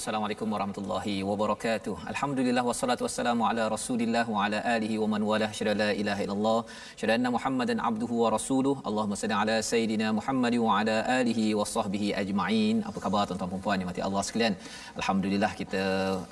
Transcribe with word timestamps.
Assalamualaikum 0.00 0.52
warahmatullahi 0.54 1.14
wabarakatuh. 1.28 1.94
Alhamdulillah 2.12 2.62
wassalatu 2.68 3.04
wassalamu 3.06 3.42
ala 3.48 3.64
Rasulillah 3.72 4.22
wa 4.34 4.44
ala 4.44 4.58
alihi 4.74 4.94
wa 5.02 5.08
man 5.12 5.22
walah. 5.30 5.48
Syada 5.56 5.72
la 5.80 5.88
ilaha 6.02 6.20
illallah. 6.24 6.60
Syada 7.00 7.12
anna 7.16 7.30
Muhammadan 7.34 7.82
abduhu 7.88 8.14
wa 8.22 8.28
rasuluh. 8.34 8.74
Allahumma 8.90 9.18
salli 9.22 9.36
ala 9.40 9.56
sayidina 9.70 10.06
Muhammad 10.18 10.54
wa 10.66 10.78
ala 10.78 10.96
alihi 11.18 11.44
wa 11.58 11.66
sahbihi 11.74 12.08
ajma'in. 12.22 12.78
Apa 12.90 12.98
khabar 13.04 13.24
tuan-tuan 13.30 13.50
dan 13.54 13.62
puan 13.66 13.82
yang 13.82 13.90
mati 13.90 14.04
Allah 14.06 14.22
sekalian? 14.28 14.56
Alhamdulillah 15.00 15.52
kita 15.60 15.84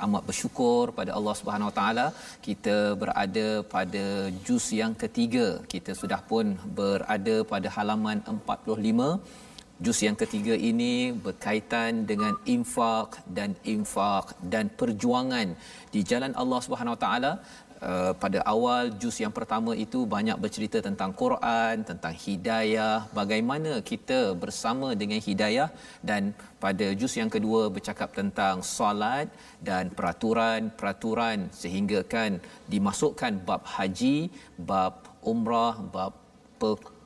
amat 0.07 0.25
bersyukur 0.31 0.85
pada 1.01 1.13
Allah 1.19 1.35
Subhanahu 1.41 1.71
wa 1.71 1.77
taala. 1.81 2.07
Kita 2.47 2.77
berada 3.03 3.49
pada 3.75 4.07
juz 4.47 4.69
yang 4.83 4.95
ketiga. 5.05 5.47
Kita 5.75 5.93
sudah 6.01 6.23
pun 6.33 6.57
berada 6.81 7.37
pada 7.53 7.71
halaman 7.77 8.25
45 8.33 9.48
Juz 9.79 9.99
yang 10.03 10.19
ketiga 10.19 10.55
ini 10.71 11.15
berkaitan 11.27 12.03
dengan 12.11 12.35
infak 12.55 13.23
dan 13.37 13.51
infak 13.63 14.35
dan 14.53 14.67
perjuangan 14.81 15.55
di 15.95 16.01
jalan 16.11 16.35
Allah 16.43 16.61
Subhanahu 16.67 16.97
Wa 16.99 17.03
Taala. 17.07 17.33
Uh, 17.79 18.11
pada 18.23 18.43
awal 18.53 18.91
juz 19.01 19.17
yang 19.23 19.31
pertama 19.31 19.71
itu 19.85 20.03
banyak 20.15 20.35
bercerita 20.45 20.79
tentang 20.83 21.15
Quran, 21.21 21.87
tentang 21.91 22.11
hidayah, 22.25 23.07
bagaimana 23.15 23.79
kita 23.91 24.35
bersama 24.43 24.99
dengan 24.99 25.23
hidayah 25.23 25.71
dan 26.03 26.35
pada 26.65 26.87
juz 26.99 27.15
yang 27.21 27.31
kedua 27.31 27.71
bercakap 27.71 28.11
tentang 28.19 28.67
solat 28.67 29.31
dan 29.63 29.95
peraturan-peraturan 29.95 31.55
sehingga 31.63 32.03
kan 32.03 32.43
dimasukkan 32.67 33.47
bab 33.47 33.63
haji, 33.63 34.27
bab 34.59 35.07
umrah, 35.23 35.79
bab 35.95 36.19
pe- 36.59 36.98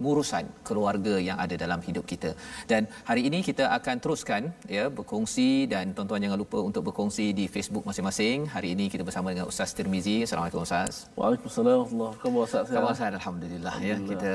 pengurusan 0.00 0.44
keluarga 0.68 1.14
yang 1.28 1.38
ada 1.44 1.54
dalam 1.62 1.80
hidup 1.88 2.04
kita. 2.12 2.30
Dan 2.70 2.82
hari 3.08 3.22
ini 3.28 3.38
kita 3.48 3.64
akan 3.78 3.96
teruskan 4.04 4.42
ya 4.76 4.84
berkongsi 4.98 5.50
dan 5.72 5.92
tuan-tuan 5.96 6.24
jangan 6.24 6.38
lupa 6.42 6.58
untuk 6.68 6.82
berkongsi 6.88 7.26
di 7.40 7.44
Facebook 7.54 7.84
masing-masing. 7.88 8.48
Hari 8.54 8.68
ini 8.74 8.86
kita 8.92 9.04
bersama 9.08 9.28
dengan 9.34 9.46
Ustaz 9.52 9.76
Tirmizi. 9.76 10.16
Assalamualaikum 10.26 10.64
Ustaz. 10.68 11.04
Waalaikumsalam 11.20 11.78
warahmatullahi 11.84 12.32
wabarakatuh. 12.32 12.74
Khabar 12.74 12.92
Ustaz 12.96 13.12
alhamdulillah, 13.20 13.74
ya. 13.90 13.96
Kita 14.10 14.32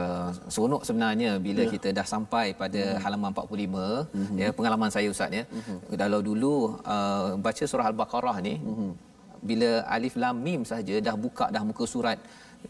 uh, 0.00 0.28
seronok 0.54 0.82
sebenarnya 0.88 1.30
bila 1.48 1.64
ya. 1.64 1.72
kita 1.74 1.88
dah 1.98 2.06
sampai 2.14 2.46
pada 2.62 2.82
hmm. 2.84 3.00
halaman 3.04 3.30
45 3.32 4.20
hmm. 4.20 4.36
ya 4.42 4.48
pengalaman 4.58 4.90
saya 4.96 5.08
Ustaz 5.16 5.32
ya. 5.38 5.44
Hmm. 5.48 5.78
Kalau 6.02 6.20
dulu 6.28 6.54
uh, 6.94 7.28
baca 7.46 7.64
surah 7.72 7.88
Al-Baqarah 7.90 8.36
ni 8.48 8.54
hmm. 8.60 8.92
bila 9.48 9.70
alif 9.96 10.14
lam 10.22 10.36
mim 10.46 10.60
saja 10.72 10.96
dah 11.08 11.16
buka 11.24 11.46
dah 11.56 11.62
muka 11.70 11.84
surat 11.94 12.20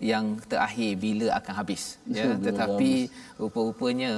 yang 0.01 0.37
terakhir 0.51 0.91
bila 1.05 1.27
akan 1.39 1.55
habis 1.61 1.83
ya. 2.19 2.27
Tetapi 2.47 2.93
rupa-rupanya 3.41 4.11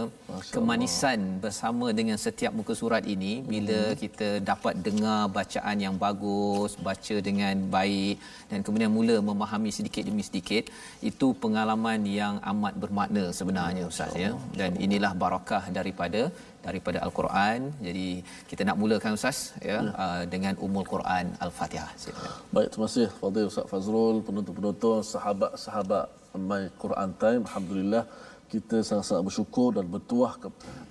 kemanisan 0.55 1.39
bersama 1.45 1.87
dengan 1.99 2.19
setiap 2.25 2.53
muka 2.59 2.75
surat 2.81 3.05
ini 3.15 3.33
bila 3.53 3.79
hmm. 3.81 3.97
kita 4.03 4.29
dapat 4.51 4.75
dengar 4.87 5.31
bacaan 5.39 5.77
yang 5.87 5.95
bagus 6.05 6.75
baca 6.89 7.17
dengan 7.29 7.55
baik 7.77 8.17
dan 8.51 8.59
kemudian 8.67 8.93
mula 8.99 9.17
memahami 9.31 9.71
sedikit 9.79 10.03
demi 10.09 10.25
sedikit 10.29 10.67
itu 11.11 11.29
pengalaman 11.45 12.03
yang 12.21 12.35
amat 12.53 12.75
bermakna 12.83 13.25
sebenarnya 13.41 13.85
ustaz 13.93 14.15
ya. 14.25 14.33
Dan 14.61 14.75
inilah 14.87 15.12
barakah 15.15 15.65
daripada 15.79 16.23
daripada 16.67 16.99
al-Quran. 17.07 17.59
Jadi 17.87 18.09
kita 18.51 18.63
nak 18.69 18.77
mulakan 18.83 19.19
ustaz 19.19 19.39
ya, 19.71 19.77
ya. 19.77 19.81
Uh, 20.05 20.23
dengan 20.35 20.55
umul 20.67 20.87
Quran 20.95 21.35
Al-Fatihah. 21.47 21.91
Silakan. 22.03 22.31
Baik, 22.55 22.69
terima 22.73 22.87
kasih 22.91 23.09
Fadil 23.21 23.51
Ustaz 23.53 23.67
Fazrul, 23.73 24.17
penonton-penonton, 24.27 24.99
sahabat-sahabat 25.13 26.07
My 26.49 26.63
Quran 26.83 27.11
Time. 27.23 27.41
Alhamdulillah 27.49 28.05
kita 28.53 28.77
sangat-sangat 28.89 29.25
bersyukur 29.29 29.69
dan 29.77 29.85
bertuah 29.95 30.33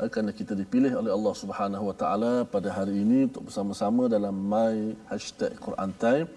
eh, 0.01 0.09
kerana 0.13 0.31
kita 0.39 0.53
dipilih 0.61 0.93
oleh 1.01 1.11
Allah 1.17 1.33
Subhanahu 1.41 1.85
Wa 1.89 1.95
Taala 2.01 2.33
pada 2.55 2.69
hari 2.77 3.01
ini 3.05 3.19
untuk 3.29 3.49
bersama-sama 3.49 4.05
dalam 4.15 4.35
My 4.53 4.93
Hashtag 5.09 5.57
Quran 5.65 5.91
Time. 6.03 6.27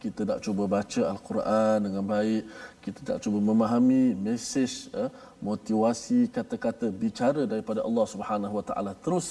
Kita 0.00 0.24
nak 0.24 0.40
cuba 0.40 0.64
baca 0.64 1.02
Al-Quran 1.12 1.76
dengan 1.84 2.04
baik. 2.08 2.42
Kita 2.84 2.98
nak 3.06 3.18
cuba 3.24 3.38
memahami 3.50 4.16
mesej 4.26 4.72
eh, 5.00 5.10
motivasi 5.48 6.32
kata-kata 6.36 6.86
bicara 7.02 7.42
daripada 7.52 7.80
Allah 7.88 8.06
Subhanahu 8.12 8.54
Wa 8.58 8.64
Taala 8.68 8.92
terus 9.04 9.28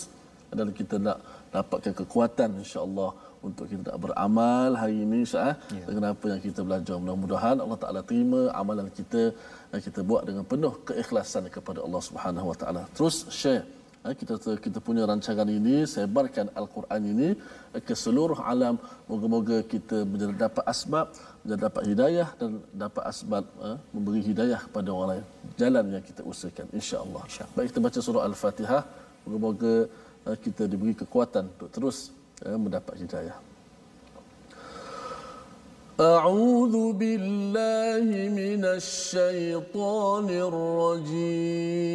dan 0.57 0.69
kita 0.79 0.95
nak 1.07 1.17
dapatkan 1.53 1.93
kekuatan 2.01 2.49
insya-Allah 2.61 3.11
untuk 3.47 3.65
kita 3.71 3.81
nak 3.89 3.97
beramal 4.05 4.69
hari 4.81 4.97
ini 5.05 5.19
Ustaz 5.27 5.55
ya. 5.71 5.85
dengan 5.87 6.05
apa 6.13 6.25
yang 6.31 6.41
kita 6.45 6.59
belajar 6.67 6.95
mudah-mudahan 7.01 7.57
Allah 7.63 7.79
Taala 7.81 8.01
terima 8.09 8.41
amalan 8.61 8.87
kita 8.99 9.21
dan 9.71 9.79
kita 9.85 9.99
buat 10.09 10.23
dengan 10.29 10.43
penuh 10.51 10.73
keikhlasan 10.89 11.49
kepada 11.55 11.79
Allah 11.85 12.01
Subhanahu 12.09 12.47
Wa 12.51 12.57
Taala. 12.61 12.83
Terus 12.97 13.17
share 13.39 13.63
kita 14.12 14.36
kita 14.60 14.78
punya 14.86 15.02
rancangan 15.08 15.48
ini 15.48 15.88
sebarkan 15.88 16.52
al-Quran 16.60 17.02
ini 17.12 17.28
ke 17.86 17.94
seluruh 17.96 18.36
alam 18.52 18.76
moga-moga 19.08 19.64
kita 19.64 20.04
menjadi 20.04 20.34
dapat 20.44 20.64
asbab 20.72 21.06
menjadi 21.40 21.60
dapat 21.68 21.82
hidayah 21.90 22.28
dan 22.40 22.50
dapat 22.84 23.02
asbab 23.08 23.44
uh, 23.64 23.80
memberi 23.96 24.20
hidayah 24.28 24.60
kepada 24.66 24.88
orang 24.92 25.08
lain 25.12 25.24
jalan 25.56 25.84
yang 25.96 26.04
kita 26.04 26.20
usahakan 26.20 26.66
insya-Allah 26.76 27.22
insya 27.24 27.44
baik 27.56 27.72
kita 27.72 27.80
baca 27.86 27.98
surah 28.06 28.22
al-Fatihah 28.28 28.82
moga-moga 29.24 29.74
uh, 30.28 30.36
kita 30.44 30.62
diberi 30.68 30.92
kekuatan 30.92 31.48
untuk 31.56 31.72
terus 31.72 32.12
uh, 32.44 32.58
mendapat 32.60 32.96
hidayah 33.00 33.38
أعوذ 35.94 36.74
بالله 36.98 38.08
من 38.34 38.62
الشيطان 38.66 40.26
الرجيم 40.26 41.94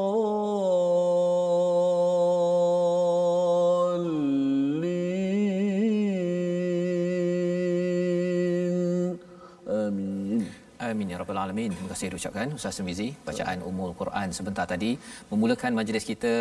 Terima 11.69 11.89
kasih 11.91 12.15
ucapkan 12.19 12.53
Ustaz 12.57 12.75
Semizi 12.77 13.07
bacaan 13.27 13.59
Umul 13.69 13.91
Quran 13.99 14.27
sebentar 14.37 14.65
tadi. 14.71 14.91
Memulakan 15.31 15.77
majlis 15.79 16.05
kita 16.11 16.33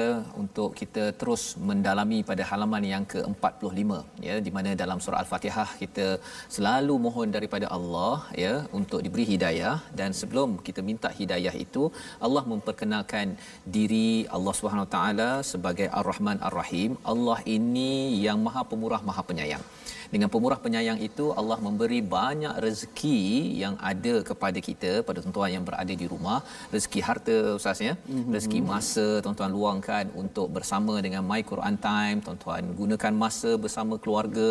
untuk 0.43 0.71
kita 0.81 1.05
terus 1.21 1.43
mendalami 1.69 2.19
pada 2.31 2.43
halaman 2.51 2.85
yang 2.93 3.05
ke-45 3.13 3.99
ya 4.29 4.37
di 4.47 4.51
mana 4.57 4.71
dalam 4.83 4.99
surah 5.05 5.21
Al-Fatihah 5.23 5.69
kita 5.83 6.07
selalu 6.57 6.95
mohon 7.07 7.29
daripada 7.37 7.69
Allah 7.77 8.17
ya 8.45 8.55
untuk 8.79 9.03
diberi 9.07 9.27
hidayah. 9.33 9.77
Dan 10.01 10.17
sebelum 10.21 10.57
kita 10.69 10.83
minta 10.91 11.11
hidayah 11.21 11.55
itu 11.67 11.85
Allah 12.29 12.45
memperkenalkan 12.53 13.37
diri 13.77 14.09
Allah 14.39 14.55
Subhanahu 14.61 14.87
Wa 14.89 14.93
Taala 14.97 15.31
sebagai 15.53 15.89
Ar-Rahman 16.01 16.41
Ar-Rahim. 16.51 16.93
Allah 17.13 17.39
ini 17.59 17.93
yang 18.27 18.41
Maha 18.49 18.65
Pemurah 18.73 19.03
Maha 19.11 19.25
Penyayang 19.31 19.65
dengan 20.15 20.29
pemurah 20.35 20.59
penyayang 20.65 20.99
itu 21.09 21.25
Allah 21.41 21.59
memberi 21.67 21.99
banyak 22.15 22.55
rezeki 22.65 23.19
yang 23.63 23.75
ada 23.91 24.15
kepada 24.29 24.59
kita 24.69 24.93
pada 25.09 25.19
tuan-tuan 25.25 25.51
yang 25.57 25.65
berada 25.69 25.95
di 26.03 26.07
rumah. 26.13 26.39
Rezeki 26.75 27.01
harta 27.09 27.37
ustaz 27.59 27.81
ya? 27.89 27.95
Mm-hmm. 27.95 28.33
rezeki 28.37 28.61
masa 28.71 29.07
tuan-tuan 29.25 29.53
luangkan 29.57 30.07
untuk 30.23 30.49
bersama 30.57 30.95
dengan 31.07 31.23
My 31.31 31.41
Quran 31.51 31.77
Time 31.87 32.19
tuan-tuan 32.27 32.65
gunakan 32.81 33.15
masa 33.23 33.53
bersama 33.65 33.97
keluarga. 34.05 34.49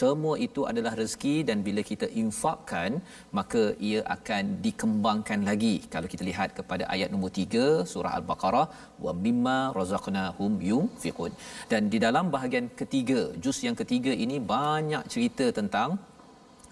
Semua 0.00 0.34
itu 0.46 0.62
adalah 0.70 0.92
rezeki 1.00 1.36
dan 1.50 1.60
bila 1.68 1.84
kita 1.90 2.08
infakkan 2.22 2.90
maka 3.38 3.64
ia 3.90 4.00
akan 4.16 4.44
dikembangkan 4.66 5.40
lagi. 5.50 5.74
Kalau 5.94 6.10
kita 6.14 6.24
lihat 6.30 6.50
kepada 6.58 6.86
ayat 6.94 7.08
nombor 7.14 7.32
3 7.42 7.66
surah 7.92 8.14
al-baqarah 8.20 8.66
wa 9.04 9.12
mimma 9.26 9.58
razaqnahum 9.78 10.52
yunfiqun. 10.70 11.32
Dan 11.72 11.92
di 11.92 12.00
dalam 12.06 12.26
bahagian 12.34 12.66
ketiga 12.80 13.20
juz 13.44 13.60
yang 13.68 13.76
ketiga 13.82 14.12
ini 14.24 14.36
banyak 14.56 15.01
banyak 15.02 15.10
cerita 15.14 15.44
tentang 15.50 15.98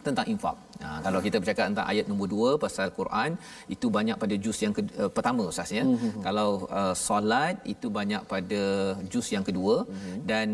tentang 0.00 0.26
infak. 0.32 0.56
Ha, 0.80 1.04
kalau 1.04 1.20
kita 1.20 1.36
bercakap 1.42 1.64
tentang 1.68 1.84
ayat 1.92 2.04
nombor 2.08 2.56
2 2.56 2.62
pasal 2.64 2.88
Quran 2.98 3.30
itu 3.74 3.86
banyak 3.96 4.16
pada 4.22 4.34
juz 4.44 4.56
yang 4.64 4.72
ke, 4.72 4.80
uh, 4.96 5.10
pertama 5.12 5.44
ustaz 5.52 5.70
ya. 5.76 5.84
Mm-hmm. 5.84 6.22
Kalau 6.24 6.64
uh, 6.72 6.94
solat 6.96 7.60
itu 7.68 7.92
banyak 7.98 8.22
pada 8.24 8.62
juz 9.12 9.28
yang 9.34 9.44
kedua 9.44 9.84
mm-hmm. 9.84 10.16
dan 10.30 10.46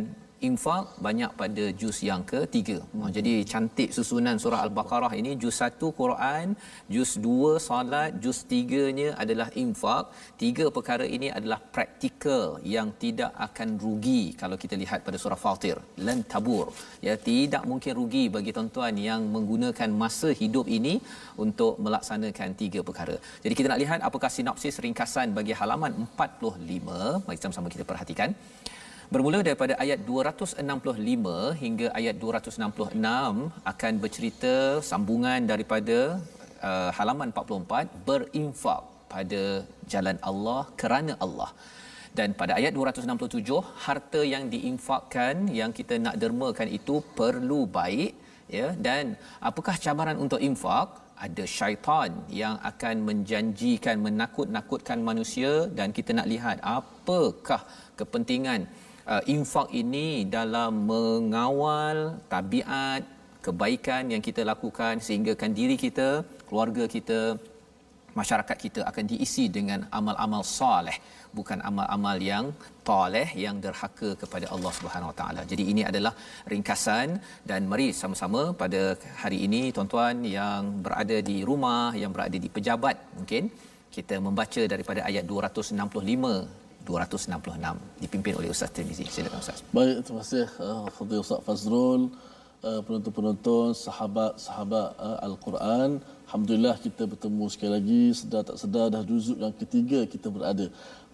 infak 0.48 1.00
banyak 1.06 1.30
pada 1.40 1.64
juz 1.80 1.98
yang 2.08 2.22
ketiga. 2.30 2.78
Hmm. 2.92 3.08
Jadi 3.16 3.32
cantik 3.50 3.90
susunan 3.96 4.36
surah 4.42 4.60
Al-Baqarah 4.66 5.12
ini 5.20 5.30
juz 5.42 5.56
satu 5.62 5.88
Quran, 6.00 6.52
juz 6.94 7.10
dua 7.26 7.52
solat, 7.66 8.10
juz 8.24 8.38
tiganya 8.50 9.08
adalah 9.22 9.48
infak. 9.62 10.04
Tiga 10.42 10.66
perkara 10.76 11.06
ini 11.16 11.28
adalah 11.38 11.58
praktikal 11.76 12.60
yang 12.76 12.90
tidak 13.02 13.32
akan 13.46 13.68
rugi 13.84 14.22
kalau 14.42 14.58
kita 14.64 14.76
lihat 14.82 15.00
pada 15.06 15.18
surah 15.24 15.40
Fatir. 15.44 15.78
Lan 16.06 16.20
tabur. 16.32 16.66
Ya 17.06 17.16
tidak 17.28 17.64
mungkin 17.70 17.92
rugi 18.00 18.24
bagi 18.36 18.52
tuan-tuan 18.56 18.94
yang 19.08 19.22
menggunakan 19.36 19.90
masa 20.02 20.30
hidup 20.42 20.68
ini 20.78 20.94
untuk 21.44 21.80
melaksanakan 21.84 22.50
tiga 22.62 22.82
perkara. 22.88 23.16
Jadi 23.44 23.54
kita 23.58 23.68
nak 23.72 23.80
lihat 23.84 24.00
apakah 24.08 24.30
sinopsis 24.36 24.76
ringkasan 24.84 25.32
bagi 25.38 25.54
halaman 25.60 25.92
45. 26.04 27.24
Mari 27.26 27.38
sama-sama 27.40 27.68
kita 27.72 27.86
perhatikan. 27.92 28.30
Bermula 29.14 29.38
daripada 29.46 29.74
ayat 29.82 30.00
265 30.06 30.58
hingga 31.62 31.86
ayat 31.98 32.16
266 32.22 32.98
akan 33.72 33.92
bercerita 34.02 34.54
sambungan 34.88 35.46
daripada 35.50 35.98
uh, 36.68 36.90
halaman 36.96 37.30
44 37.30 38.02
berinfak 38.08 38.82
pada 39.12 39.42
jalan 39.92 40.16
Allah 40.30 40.62
kerana 40.80 41.14
Allah. 41.24 41.50
Dan 42.18 42.34
pada 42.40 42.58
ayat 42.58 42.74
267 42.74 43.62
harta 43.86 44.20
yang 44.34 44.50
diinfakkan 44.54 45.54
yang 45.60 45.70
kita 45.78 46.02
nak 46.06 46.18
dermakan 46.22 46.66
itu 46.78 46.98
perlu 47.18 47.60
baik 47.78 48.10
ya 48.58 48.68
dan 48.86 49.14
apakah 49.48 49.74
cabaran 49.84 50.18
untuk 50.24 50.42
infak 50.48 50.88
ada 51.26 51.44
syaitan 51.58 52.10
yang 52.40 52.56
akan 52.70 52.96
menjanjikan 53.08 53.96
menakut-nakutkan 54.06 54.98
manusia 55.10 55.52
dan 55.78 55.94
kita 55.98 56.10
nak 56.18 56.28
lihat 56.32 56.58
apakah 56.78 57.62
kepentingan 58.00 58.66
uh, 59.12 59.22
infak 59.34 59.68
ini 59.82 60.08
dalam 60.36 60.72
mengawal 60.90 61.98
tabiat 62.32 63.02
kebaikan 63.46 64.10
yang 64.12 64.22
kita 64.28 64.42
lakukan 64.52 64.98
sehinggakan 65.06 65.50
diri 65.58 65.76
kita, 65.84 66.08
keluarga 66.48 66.84
kita, 66.94 67.20
masyarakat 68.20 68.56
kita 68.64 68.80
akan 68.90 69.04
diisi 69.10 69.44
dengan 69.56 69.80
amal-amal 69.98 70.42
soleh 70.58 70.96
bukan 71.38 71.58
amal-amal 71.68 72.18
yang 72.30 72.46
toleh 72.88 73.28
yang 73.44 73.56
derhaka 73.64 74.10
kepada 74.22 74.46
Allah 74.54 74.72
Subhanahu 74.78 75.10
Wa 75.12 75.16
Taala. 75.20 75.42
Jadi 75.50 75.64
ini 75.72 75.82
adalah 75.90 76.12
ringkasan 76.52 77.08
dan 77.50 77.68
mari 77.72 77.88
sama-sama 78.00 78.42
pada 78.62 78.82
hari 79.22 79.38
ini 79.46 79.62
tuan-tuan 79.76 80.24
yang 80.38 80.80
berada 80.84 81.18
di 81.30 81.38
rumah, 81.50 81.92
yang 82.02 82.12
berada 82.16 82.38
di 82.44 82.48
pejabat 82.56 82.96
mungkin 83.20 83.52
kita 83.96 84.16
membaca 84.26 84.62
daripada 84.72 85.00
ayat 85.08 85.24
265 85.28 86.65
266 86.88 88.02
dipimpin 88.02 88.32
oleh 88.38 88.48
Ustaz 88.54 88.70
Tirmizi. 88.74 89.04
Silakan 89.14 89.42
Ustaz. 89.44 89.60
Baik, 89.76 89.96
terima 90.06 90.20
kasih 90.24 90.46
uh, 90.66 90.86
Fadil 90.96 91.22
Ustaz 91.24 91.40
Fazrul, 91.46 92.02
uh, 92.68 92.80
penonton-penonton, 92.86 93.66
sahabat-sahabat 93.84 94.88
uh, 95.06 95.18
Al-Quran. 95.28 95.90
Alhamdulillah 96.26 96.76
kita 96.86 97.02
bertemu 97.12 97.44
sekali 97.52 97.72
lagi 97.78 98.02
sedar 98.20 98.42
tak 98.48 98.56
sedar 98.62 98.86
dah 98.94 99.02
juzuk 99.10 99.38
yang 99.44 99.54
ketiga 99.60 100.00
kita 100.14 100.28
berada 100.36 100.66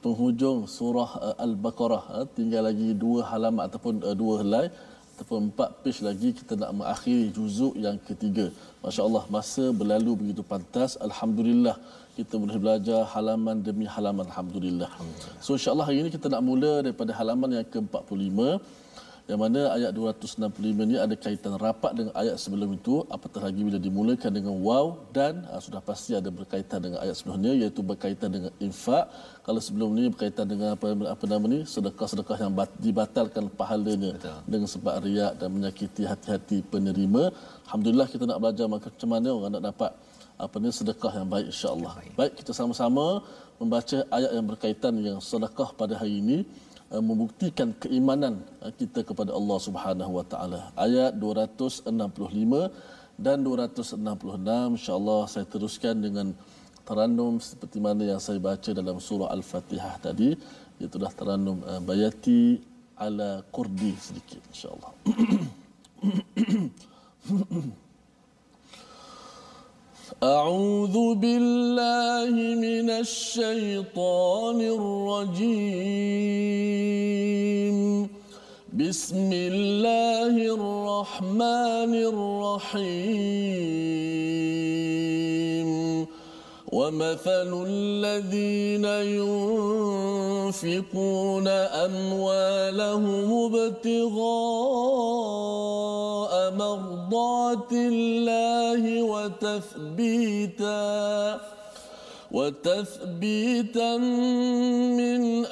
penghujung 0.04 0.60
surah 0.76 1.10
uh, 1.26 1.34
Al-Baqarah 1.46 2.04
uh, 2.16 2.26
tinggal 2.36 2.62
lagi 2.68 2.88
dua 3.04 3.20
halaman 3.30 3.62
ataupun 3.68 3.94
uh, 4.08 4.16
dua 4.22 4.34
helai 4.42 4.66
ataupun 5.12 5.40
empat 5.48 5.70
page 5.82 6.00
lagi 6.08 6.28
kita 6.38 6.52
nak 6.60 6.70
mengakhiri 6.78 7.26
juzuk 7.36 7.74
yang 7.84 7.96
ketiga. 8.08 8.46
Masya-Allah 8.82 9.24
masa 9.36 9.64
berlalu 9.80 10.12
begitu 10.20 10.42
pantas. 10.52 10.92
Alhamdulillah 11.06 11.76
kita 12.16 12.34
boleh 12.42 12.58
belajar 12.64 13.00
halaman 13.14 13.56
demi 13.66 13.86
halaman 13.94 14.24
alhamdulillah. 14.30 14.90
So 15.44 15.56
insya-Allah 15.56 15.86
hari 15.88 15.98
ini 16.04 16.10
kita 16.16 16.28
nak 16.34 16.42
mula 16.44 16.72
daripada 16.84 17.12
halaman 17.20 17.50
yang 17.56 17.66
ke-45 17.72 18.38
yang 19.30 19.38
mana 19.38 19.60
ayat 19.76 19.90
265 19.94 20.88
ni 20.90 20.96
ada 21.04 21.14
kaitan 21.24 21.54
rapat 21.64 21.92
dengan 21.98 22.12
ayat 22.22 22.36
sebelum 22.42 22.74
itu 22.74 22.94
apatah 23.16 23.42
lagi 23.46 23.62
bila 23.68 23.78
dimulakan 23.78 24.30
dengan 24.38 24.54
waw 24.66 24.86
dan 25.16 25.46
ha, 25.46 25.62
sudah 25.62 25.78
pasti 25.78 26.12
ada 26.18 26.26
berkaitan 26.38 26.82
dengan 26.84 26.98
ayat 27.04 27.14
sebelumnya 27.18 27.52
iaitu 27.54 27.86
berkaitan 27.90 28.34
dengan 28.34 28.52
infak 28.66 29.06
kalau 29.46 29.60
sebelum 29.62 29.94
ni 29.94 30.10
berkaitan 30.10 30.46
dengan 30.52 30.74
apa 30.74 30.90
apa 31.14 31.24
nama 31.30 31.44
ni 31.54 31.60
sedekah-sedekah 31.74 32.38
yang 32.44 32.52
bat, 32.58 32.70
dibatalkan 32.82 33.46
pahalanya 33.60 34.12
Betul. 34.18 34.38
dengan 34.50 34.68
sebab 34.74 34.94
riak 35.06 35.32
dan 35.38 35.48
menyakiti 35.54 36.02
hati-hati 36.12 36.58
penerima 36.72 37.30
alhamdulillah 37.70 38.08
kita 38.10 38.26
nak 38.26 38.42
belajar 38.42 38.66
macam 38.66 39.08
mana 39.14 39.28
orang 39.38 39.52
nak 39.54 39.64
dapat 39.70 39.92
apa 40.44 40.56
ni 40.62 40.70
sedekah 40.74 41.12
yang 41.18 41.28
baik 41.34 41.46
insya-Allah. 41.52 41.92
Baik. 41.98 42.12
baik 42.18 42.32
kita 42.42 42.52
sama-sama 42.58 43.06
membaca 43.62 43.98
ayat 44.16 44.30
yang 44.36 44.46
berkaitan 44.50 44.92
dengan 44.98 45.16
sedekah 45.22 45.70
pada 45.80 45.94
hari 46.00 46.14
ini 46.22 46.38
uh, 46.90 47.02
membuktikan 47.10 47.68
keimanan 47.82 48.34
uh, 48.64 48.72
kita 48.80 49.00
kepada 49.06 49.30
Allah 49.38 49.58
Subhanahu 49.66 50.12
wa 50.18 50.24
taala. 50.32 50.60
Ayat 50.86 51.12
265 51.22 51.86
dan 53.26 53.36
266 53.46 54.76
insya-Allah 54.76 55.20
saya 55.30 55.46
teruskan 55.46 55.94
dengan 56.06 56.34
tarannum 56.82 57.38
seperti 57.38 57.78
mana 57.78 58.02
yang 58.02 58.18
saya 58.18 58.42
baca 58.42 58.70
dalam 58.74 58.98
surah 58.98 59.30
Al-Fatihah 59.36 59.94
tadi 60.02 60.34
iaitu 60.82 60.98
dah 60.98 61.12
tarannum 61.14 61.62
uh, 61.62 61.78
bayati 61.78 62.58
ala 62.98 63.46
qurdi 63.54 63.94
sedikit 64.06 64.42
insya-Allah. 64.50 64.90
أعوذ 70.22 71.14
بالله 71.14 72.30
من 72.54 72.90
الشيطان 72.90 74.60
الرجيم. 74.60 75.58
بسم 78.72 79.30
الله 79.32 80.34
الرحمن 80.54 81.94
الرحيم. 81.94 83.32
ومثل 86.72 87.50
الذين 87.66 88.84
ينفقون 90.54 91.48
أموالهم 91.86 93.28
ابتغاء 93.54 95.02
مرضات 96.76 97.72
الله 97.72 99.02
وتثبيتا 99.02 100.60
وتثبيتا 102.32 103.96
من 103.96 105.46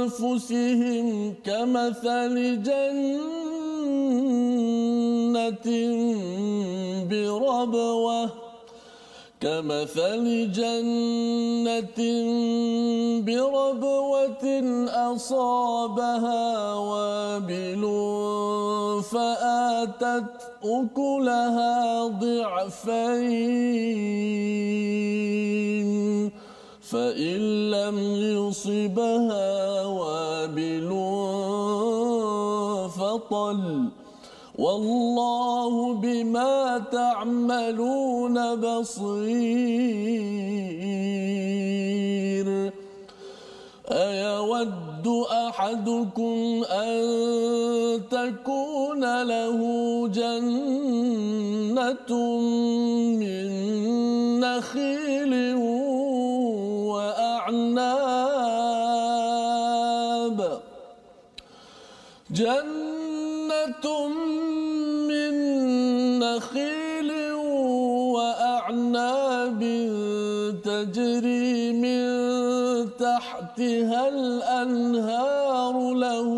أنفسهم 0.00 1.06
كمثل 1.44 2.62
جنة 2.62 3.30
بربوة. 7.10 8.49
كمثل 9.40 10.52
جنة 10.52 12.00
بربوة 13.24 14.44
أصابها 14.88 16.74
وابل 16.74 17.82
فآتت 19.10 20.24
أكلها 20.64 22.06
ضعفين 22.06 23.20
فإن 26.90 27.70
لم 27.70 27.98
يصبها 28.36 29.84
وابل 29.84 30.90
فطل. 32.98 33.99
والله 34.60 35.94
بما 35.94 36.84
تعملون 36.92 38.36
بصير. 38.60 39.30
أيود 43.88 45.06
أحدكم 45.48 46.64
أن 46.70 47.00
تكون 48.10 49.22
له 49.22 49.60
جنة 50.08 50.80
من 53.16 53.46
نخيل 54.40 55.54
وأعناب. 56.92 57.80
جنة 62.30 63.86
تجري 70.84 71.72
من 71.72 72.00
تحتها 72.96 74.08
الأنهار 74.08 75.94
له 75.94 76.30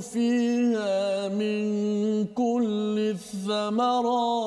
فيها 0.00 1.28
من 1.28 1.60
كل 2.24 2.96
الثمرات. 3.16 4.40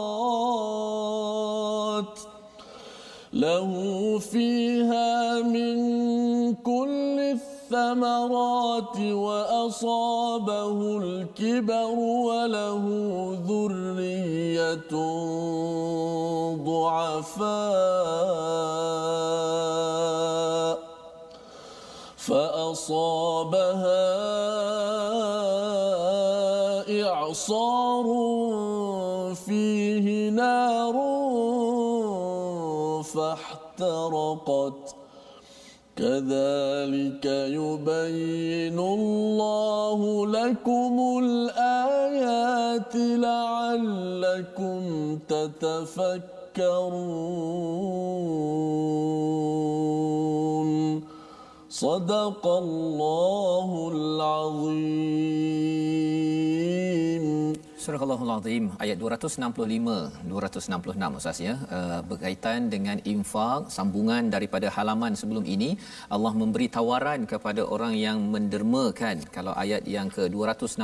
له 3.33 3.71
فيها 4.19 5.41
من 5.41 5.75
كل 6.53 7.19
الثمرات 7.19 8.97
وأصابه 8.99 10.97
الكبر 10.97 11.99
وله 11.99 12.83
ذرية 13.47 14.93
ضعفاء. 16.65 18.03
فأصابها 22.83 24.03
إعصار 27.03 28.05
فيه 29.45 30.29
نار 30.29 30.95
فاحترقت. 33.03 34.95
كذلك 35.95 37.25
يبين 37.25 38.79
الله 38.79 40.27
لكم 40.27 41.19
الآيات 41.23 42.95
لعلكم 42.95 44.81
تتفكرون. 45.29 46.33
صدق 51.82 52.46
الله 52.46 53.90
العظيم 53.94 54.78
Surah 57.83 57.99
Al-Azim 57.99 58.65
ayat 58.83 58.97
265 58.99 60.27
266 60.33 61.17
Ustaz 61.19 61.37
ya. 61.45 61.53
Uh, 61.77 61.99
berkaitan 62.09 62.59
dengan 62.73 62.97
infak 63.13 63.67
sambungan 63.75 64.23
daripada 64.35 64.67
halaman 64.75 65.11
sebelum 65.21 65.43
ini 65.55 65.69
Allah 66.15 66.31
memberi 66.41 66.67
tawaran 66.75 67.27
kepada 67.31 67.61
orang 67.75 67.93
yang 68.05 68.19
mendermakan. 68.35 69.17
Kalau 69.35 69.53
ayat 69.63 69.83
yang 69.95 70.07
ke 70.15 70.23
261 70.35 70.79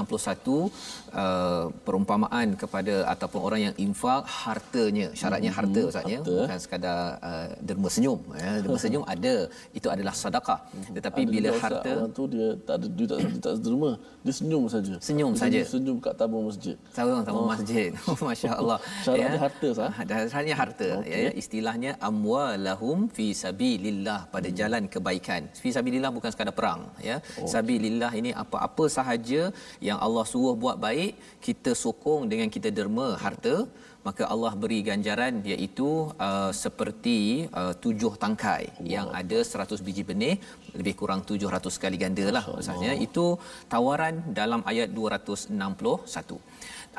uh, 0.52 1.72
perumpamaan 1.88 2.60
kepada 2.64 2.96
ataupun 3.14 3.40
orang 3.48 3.62
yang 3.68 3.76
infak 3.86 4.28
hartanya 4.42 5.08
syaratnya 5.22 5.54
harta 5.60 5.82
Ustaz 5.92 6.04
ya. 6.16 6.20
bukan 6.28 6.60
sekadar 6.66 7.00
uh, 7.30 7.48
derma 7.64 7.90
senyum 7.96 8.20
ya. 8.44 8.52
Derma 8.60 8.80
senyum 8.86 9.06
ada 9.16 9.36
itu 9.72 9.88
adalah 9.96 10.16
sedekah 10.24 10.60
tetapi 11.00 11.22
Ada 11.24 11.32
bila 11.38 11.50
harta 11.64 11.94
orang 11.96 12.12
tu 12.20 12.28
dia 12.36 12.48
tak 12.68 12.76
ada 12.76 12.88
dia 12.98 13.08
tak, 13.14 13.20
dia 13.24 13.42
tak 13.48 13.56
derma 13.64 13.94
dia 14.28 14.34
senyum 14.42 14.64
saja. 14.76 14.94
Senyum 15.10 15.34
saja. 15.42 15.64
senyum 15.64 15.98
kat 16.04 16.14
tabung 16.20 16.44
masjid 16.52 16.76
Sarung 16.96 17.22
sama 17.28 17.40
oh. 17.42 17.48
masjid. 17.54 17.92
Masya-Allah. 18.30 18.78
Syarat 19.06 19.30
dia 19.34 19.40
harta, 19.46 19.68
sah? 19.80 19.92
Dasarnya 20.10 20.56
harta. 20.62 20.88
Okey. 21.00 21.22
Ya, 21.26 21.32
istilahnya 21.42 21.92
amwalahum 22.10 23.00
fi 23.18 23.28
sabilillah 23.44 24.20
pada 24.34 24.50
Hmm. 24.50 24.58
jalan 24.60 24.84
kebaikan. 24.94 25.42
Fi 25.64 25.70
sabilillah 25.78 26.12
bukan 26.18 26.30
sekadar 26.34 26.56
perang, 26.60 26.82
ya. 27.10 27.18
Oh. 27.42 27.50
Sabilillah 27.54 28.12
ini 28.22 28.32
apa-apa 28.44 28.86
sahaja 28.98 29.42
yang 29.88 29.98
Allah 30.06 30.26
suruh 30.32 30.56
buat 30.64 30.78
baik, 30.88 31.14
kita 31.48 31.74
sokong 31.84 32.24
dengan 32.32 32.50
kita 32.56 32.70
derma 32.80 33.10
harta, 33.26 33.56
maka 34.08 34.24
Allah 34.34 34.52
beri 34.62 34.80
ganjaran 34.90 35.34
iaitu 35.54 35.90
uh, 36.28 36.52
seperti 36.64 37.18
uh, 37.62 37.74
tujuh 37.84 38.14
tangkai 38.24 38.64
wow. 38.72 38.88
yang 38.96 39.08
ada 39.22 39.40
100 39.54 39.86
biji 39.88 40.04
benih 40.12 40.36
lebih 40.80 40.94
kurang 41.02 41.22
700 41.32 41.84
kali 41.84 42.00
ganda 42.04 42.26
lah 42.38 42.46
maksudnya 42.54 42.94
itu 43.08 43.26
tawaran 43.74 44.16
dalam 44.40 44.64
ayat 44.72 44.90
261 45.02 46.40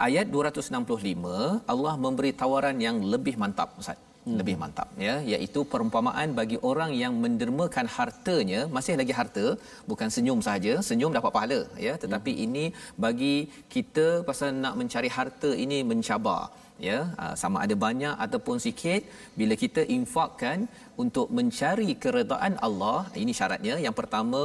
ayat 0.09 0.26
265 0.37 1.73
Allah 1.73 1.95
memberi 2.04 2.33
tawaran 2.42 2.78
yang 2.87 2.99
lebih 3.14 3.37
mantap 3.42 3.71
Ustaz. 3.83 3.99
Hmm. 4.25 4.37
lebih 4.38 4.54
mantap 4.62 4.88
ya. 5.04 5.14
Iaitu 5.33 5.61
perumpamaan 5.73 6.28
bagi 6.38 6.57
orang 6.71 6.90
yang 7.02 7.12
mendermakan 7.23 7.87
hartanya 7.97 8.61
masih 8.75 8.95
lagi 9.00 9.14
harta 9.19 9.47
bukan 9.90 10.09
senyum 10.14 10.40
sahaja 10.47 10.75
senyum 10.88 11.12
dapat 11.16 11.33
pahala 11.37 11.61
ya. 11.87 11.95
Tetapi 12.02 12.33
hmm. 12.35 12.45
ini 12.47 12.64
bagi 13.04 13.37
kita 13.75 14.07
pasal 14.28 14.50
nak 14.64 14.76
mencari 14.80 15.11
harta 15.16 15.50
ini 15.64 15.78
mencabar 15.92 16.40
ya 16.88 16.99
ah, 17.22 17.34
sama 17.42 17.58
ada 17.64 17.76
banyak 17.87 18.14
ataupun 18.26 18.56
sikit 18.66 19.02
bila 19.40 19.56
kita 19.62 19.84
infakkan 19.99 20.58
untuk 21.04 21.28
mencari 21.38 21.90
keredaan 22.04 22.56
Allah 22.68 23.00
ini 23.22 23.34
syaratnya 23.40 23.76
yang 23.87 23.96
pertama 24.00 24.42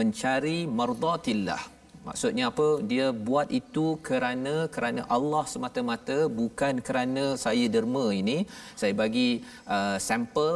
mencari 0.00 0.58
mardatillah 0.80 1.62
Maksudnya 2.06 2.44
apa? 2.50 2.66
Dia 2.90 3.06
buat 3.26 3.48
itu 3.58 3.84
kerana 4.06 4.54
kerana 4.74 5.02
Allah 5.16 5.42
semata-mata 5.52 6.16
bukan 6.40 6.82
kerana 6.86 7.24
saya 7.44 7.66
derma 7.74 8.04
ini. 8.20 8.38
Saya 8.80 8.92
bagi 9.02 9.28
uh, 9.74 9.98
sampel 10.08 10.54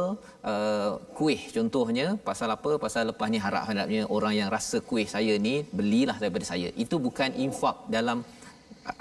uh, 0.51 0.91
kuih 1.17 1.39
contohnya 1.55 2.07
pasal 2.29 2.51
apa? 2.57 2.71
Pasal 2.85 3.07
lepas 3.11 3.31
ni 3.33 3.39
harap-harapnya 3.45 4.03
orang 4.17 4.33
yang 4.39 4.49
rasa 4.57 4.83
kuih 4.89 5.07
saya 5.15 5.35
ni 5.47 5.55
belilah 5.79 6.17
daripada 6.23 6.47
saya. 6.51 6.67
Itu 6.85 6.99
bukan 7.07 7.31
infak 7.45 7.87
dalam 7.95 8.27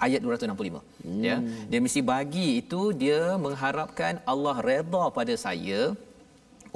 ayat 0.07 0.21
265 0.27 0.83
hmm. 1.07 1.23
ya. 1.29 1.37
Dia 1.71 1.79
mesti 1.85 2.01
bagi 2.13 2.49
itu 2.63 2.83
dia 3.03 3.21
mengharapkan 3.45 4.21
Allah 4.33 4.57
redha 4.69 5.05
pada 5.19 5.37
saya 5.47 5.81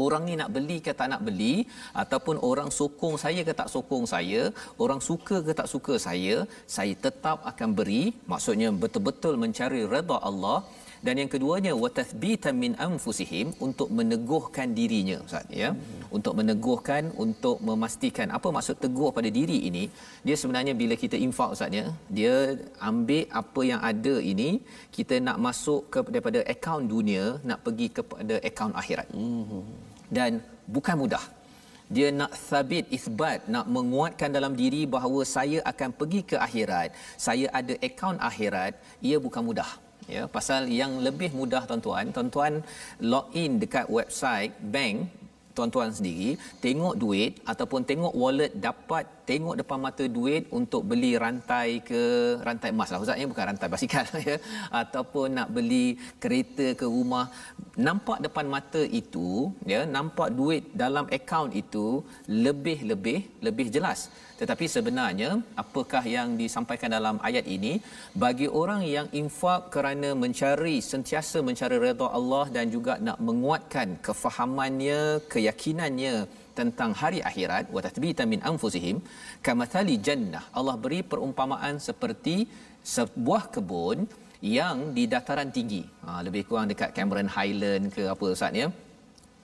orang 0.04 0.22
ni 0.28 0.34
nak 0.40 0.50
beli 0.56 0.78
ke 0.86 0.92
tak 0.98 1.08
nak 1.12 1.22
beli 1.28 1.54
ataupun 2.02 2.36
orang 2.50 2.70
sokong 2.78 3.16
saya 3.24 3.40
ke 3.48 3.52
tak 3.60 3.68
sokong 3.74 4.04
saya 4.14 4.42
orang 4.84 5.00
suka 5.08 5.38
ke 5.46 5.52
tak 5.60 5.68
suka 5.72 5.94
saya 6.06 6.36
saya 6.76 6.94
tetap 7.06 7.38
akan 7.52 7.70
beri. 7.80 8.04
Maksudnya 8.32 8.70
betul-betul 8.84 9.36
mencari 9.44 9.82
redha 9.94 10.18
Allah 10.30 10.58
dan 11.06 11.14
yang 11.20 11.30
keduanya 11.32 11.72
watathbitan 11.82 12.54
min 12.62 12.72
anfusihim 12.86 13.48
untuk 13.66 13.88
meneguhkan 13.98 14.68
dirinya 14.78 15.16
ustaz 15.26 15.46
ya. 15.62 15.70
Untuk 16.16 16.34
meneguhkan 16.38 17.04
untuk 17.24 17.56
memastikan. 17.68 18.28
Apa 18.36 18.48
maksud 18.56 18.76
teguh 18.84 19.10
pada 19.18 19.28
diri 19.38 19.58
ini? 19.70 19.84
Dia 20.26 20.36
sebenarnya 20.42 20.74
bila 20.82 20.94
kita 21.02 21.16
infak 21.26 21.56
ustaz 21.56 21.78
ya 21.80 21.86
dia 22.18 22.34
ambil 22.90 23.24
apa 23.42 23.60
yang 23.70 23.80
ada 23.90 24.14
ini 24.32 24.50
kita 24.96 25.16
nak 25.26 25.38
masuk 25.48 25.82
daripada 26.14 26.40
akaun 26.54 26.86
dunia 26.94 27.24
nak 27.50 27.60
pergi 27.66 27.88
kepada 27.98 28.36
akaun 28.50 28.74
akhirat. 28.82 29.08
Dan 30.16 30.32
bukan 30.76 30.96
mudah. 31.02 31.24
Dia 31.96 32.08
nak 32.18 32.32
sabit 32.48 32.86
isbat 32.96 33.48
nak 33.54 33.66
menguatkan 33.76 34.30
dalam 34.36 34.52
diri 34.60 34.82
bahawa 34.94 35.20
saya 35.36 35.58
akan 35.70 35.90
pergi 36.00 36.20
ke 36.30 36.36
akhirat 36.46 36.88
saya 37.24 37.46
ada 37.58 37.74
akaun 37.88 38.18
akhirat 38.28 38.72
ia 39.08 39.16
bukan 39.24 39.42
mudah 39.48 39.70
ya 40.14 40.22
pasal 40.36 40.66
yang 40.80 40.92
lebih 41.06 41.30
mudah 41.40 41.62
tuan-tuan. 41.70 42.06
Tuan-tuan 42.16 42.54
login 43.12 43.62
dekat 43.62 43.86
website 43.98 44.52
bank 44.74 44.96
tuan-tuan 45.54 45.90
sendiri 45.96 46.30
tengok 46.64 46.94
duit 47.02 47.32
ataupun 47.52 47.80
tengok 47.90 48.14
wallet 48.22 48.52
dapat 48.66 49.04
tengok 49.30 49.58
depan 49.60 49.78
mata 49.86 50.04
duit 50.16 50.42
untuk 50.58 50.82
beli 50.90 51.12
rantai 51.24 51.68
ke 51.88 52.02
rantai 52.46 52.70
emas 52.74 52.90
lah. 52.92 53.02
Ustaznya 53.04 53.26
bukan 53.32 53.46
rantai 53.50 53.68
basikal 53.74 54.06
ya. 54.30 54.36
Ataupun 54.80 55.26
nak 55.38 55.48
beli 55.56 55.86
kereta 56.22 56.66
ke 56.80 56.86
rumah. 56.96 57.26
Nampak 57.86 58.18
depan 58.26 58.46
mata 58.54 58.82
itu 59.00 59.28
ya 59.72 59.82
nampak 59.96 60.28
duit 60.38 60.64
dalam 60.82 61.06
akaun 61.18 61.52
itu 61.62 61.86
lebih-lebih 62.46 63.18
lebih 63.46 63.66
jelas. 63.76 64.00
Tetapi 64.40 64.66
sebenarnya 64.74 65.30
apakah 65.62 66.02
yang 66.16 66.28
disampaikan 66.42 66.90
dalam 66.96 67.16
ayat 67.28 67.44
ini? 67.56 67.72
Bagi 68.22 68.48
orang 68.60 68.82
yang 68.96 69.06
infak 69.20 69.60
kerana 69.74 70.10
mencari 70.22 70.76
sentiasa 70.92 71.38
mencari 71.48 71.76
redha 71.86 72.08
Allah 72.18 72.44
dan 72.56 72.66
juga 72.76 72.94
nak 73.08 73.18
menguatkan 73.28 73.88
kefahamannya 74.06 75.00
keyakinannya 75.32 76.14
tentang 76.60 76.92
hari 77.02 77.20
akhirat 77.30 77.64
wa 77.74 77.80
tathbitan 77.86 78.28
min 78.32 78.42
anfusihim 78.50 78.98
kamathali 79.46 79.96
jannah 80.08 80.44
Allah 80.58 80.76
beri 80.84 81.00
perumpamaan 81.12 81.76
seperti 81.88 82.36
sebuah 82.96 83.42
kebun 83.54 83.98
yang 84.58 84.76
di 84.96 85.04
dataran 85.14 85.50
tinggi 85.56 85.82
ha, 86.04 86.20
lebih 86.26 86.42
kurang 86.48 86.68
dekat 86.72 86.90
Cameron 86.96 87.30
Highland 87.36 87.86
ke 87.96 88.04
apa 88.14 88.24
ustaz 88.36 88.54
ya 88.62 88.68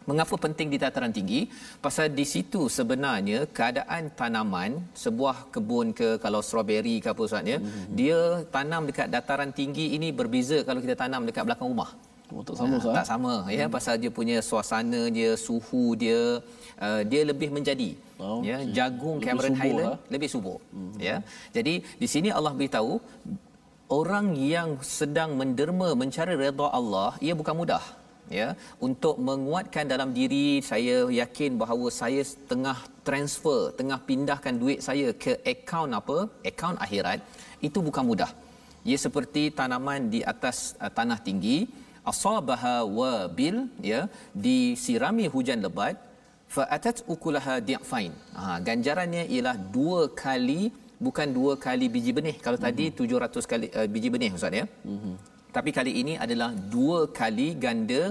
Mengapa 0.06 0.35
penting 0.44 0.68
di 0.73 0.78
dataran 0.78 1.11
tinggi? 1.11 1.40
Pasal 1.85 2.14
di 2.18 2.23
situ 2.32 2.61
sebenarnya 2.70 3.38
keadaan 3.56 4.14
tanaman 4.18 4.78
sebuah 5.04 5.50
kebun 5.54 5.90
ke 5.99 6.08
kalau 6.25 6.40
strawberry 6.46 7.02
ke 7.02 7.11
apa 7.11 7.23
ustaz 7.26 7.42
ya, 7.52 7.58
mm-hmm. 7.58 7.87
dia 7.99 8.18
tanam 8.54 8.87
dekat 8.87 9.11
dataran 9.11 9.50
tinggi 9.50 9.99
ini 9.99 10.14
berbeza 10.14 10.62
kalau 10.62 10.78
kita 10.85 10.94
tanam 11.02 11.26
dekat 11.26 11.42
belakang 11.42 11.75
rumah. 11.75 11.90
Oh, 12.35 12.42
tak 12.49 12.56
sama 12.59 12.76
ha, 12.83 12.92
Tak 12.99 13.06
sama 13.11 13.35
ya 13.59 13.64
hmm. 13.66 13.75
pasal 13.76 13.95
dia 14.02 14.11
punya 14.18 14.37
suasana 14.49 15.02
dia, 15.16 15.30
suhu 15.47 15.85
dia 16.02 16.21
uh, 16.87 17.02
dia 17.11 17.23
lebih 17.30 17.49
menjadi. 17.56 17.90
Oh, 18.18 18.40
ya, 18.49 18.59
okay. 18.59 18.73
jagung 18.76 19.16
lebih 19.18 19.26
Cameron 19.28 19.54
subur, 19.54 19.62
Highland 19.62 19.95
ha? 19.95 20.02
lebih 20.14 20.28
subur. 20.35 20.59
Hmm. 20.75 20.95
Ya. 21.09 21.16
Jadi 21.56 21.75
di 22.02 22.09
sini 22.14 22.28
Allah 22.38 22.52
beritahu 22.59 22.92
orang 24.00 24.26
yang 24.54 24.71
sedang 24.97 25.38
menderma 25.40 25.88
mencari 26.02 26.35
redha 26.45 26.66
Allah, 26.78 27.11
ia 27.26 27.35
bukan 27.40 27.56
mudah 27.62 27.85
ya 28.38 28.49
untuk 28.87 29.16
menguatkan 29.28 29.85
dalam 29.92 30.11
diri 30.18 30.47
saya 30.71 30.97
yakin 31.21 31.52
bahawa 31.62 31.87
saya 32.00 32.23
tengah 32.50 32.78
transfer 33.09 33.61
tengah 33.78 33.99
pindahkan 34.09 34.54
duit 34.62 34.80
saya 34.88 35.09
ke 35.25 35.33
akaun 35.52 35.92
apa 36.00 36.18
akaun 36.50 36.78
akhirat 36.87 37.21
itu 37.68 37.78
bukan 37.88 38.04
mudah 38.11 38.30
ia 38.90 38.99
seperti 39.06 39.42
tanaman 39.59 40.11
di 40.14 40.21
atas 40.33 40.59
uh, 40.83 40.90
tanah 40.99 41.18
tinggi 41.28 41.59
asabaha 42.12 42.75
wabil 42.98 43.56
ya 43.92 44.00
disirami 44.46 45.26
hujan 45.34 45.60
lebat 45.66 45.96
fa 46.56 46.64
atat 46.76 46.98
ukulaha 47.14 47.54
di'fain 47.68 48.12
ha 48.38 48.56
ganjarannya 48.68 49.25
ialah 49.36 49.56
dua 49.76 50.00
kali 50.25 50.60
bukan 51.06 51.28
dua 51.38 51.54
kali 51.66 51.86
biji 51.94 52.12
benih 52.18 52.36
kalau 52.44 52.58
mm-hmm. 52.58 52.98
tadi 52.98 53.40
700 53.40 53.50
kali 53.52 53.66
uh, 53.78 53.88
biji 53.94 54.10
benih 54.14 54.30
ustaz 54.38 54.60
ya 54.60 54.66
mm-hmm 54.92 55.16
tapi 55.56 55.70
kali 55.78 55.92
ini 56.00 56.14
adalah 56.25 56.50
dua 56.75 56.98
kali 57.18 57.48
ganda 57.64 58.02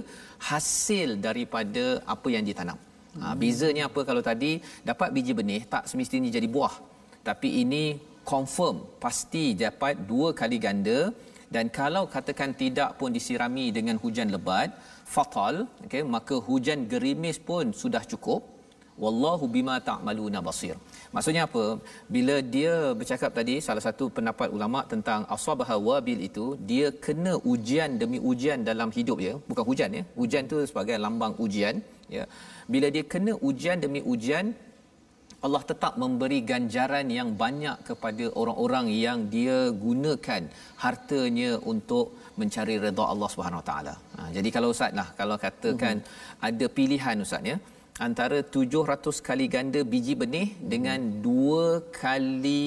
hasil 0.50 1.10
daripada 1.26 1.86
apa 2.14 2.28
yang 2.36 2.44
ditanam. 2.50 2.78
Hmm. 3.14 3.22
Ha, 3.22 3.34
bezanya 3.42 3.84
apa 3.90 4.02
kalau 4.10 4.24
tadi 4.30 4.52
dapat 4.90 5.10
biji 5.16 5.34
benih 5.40 5.62
tak 5.74 5.84
semestinya 5.92 6.30
jadi 6.38 6.48
buah. 6.56 6.76
Tapi 7.28 7.50
ini 7.64 7.84
confirm 8.32 8.78
pasti 9.04 9.44
dapat 9.66 9.94
dua 10.12 10.30
kali 10.40 10.58
ganda 10.66 11.00
dan 11.54 11.66
kalau 11.80 12.04
katakan 12.16 12.52
tidak 12.62 12.90
pun 13.00 13.10
disirami 13.18 13.66
dengan 13.78 13.96
hujan 14.04 14.30
lebat 14.36 14.70
fatal 15.16 15.56
okey 15.86 16.04
maka 16.16 16.36
hujan 16.48 16.82
gerimis 16.92 17.40
pun 17.50 17.74
sudah 17.84 18.04
cukup. 18.14 18.42
Wallahu 19.04 19.46
bima 19.56 19.76
ta'maluna 19.88 20.40
basir. 20.48 20.76
Maksudnya 21.16 21.42
apa? 21.48 21.64
Bila 22.16 22.36
dia 22.54 22.96
bercakap 23.00 23.32
tadi 23.38 23.56
salah 23.66 23.84
satu 23.88 24.06
pendapat 24.18 24.48
ulama 24.56 24.80
tentang 24.92 25.28
asabah 25.36 25.70
wabil 25.88 26.20
itu 26.28 26.46
dia 26.70 26.88
kena 27.06 27.34
ujian 27.54 28.00
demi 28.02 28.20
ujian 28.32 28.64
dalam 28.70 28.90
hidup 28.98 29.20
ya 29.28 29.34
bukan 29.50 29.66
hujan 29.70 29.90
ya 30.00 30.04
hujan 30.20 30.44
tu 30.52 30.60
sebagai 30.70 30.96
lambang 31.06 31.36
ujian 31.46 31.84
ya. 32.18 32.24
Bila 32.74 32.88
dia 32.96 33.04
kena 33.14 33.36
ujian 33.50 33.84
demi 33.84 34.00
ujian 34.14 34.56
Allah 35.46 35.62
tetap 35.72 35.94
memberi 36.04 36.40
ganjaran 36.52 37.08
yang 37.18 37.30
banyak 37.44 37.78
kepada 37.90 38.26
orang-orang 38.42 38.88
yang 39.06 39.20
dia 39.36 39.60
gunakan 39.86 40.44
hartanya 40.84 41.52
untuk 41.72 42.06
mencari 42.40 42.76
redha 42.86 43.04
Allah 43.14 43.30
Subhanahu 43.34 43.62
Wa 43.62 43.68
Taala. 43.70 43.96
Ha, 44.18 44.22
jadi 44.38 44.50
kalau 44.56 44.70
ustaz 44.76 44.92
lah 45.00 45.08
kalau 45.20 45.38
katakan 45.46 45.96
uh-huh. 46.02 46.48
ada 46.50 46.66
pilihan 46.78 47.24
ustaz 47.26 47.52
ya 47.52 47.58
antara 48.08 48.40
700 48.44 49.28
kali 49.28 49.46
ganda 49.56 49.82
biji 49.94 50.14
benih 50.24 50.48
hmm. 50.52 50.68
dengan 50.74 51.00
dua 51.28 51.80
kali 52.04 52.64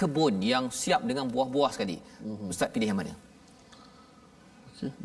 kebun 0.00 0.42
yang 0.52 0.64
siap 0.80 1.02
dengan 1.10 1.26
buah-buah 1.34 1.70
sekali. 1.74 1.98
Hmm. 2.22 2.50
Ustaz 2.54 2.70
pilih 2.74 2.90
yang 2.90 3.00
mana? 3.02 3.14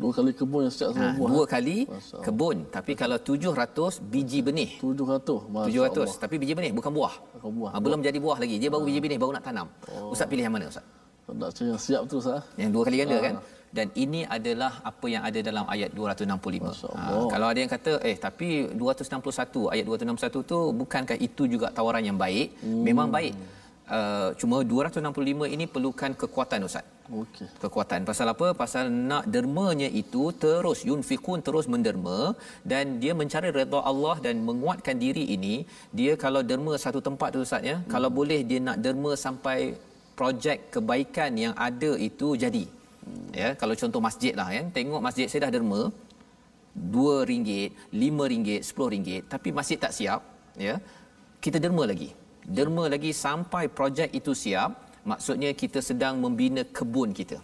Dua 0.00 0.10
kali 0.16 0.32
kebun 0.40 0.60
yang 0.66 0.74
dengan 0.74 1.10
ha, 1.10 1.18
buah. 1.18 1.30
Dua 1.32 1.44
kali 1.54 1.78
Masa 1.86 2.16
kebun. 2.26 2.56
Tapi 2.76 2.92
kalau 3.02 3.18
700 3.18 4.12
biji 4.12 4.40
benih. 4.48 4.70
700. 4.82 5.52
Masa 5.54 5.66
700. 5.68 6.04
Allah. 6.04 6.18
Tapi 6.24 6.34
biji 6.42 6.52
benih 6.58 6.72
bukan 6.78 6.92
buah. 6.98 7.14
Bukan 7.38 7.50
buah. 7.58 7.70
Ha, 7.74 7.76
belum 7.84 8.00
jadi 8.08 8.18
buah 8.24 8.38
lagi. 8.42 8.56
Dia 8.62 8.70
baru 8.72 8.84
ha. 8.84 8.88
biji 8.88 9.00
benih 9.04 9.18
baru 9.22 9.32
nak 9.36 9.44
tanam. 9.48 9.66
Oh. 9.92 10.12
Ustaz 10.12 10.26
pilih 10.30 10.44
yang 10.46 10.54
mana 10.56 10.66
Ustaz? 10.72 10.84
Nak 11.30 11.50
cari 11.54 11.68
yang 11.72 11.80
siap 11.86 12.02
tu 12.10 12.16
Ustaz. 12.22 12.42
Yang 12.60 12.70
dua 12.74 12.82
kali 12.86 12.96
ganda 13.02 13.18
ha. 13.20 13.26
kan? 13.28 13.36
dan 13.70 13.86
ini 14.02 14.20
adalah 14.36 14.72
apa 14.90 15.06
yang 15.14 15.22
ada 15.28 15.38
dalam 15.48 15.64
ayat 15.74 15.90
265. 15.94 16.90
Ha, 16.90 17.30
kalau 17.32 17.46
ada 17.52 17.58
yang 17.62 17.70
kata 17.70 17.92
eh 18.10 18.16
tapi 18.26 18.48
261 18.74 19.70
ayat 19.74 19.84
261 19.86 20.50
tu 20.52 20.58
bukankah 20.80 21.18
itu 21.28 21.42
juga 21.46 21.70
tawaran 21.70 22.02
yang 22.02 22.18
baik? 22.18 22.58
Hmm. 22.66 22.82
Memang 22.88 23.08
baik. 23.16 23.34
Uh, 23.98 24.30
cuma 24.40 24.56
265 24.72 25.54
ini 25.54 25.64
perlukan 25.74 26.12
kekuatan 26.20 26.66
ustaz. 26.68 26.84
Okey. 27.20 27.46
Kekuatan. 27.62 28.00
Pasal 28.10 28.26
apa? 28.34 28.48
Pasal 28.62 28.84
nak 29.10 29.24
dermanya 29.34 29.88
itu 30.02 30.24
terus 30.44 30.80
yunfikun 30.88 31.40
terus 31.46 31.66
menderma 31.72 32.18
dan 32.72 33.02
dia 33.02 33.12
mencari 33.20 33.50
redha 33.58 33.80
Allah 33.90 34.16
dan 34.26 34.46
menguatkan 34.48 34.96
diri 35.04 35.24
ini, 35.36 35.54
dia 35.98 36.14
kalau 36.24 36.42
derma 36.50 36.74
satu 36.84 37.02
tempat 37.08 37.28
tu 37.34 37.42
ustaz 37.46 37.66
ya, 37.70 37.76
hmm. 37.78 37.88
kalau 37.94 38.10
boleh 38.18 38.40
dia 38.50 38.60
nak 38.68 38.78
derma 38.84 39.12
sampai 39.26 39.58
projek 40.20 40.58
kebaikan 40.74 41.32
yang 41.44 41.54
ada 41.68 41.90
itu 42.08 42.28
jadi 42.44 42.64
ya 43.40 43.48
kalau 43.60 43.74
contoh 43.80 44.00
masjid 44.08 44.32
lah 44.40 44.48
ya 44.56 44.62
tengok 44.76 45.02
masjid 45.06 45.26
saya 45.30 45.42
dah 45.46 45.52
derma 45.56 45.82
dua 46.94 47.14
ringgit, 47.30 47.70
lima 48.02 48.24
ringgit, 48.32 48.62
sepuluh 48.66 48.90
ringgit, 48.94 49.22
tapi 49.32 49.48
masjid 49.58 49.78
tak 49.84 49.94
siap 49.98 50.20
ya 50.66 50.74
kita 51.44 51.58
derma 51.64 51.84
lagi 51.92 52.10
derma 52.56 52.84
lagi 52.94 53.12
sampai 53.24 53.64
projek 53.78 54.10
itu 54.20 54.34
siap 54.44 54.70
maksudnya 55.10 55.50
kita 55.62 55.80
sedang 55.90 56.16
membina 56.24 56.62
kebun 56.76 57.12
kita. 57.20 57.38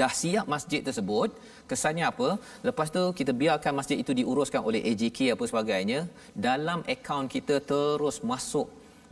Dah 0.00 0.12
siap 0.20 0.46
masjid 0.54 0.80
tersebut. 0.86 1.28
Kesannya 1.70 2.04
apa? 2.12 2.28
Lepas 2.68 2.88
tu 2.96 3.02
kita 3.18 3.32
biarkan 3.42 3.74
masjid 3.78 3.98
itu 4.02 4.12
diuruskan 4.20 4.62
oleh 4.68 4.80
AJK 4.90 5.18
apa 5.34 5.44
sebagainya. 5.50 6.00
Dalam 6.46 6.80
akaun 6.94 7.28
kita 7.34 7.56
terus 7.72 8.18
masuk 8.30 8.66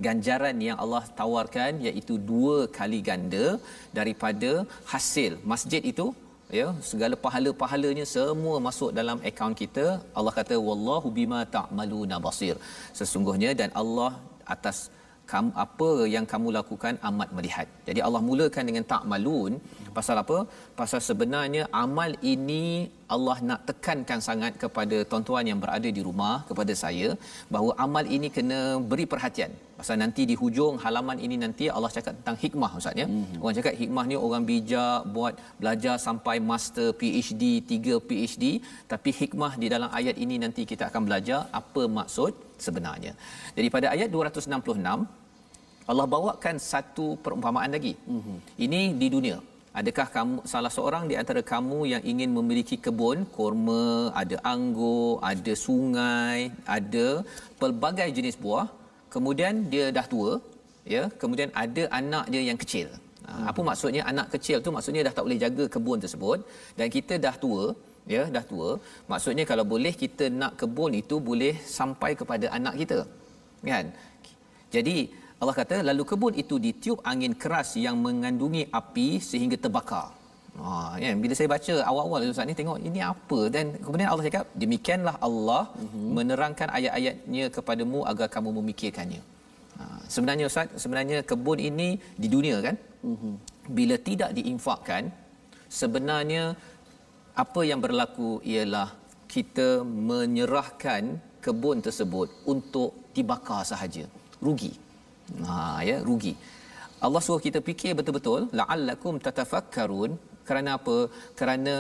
ganjaran 0.07 0.57
yang 0.69 0.79
Allah 0.85 1.05
tawarkan 1.21 1.73
iaitu 1.87 2.15
dua 2.31 2.57
kali 2.79 2.99
ganda 3.09 3.47
daripada 3.99 4.53
hasil 4.93 5.39
masjid 5.53 5.83
itu. 5.93 6.09
Ya 6.59 6.67
segala 6.91 7.15
pahala-pahalanya 7.25 8.05
semua 8.17 8.57
masuk 8.67 8.91
dalam 8.99 9.19
akaun 9.31 9.55
kita. 9.63 9.87
Allah 10.19 10.35
kata 10.41 10.57
wallahu 10.69 11.09
bima 11.19 11.41
ta'maluna 11.55 12.19
basir. 12.27 12.57
Sesungguhnya 12.99 13.53
dan 13.61 13.71
Allah 13.83 14.13
atas 14.55 14.91
kamu, 15.31 15.51
apa 15.65 15.89
yang 16.15 16.25
kamu 16.33 16.49
lakukan 16.59 16.95
amat 17.09 17.29
melihat. 17.37 17.67
Jadi 17.89 18.01
Allah 18.07 18.23
mulakan 18.29 18.65
dengan 18.69 18.85
tak 18.93 19.03
malun. 19.13 19.53
Pasal 19.99 20.17
apa? 20.25 20.39
Pasal 20.81 21.01
sebenarnya 21.07 21.63
amal 21.85 22.11
ini 22.33 22.89
Allah 23.15 23.37
nak 23.49 23.61
tekankan 23.69 24.21
sangat 24.27 24.53
kepada 24.63 24.97
tuan-tuan 25.11 25.45
yang 25.51 25.61
berada 25.63 25.89
di 25.97 26.03
rumah, 26.07 26.35
kepada 26.49 26.73
saya, 26.83 27.09
bahawa 27.53 27.73
amal 27.85 28.05
ini 28.17 28.29
kena 28.37 28.61
beri 28.91 29.05
perhatian. 29.13 29.53
Pasal 29.81 29.97
nanti 30.03 30.23
di 30.31 30.35
hujung 30.43 30.75
halaman 30.85 31.19
ini 31.27 31.37
nanti 31.45 31.69
Allah 31.77 31.91
cakap 31.97 32.15
tentang 32.19 32.39
hikmah 32.45 32.71
Ustaz 32.81 32.97
ya. 33.03 33.07
Mm-hmm. 33.11 33.43
Orang 33.43 33.57
cakap 33.59 33.75
hikmah 33.83 34.05
ni 34.11 34.17
orang 34.27 34.45
bijak 34.51 35.01
buat 35.17 35.35
belajar 35.61 35.95
sampai 36.07 36.37
master 36.51 36.89
PhD, 37.01 37.45
3 37.75 38.01
PhD, 38.09 38.45
tapi 38.93 39.11
hikmah 39.21 39.53
di 39.63 39.69
dalam 39.75 39.93
ayat 40.01 40.17
ini 40.25 40.39
nanti 40.45 40.65
kita 40.73 40.89
akan 40.89 41.03
belajar 41.09 41.41
apa 41.61 41.85
maksud 42.01 42.33
sebenarnya. 42.67 43.13
Jadi 43.59 43.69
pada 43.77 43.87
ayat 43.95 44.09
266 44.09 45.05
Allah 45.91 46.07
bawakan 46.17 46.57
satu 46.73 47.07
perumpamaan 47.25 47.71
lagi. 47.77 47.95
Mm-hmm. 48.09 48.37
Ini 48.67 48.83
di 49.03 49.09
dunia. 49.17 49.52
Adakah 49.81 50.07
kamu 50.15 50.37
salah 50.53 50.73
seorang 50.77 51.05
di 51.11 51.15
antara 51.21 51.41
kamu 51.53 51.79
yang 51.93 52.03
ingin 52.13 52.31
memiliki 52.39 52.77
kebun 52.85 53.19
kurma, 53.37 54.13
ada 54.23 54.37
anggur, 54.53 55.17
ada 55.31 55.53
sungai, 55.67 56.39
ada 56.77 57.07
pelbagai 57.61 58.09
jenis 58.19 58.37
buah, 58.43 58.67
kemudian 59.15 59.65
dia 59.73 59.87
dah 59.97 60.05
tua, 60.13 60.33
ya, 60.95 61.03
kemudian 61.23 61.49
ada 61.63 61.85
anak 62.01 62.27
dia 62.33 62.43
yang 62.51 62.59
kecil. 62.63 62.89
Hmm. 63.25 63.49
Apa 63.51 63.61
maksudnya 63.69 64.03
anak 64.13 64.29
kecil 64.35 64.61
tu 64.67 64.71
maksudnya 64.77 65.03
dah 65.09 65.15
tak 65.17 65.25
boleh 65.27 65.41
jaga 65.45 65.65
kebun 65.75 65.99
tersebut 66.05 66.39
dan 66.79 66.87
kita 66.97 67.17
dah 67.25 67.35
tua, 67.45 67.65
ya, 68.15 68.23
dah 68.37 68.45
tua. 68.53 68.71
Maksudnya 69.13 69.47
kalau 69.51 69.65
boleh 69.75 69.95
kita 70.03 70.29
nak 70.41 70.53
kebun 70.61 70.93
itu 71.03 71.17
boleh 71.31 71.55
sampai 71.79 72.13
kepada 72.21 72.47
anak 72.59 72.77
kita. 72.83 73.01
Kan? 73.73 73.89
Jadi 74.75 74.97
Allah 75.43 75.55
kata 75.59 75.77
lalu 75.89 76.03
kebun 76.11 76.35
itu 76.43 76.57
ditiup 76.65 76.99
angin 77.13 77.33
keras 77.43 77.71
yang 77.85 77.97
mengandungi 78.07 78.63
api 78.81 79.07
sehingga 79.31 79.57
terbakar. 79.65 80.09
Ha 80.63 80.73
ya 81.03 81.11
bila 81.23 81.35
saya 81.39 81.49
baca 81.55 81.75
awal-awal 81.91 82.29
Ustaz 82.33 82.47
ni 82.51 82.55
tengok 82.59 82.79
ini 82.89 83.01
apa 83.13 83.39
dan 83.55 83.67
kemudian 83.85 84.09
Allah 84.13 84.25
cakap 84.29 84.45
demikianlah 84.63 85.15
Allah 85.29 85.63
uh-huh. 85.85 86.11
menerangkan 86.17 86.69
ayat-ayatnya 86.79 87.45
kepadamu 87.57 88.01
agar 88.11 88.29
kamu 88.35 88.51
memikirkannya. 88.59 89.23
Ha 89.79 89.85
sebenarnya 90.15 90.47
Ustaz 90.51 90.77
sebenarnya 90.85 91.19
kebun 91.31 91.59
ini 91.71 91.89
di 92.23 92.31
dunia 92.35 92.59
kan? 92.67 92.79
Uh-huh. 93.13 93.35
Bila 93.79 93.99
tidak 94.11 94.31
diinfakkan 94.39 95.11
sebenarnya 95.81 96.45
apa 97.45 97.61
yang 97.71 97.83
berlaku 97.87 98.31
ialah 98.55 98.89
kita 99.35 99.69
menyerahkan 100.11 101.03
kebun 101.45 101.79
tersebut 101.89 102.31
untuk 102.55 102.91
dibakar 103.17 103.63
sahaja 103.73 104.07
rugi 104.47 104.73
ha 105.49 105.59
ya 105.89 105.97
rugi. 106.09 106.35
Allah 107.07 107.21
suruh 107.27 107.43
kita 107.47 107.59
fikir 107.69 107.93
betul-betul 107.99 108.41
la'allakum 108.59 109.15
tatafakkarun. 109.27 110.11
Kerana 110.49 110.71
apa? 110.79 110.97
Kerana 111.39 111.75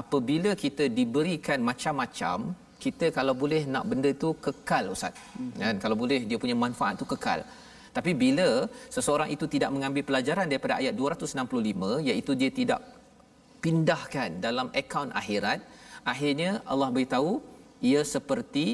apabila 0.00 0.50
kita 0.64 0.84
diberikan 0.98 1.60
macam-macam 1.70 2.38
kita 2.84 3.06
kalau 3.18 3.34
boleh 3.42 3.62
nak 3.74 3.84
benda 3.90 4.10
tu 4.22 4.28
kekal 4.46 4.84
ustaz. 4.94 5.14
Hmm. 5.36 5.52
kan? 5.62 5.76
Kalau 5.84 5.96
boleh 6.02 6.18
dia 6.28 6.38
punya 6.42 6.56
manfaat 6.64 6.94
tu 7.00 7.06
kekal. 7.12 7.40
Tapi 7.96 8.12
bila 8.22 8.48
seseorang 8.94 9.28
itu 9.34 9.44
tidak 9.54 9.70
mengambil 9.74 10.02
pelajaran 10.08 10.46
daripada 10.52 10.74
ayat 10.80 10.94
265 11.00 12.04
iaitu 12.08 12.32
dia 12.40 12.50
tidak 12.58 12.80
pindahkan 13.64 14.30
dalam 14.46 14.66
akaun 14.80 15.10
akhirat 15.20 15.60
akhirnya 16.12 16.50
Allah 16.72 16.88
beritahu 16.96 17.30
ia 17.90 18.00
seperti 18.14 18.66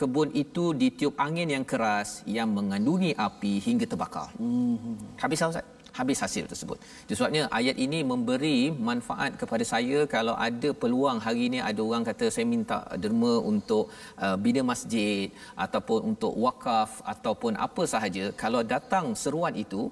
kebun 0.00 0.28
itu 0.42 0.64
ditiup 0.82 1.14
angin 1.26 1.48
yang 1.56 1.64
keras 1.72 2.08
yang 2.36 2.48
mengandungi 2.56 3.10
api 3.26 3.52
hingga 3.66 3.86
terbakar. 3.92 4.28
Hmm. 4.40 4.96
Habis 5.22 5.44
Ustaz? 5.52 5.66
Habis 5.98 6.18
hasil 6.24 6.44
tersebut. 6.50 6.78
Itu 7.04 7.14
sebabnya 7.18 7.42
ayat 7.58 7.76
ini 7.84 7.98
memberi 8.10 8.58
manfaat 8.88 9.34
kepada 9.40 9.64
saya 9.72 9.98
kalau 10.14 10.34
ada 10.48 10.70
peluang 10.82 11.18
hari 11.24 11.42
ini 11.50 11.58
ada 11.70 11.80
orang 11.88 12.06
kata 12.08 12.26
saya 12.34 12.46
minta 12.54 12.78
derma 13.02 13.34
untuk 13.52 13.84
uh, 14.24 14.36
bina 14.44 14.62
masjid 14.72 15.26
ataupun 15.64 15.98
untuk 16.10 16.32
wakaf 16.44 17.02
ataupun 17.14 17.58
apa 17.66 17.84
sahaja 17.94 18.24
kalau 18.44 18.62
datang 18.74 19.08
seruan 19.22 19.56
itu 19.64 19.82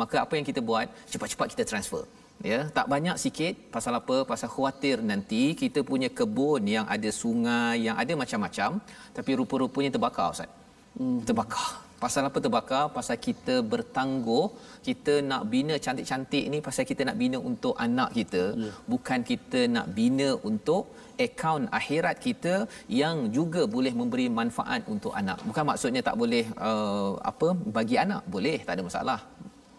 maka 0.00 0.16
apa 0.24 0.34
yang 0.38 0.46
kita 0.50 0.60
buat 0.70 0.86
cepat-cepat 1.12 1.48
kita 1.54 1.64
transfer 1.70 2.02
ya 2.50 2.58
tak 2.76 2.86
banyak 2.92 3.16
sikit 3.24 3.54
pasal 3.74 3.94
apa? 4.00 4.16
Pasal 4.30 4.48
khuatir 4.54 4.98
nanti. 5.10 5.42
Kita 5.62 5.80
punya 5.90 6.08
kebun 6.18 6.62
yang 6.76 6.86
ada 6.94 7.10
sungai 7.22 7.86
yang 7.86 7.96
ada 8.02 8.12
macam-macam 8.22 8.70
tapi 9.16 9.30
rupa-rupanya 9.40 9.90
terbakar 9.96 10.28
ustaz. 10.36 10.50
Hmm. 10.96 11.20
terbakar. 11.28 11.70
Pasal 12.02 12.28
apa 12.28 12.38
terbakar? 12.44 12.84
Pasal 12.96 13.16
kita 13.26 13.54
bertangguh. 13.72 14.46
Kita 14.86 15.12
nak 15.30 15.42
bina 15.52 15.74
cantik-cantik 15.84 16.44
ni 16.52 16.58
pasal 16.66 16.84
kita 16.90 17.02
nak 17.08 17.16
bina 17.22 17.38
untuk 17.50 17.74
anak 17.86 18.10
kita. 18.18 18.42
Yeah. 18.64 18.74
bukan 18.92 19.20
kita 19.30 19.60
nak 19.76 19.86
bina 19.98 20.28
untuk 20.50 20.82
akaun 21.24 21.64
akhirat 21.78 22.16
kita 22.26 22.54
yang 23.00 23.16
juga 23.36 23.64
boleh 23.74 23.92
memberi 24.00 24.26
manfaat 24.40 24.82
untuk 24.94 25.12
anak. 25.20 25.40
Bukan 25.48 25.64
maksudnya 25.70 26.02
tak 26.08 26.16
boleh 26.22 26.44
uh, 26.68 27.12
apa 27.30 27.48
bagi 27.76 27.96
anak. 28.04 28.22
Boleh 28.34 28.58
tak 28.66 28.76
ada 28.76 28.84
masalah 28.88 29.20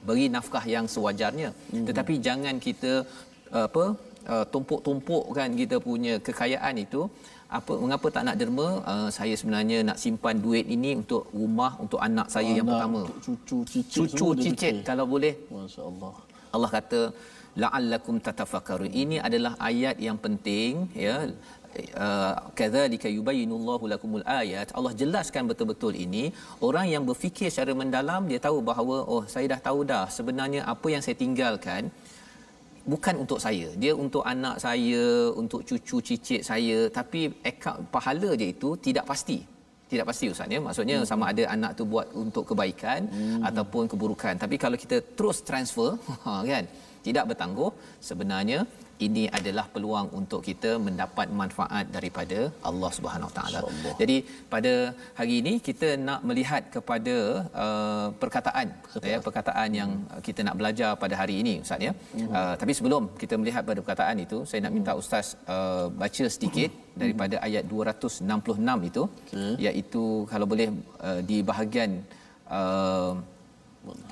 beri 0.08 0.26
nafkah 0.36 0.66
yang 0.76 0.86
sewajarnya. 0.96 1.50
Hmm. 1.54 1.86
tetapi 1.88 2.14
jangan 2.28 2.56
kita 2.68 2.92
uh, 3.56 3.66
apa 3.70 3.86
uh, 4.34 4.46
tumpuk-tumpukkan 4.54 5.50
kita 5.62 5.78
punya 5.88 6.16
kekayaan 6.28 6.78
itu. 6.86 7.04
Apa 7.58 7.74
mengapa 7.82 8.08
tak 8.16 8.24
nak 8.28 8.36
derma? 8.40 8.68
Uh, 8.92 9.10
saya 9.18 9.34
sebenarnya 9.40 9.78
nak 9.90 9.98
simpan 10.04 10.36
duit 10.46 10.66
ini 10.76 10.90
untuk 11.02 11.24
rumah 11.42 11.72
untuk 11.84 12.00
anak 12.08 12.28
saya 12.36 12.50
anak, 12.52 12.58
yang 12.60 12.68
pertama 12.72 13.00
cucu 13.26 13.58
cicit 13.72 13.94
cucu 13.96 14.28
cicit 14.44 14.76
kalau 14.90 15.06
boleh. 15.14 15.34
Masyaallah. 15.58 16.14
Allah 16.56 16.70
kata 16.78 17.02
la'allakum 17.62 18.16
tatafakkarun 18.26 18.92
ini 19.04 19.18
adalah 19.28 19.54
ayat 19.70 19.96
yang 20.08 20.18
penting 20.26 20.72
ya 21.06 21.16
kadzalika 22.60 23.08
yubayyinullahu 23.18 23.84
lakumul 23.94 24.26
ayat. 24.40 24.68
Allah 24.78 24.94
jelaskan 25.02 25.44
betul-betul 25.52 25.94
ini. 26.06 26.24
Orang 26.68 26.86
yang 26.94 27.04
berfikir 27.10 27.50
secara 27.54 27.74
mendalam 27.82 28.22
dia 28.32 28.40
tahu 28.48 28.60
bahawa 28.70 28.98
oh 29.14 29.24
saya 29.34 29.46
dah 29.54 29.60
tahu 29.68 29.80
dah 29.92 30.06
sebenarnya 30.18 30.62
apa 30.74 30.88
yang 30.94 31.04
saya 31.06 31.18
tinggalkan 31.24 31.84
bukan 32.94 33.16
untuk 33.24 33.40
saya. 33.46 33.68
Dia 33.82 33.94
untuk 34.06 34.24
anak 34.34 34.56
saya 34.66 35.04
untuk 35.42 35.62
cucu 35.70 35.98
cicit 36.08 36.42
saya. 36.50 36.78
Tapi 36.98 37.22
akaun 37.52 37.86
pahala 37.96 38.32
dia 38.40 38.50
itu 38.56 38.72
tidak 38.88 39.06
pasti. 39.12 39.40
Tidak 39.92 40.06
pasti 40.10 40.26
ustaz 40.34 40.52
ya. 40.56 40.60
Maksudnya 40.68 40.98
hmm. 41.00 41.08
sama 41.10 41.26
ada 41.32 41.44
anak 41.56 41.72
tu 41.80 41.84
buat 41.94 42.08
untuk 42.24 42.44
kebaikan 42.50 43.02
hmm. 43.08 43.42
ataupun 43.50 43.84
keburukan. 43.92 44.36
Tapi 44.44 44.56
kalau 44.64 44.78
kita 44.84 44.98
terus 45.18 45.40
transfer 45.50 45.92
ha, 46.26 46.44
kan 46.52 46.66
tidak 47.08 47.26
bertangguh 47.32 47.72
sebenarnya 48.10 48.60
ini 49.06 49.24
adalah 49.38 49.66
peluang 49.74 50.08
untuk 50.20 50.42
kita 50.48 50.72
mendapat 50.86 51.28
manfaat 51.42 51.86
daripada 51.96 52.40
Allah 52.70 52.92
Subhanahu 52.98 53.32
taala. 53.38 53.60
Jadi 54.02 54.18
pada 54.54 54.74
hari 55.20 55.36
ini 55.42 55.54
kita 55.68 55.90
nak 56.08 56.22
melihat 56.30 56.64
kepada 56.76 57.16
uh, 57.66 58.08
perkataan 58.22 58.68
ya 59.12 59.20
perkataan 59.28 59.70
yang 59.80 59.92
kita 60.28 60.42
nak 60.48 60.58
belajar 60.62 60.92
pada 61.04 61.16
hari 61.22 61.36
ini 61.44 61.56
ustaz 61.66 61.88
ya. 61.88 61.94
Mm-hmm. 61.94 62.30
Uh, 62.38 62.56
tapi 62.62 62.74
sebelum 62.80 63.04
kita 63.22 63.38
melihat 63.42 63.64
pada 63.70 63.80
perkataan 63.84 64.18
itu 64.26 64.40
saya 64.50 64.62
nak 64.66 64.76
minta 64.78 64.94
ustaz 65.02 65.28
uh, 65.56 65.88
baca 66.04 66.26
sedikit 66.36 66.72
mm-hmm. 66.74 67.00
daripada 67.02 67.36
ayat 67.48 67.64
266 67.70 68.90
itu 68.92 69.04
okay. 69.24 69.52
iaitu 69.68 70.06
kalau 70.34 70.48
boleh 70.54 70.70
uh, 71.08 71.22
di 71.30 71.40
bahagian 71.52 71.92
uh, 72.60 73.14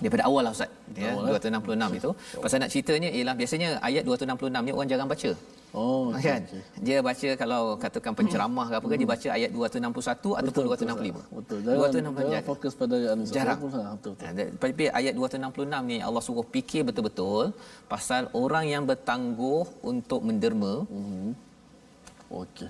daripada 0.02 0.24
awal 0.30 0.42
lah 0.48 0.52
Ustaz 0.56 0.70
ya 0.96 1.12
awal, 1.16 1.38
266 1.40 1.96
eh? 1.96 2.00
itu 2.02 2.12
pasal 2.44 2.58
nak 2.64 2.70
ceritanya 2.74 3.10
ialah 3.18 3.36
biasanya 3.40 3.70
ayat 3.90 4.04
266 4.08 4.66
ni 4.68 4.72
orang 4.76 4.90
jarang 4.92 5.10
baca 5.14 5.32
Oh, 5.76 6.08
okay, 6.16 6.32
kan? 6.32 6.42
Okay. 6.48 6.62
Dia 6.88 6.98
baca 7.08 7.30
kalau 7.36 7.62
katakan 7.84 8.14
penceramah 8.16 8.66
ke 8.72 8.76
apa 8.80 8.88
ke 8.92 8.96
dia 9.02 9.10
baca 9.12 9.30
ayat 9.38 9.50
261 9.52 9.92
betul, 9.92 10.34
ataupun 10.40 10.64
265. 10.72 11.36
Betul. 11.40 11.60
Jangan, 11.66 11.80
265 11.84 12.32
jangan 12.32 12.46
fokus 12.52 12.74
pada 12.80 12.96
ayat 12.96 13.14
ni. 13.20 13.26
Jarang. 13.36 13.60
Betul, 13.60 14.14
betul. 14.16 14.48
Tapi 14.64 14.84
ayat 15.00 15.14
266 15.20 15.92
ni 15.92 15.98
Allah 16.08 16.22
suruh 16.28 16.48
fikir 16.56 16.82
betul-betul 16.88 17.52
pasal 17.92 18.32
orang 18.44 18.66
yang 18.72 18.84
bertangguh 18.88 19.68
untuk 19.92 20.24
menderma. 20.24 20.74
Mm-hmm. 20.88 21.28
Okey. 22.42 22.70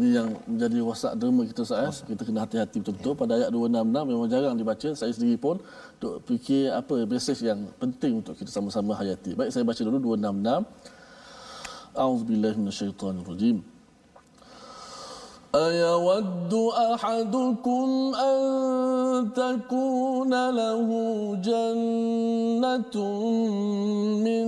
Ini 0.00 0.08
yang 0.16 0.28
menjadi 0.48 0.80
wasak 0.80 1.12
derma 1.20 1.44
kita 1.44 1.60
saya. 1.68 1.92
Kita 1.92 2.24
kena 2.24 2.48
hati-hati 2.48 2.80
betul-betul 2.80 3.12
pada 3.12 3.36
ayat 3.36 3.52
266 3.52 4.08
memang 4.08 4.28
jarang 4.32 4.56
dibaca. 4.56 4.88
Saya 4.96 5.12
sendiri 5.12 5.36
pun 5.36 5.60
untuk 6.00 6.24
fikir 6.24 6.72
apa 6.72 7.04
mesej 7.04 7.38
yang 7.44 7.68
penting 7.76 8.24
untuk 8.24 8.32
kita 8.32 8.48
sama-sama 8.48 8.96
hayati. 8.96 9.36
Baik 9.36 9.52
saya 9.52 9.60
baca 9.68 9.80
dulu 9.84 10.16
266. 10.16 10.64
A'udzubillahi 11.92 12.56
minasyaitonirrajim. 12.56 13.58
أيود 15.52 16.48
أحدكم 16.72 17.88
أن 18.16 18.40
تكون 19.36 20.32
له 20.32 20.88
جنة 21.44 22.96
من 24.24 24.46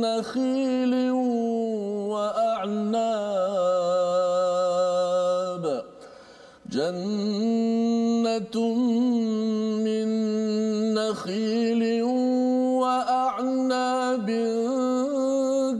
نخيل 0.00 0.94
جنة 6.91 8.55
من 9.85 10.07
نخيل 10.93 12.03
وأعناب 12.83 14.27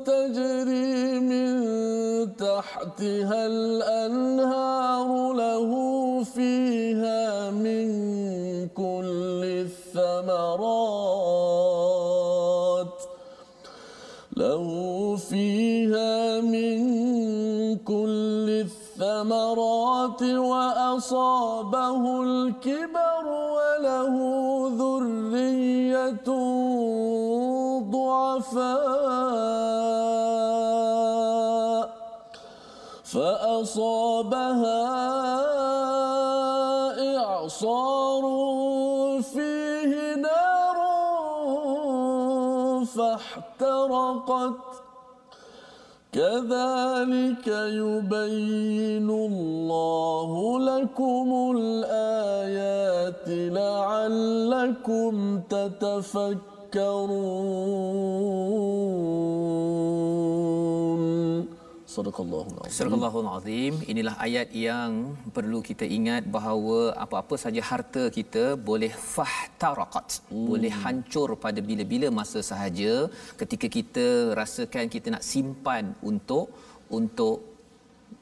تجري 0.06 1.20
من 1.20 1.52
تحتها 2.36 3.46
الأنهار 3.48 5.34
له 5.34 5.72
فيها 6.24 7.52
من 7.52 7.88
كل 8.68 9.42
الثمرات 9.44 10.91
الثمرات 20.06 20.22
أصابه 20.98 22.24
الكبر 22.24 23.26
وله 23.28 24.16
ذرية 24.78 26.28
ضعفاء 27.92 28.82
فأصابها 33.04 34.82
إعصار 37.18 38.24
فيه 39.22 40.16
نار 40.16 40.78
فاحترقت 42.86 44.71
كذلك 46.12 47.48
يبين 47.48 49.10
الله 49.10 50.60
لكم 50.60 51.28
الآيات 51.58 53.28
لعلكم 53.28 55.14
تتفكرون. 55.50 56.62
Sadaqallahul 61.96 62.58
azim. 62.64 62.76
Sadaqallahul 62.78 63.30
azim. 63.38 63.74
Inilah 63.92 64.16
ayat 64.26 64.50
yang 64.66 64.92
perlu 65.36 65.60
kita 65.70 65.86
ingat 65.98 66.24
bahawa 66.36 66.78
apa-apa 67.06 67.36
saja 67.44 67.62
harta 67.70 68.04
kita 68.18 68.44
boleh 68.70 68.92
fahtaraqat. 69.14 70.10
Hmm. 70.32 70.48
Boleh 70.52 70.74
hancur 70.84 71.30
pada 71.46 71.60
bila-bila 71.70 72.10
masa 72.20 72.42
sahaja 72.52 72.94
ketika 73.42 73.70
kita 73.78 74.06
rasakan 74.42 74.94
kita 74.96 75.08
nak 75.16 75.26
simpan 75.32 75.88
untuk 76.12 76.48
untuk 77.00 77.38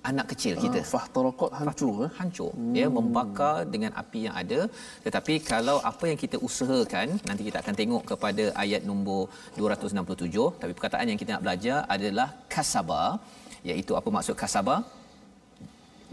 anak 0.10 0.26
kecil 0.32 0.54
kita. 0.64 0.80
Ah, 0.82 0.88
fahtaraqat 0.94 1.52
hancur 1.60 1.96
eh. 2.06 2.10
hancur 2.20 2.52
hmm. 2.56 2.74
ya 2.80 2.88
membakar 2.98 3.56
dengan 3.74 3.92
api 4.02 4.20
yang 4.26 4.36
ada 4.42 4.60
tetapi 5.06 5.34
kalau 5.52 5.78
apa 5.92 6.06
yang 6.12 6.20
kita 6.24 6.38
usahakan 6.48 7.08
nanti 7.30 7.44
kita 7.48 7.58
akan 7.64 7.76
tengok 7.82 8.04
kepada 8.12 8.46
ayat 8.64 8.84
nombor 8.90 9.22
267 9.60 10.62
tapi 10.62 10.72
perkataan 10.78 11.10
yang 11.12 11.20
kita 11.22 11.32
nak 11.36 11.44
belajar 11.46 11.78
adalah 11.96 12.30
kasaba 12.56 13.04
iaitu 13.70 13.94
apa 14.00 14.10
maksud 14.16 14.36
kasaba? 14.42 14.76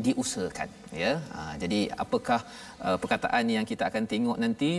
Diusahakan 0.07 0.69
ya. 1.03 1.13
Ha, 1.33 1.41
jadi 1.63 1.79
apakah 2.05 2.41
uh, 2.87 2.97
perkataan 3.03 3.45
yang 3.57 3.67
kita 3.71 3.89
akan 3.89 4.05
tengok 4.13 4.39
nanti? 4.45 4.73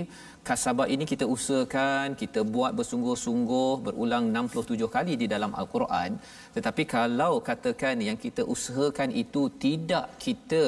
Kasabah 0.49 0.87
ini 0.93 1.03
kita 1.11 1.25
usahakan 1.35 2.13
kita 2.21 2.41
buat 2.55 2.71
bersungguh-sungguh 2.79 3.71
berulang 3.85 4.29
67 4.29 4.95
kali 4.95 5.13
di 5.21 5.27
dalam 5.33 5.51
al-Quran. 5.61 6.21
Tetapi 6.55 6.83
kalau 6.95 7.33
katakan 7.49 7.97
yang 8.09 8.19
kita 8.25 8.45
usahakan 8.55 9.11
itu 9.23 9.43
tidak 9.65 10.05
kita 10.25 10.65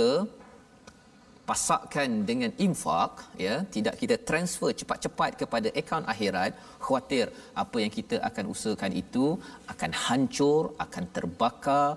pasakkan 1.50 2.10
dengan 2.30 2.52
infak 2.66 3.12
ya 3.46 3.56
tidak 3.76 3.96
kita 4.02 4.16
transfer 4.30 4.70
cepat-cepat 4.80 5.32
kepada 5.42 5.70
akaun 5.82 6.06
akhirat 6.14 6.52
khawatir 6.86 7.26
apa 7.64 7.78
yang 7.84 7.92
kita 7.98 8.18
akan 8.30 8.46
usahakan 8.54 8.94
itu 9.04 9.26
akan 9.74 9.92
hancur 10.06 10.64
akan 10.86 11.04
terbakar. 11.18 11.88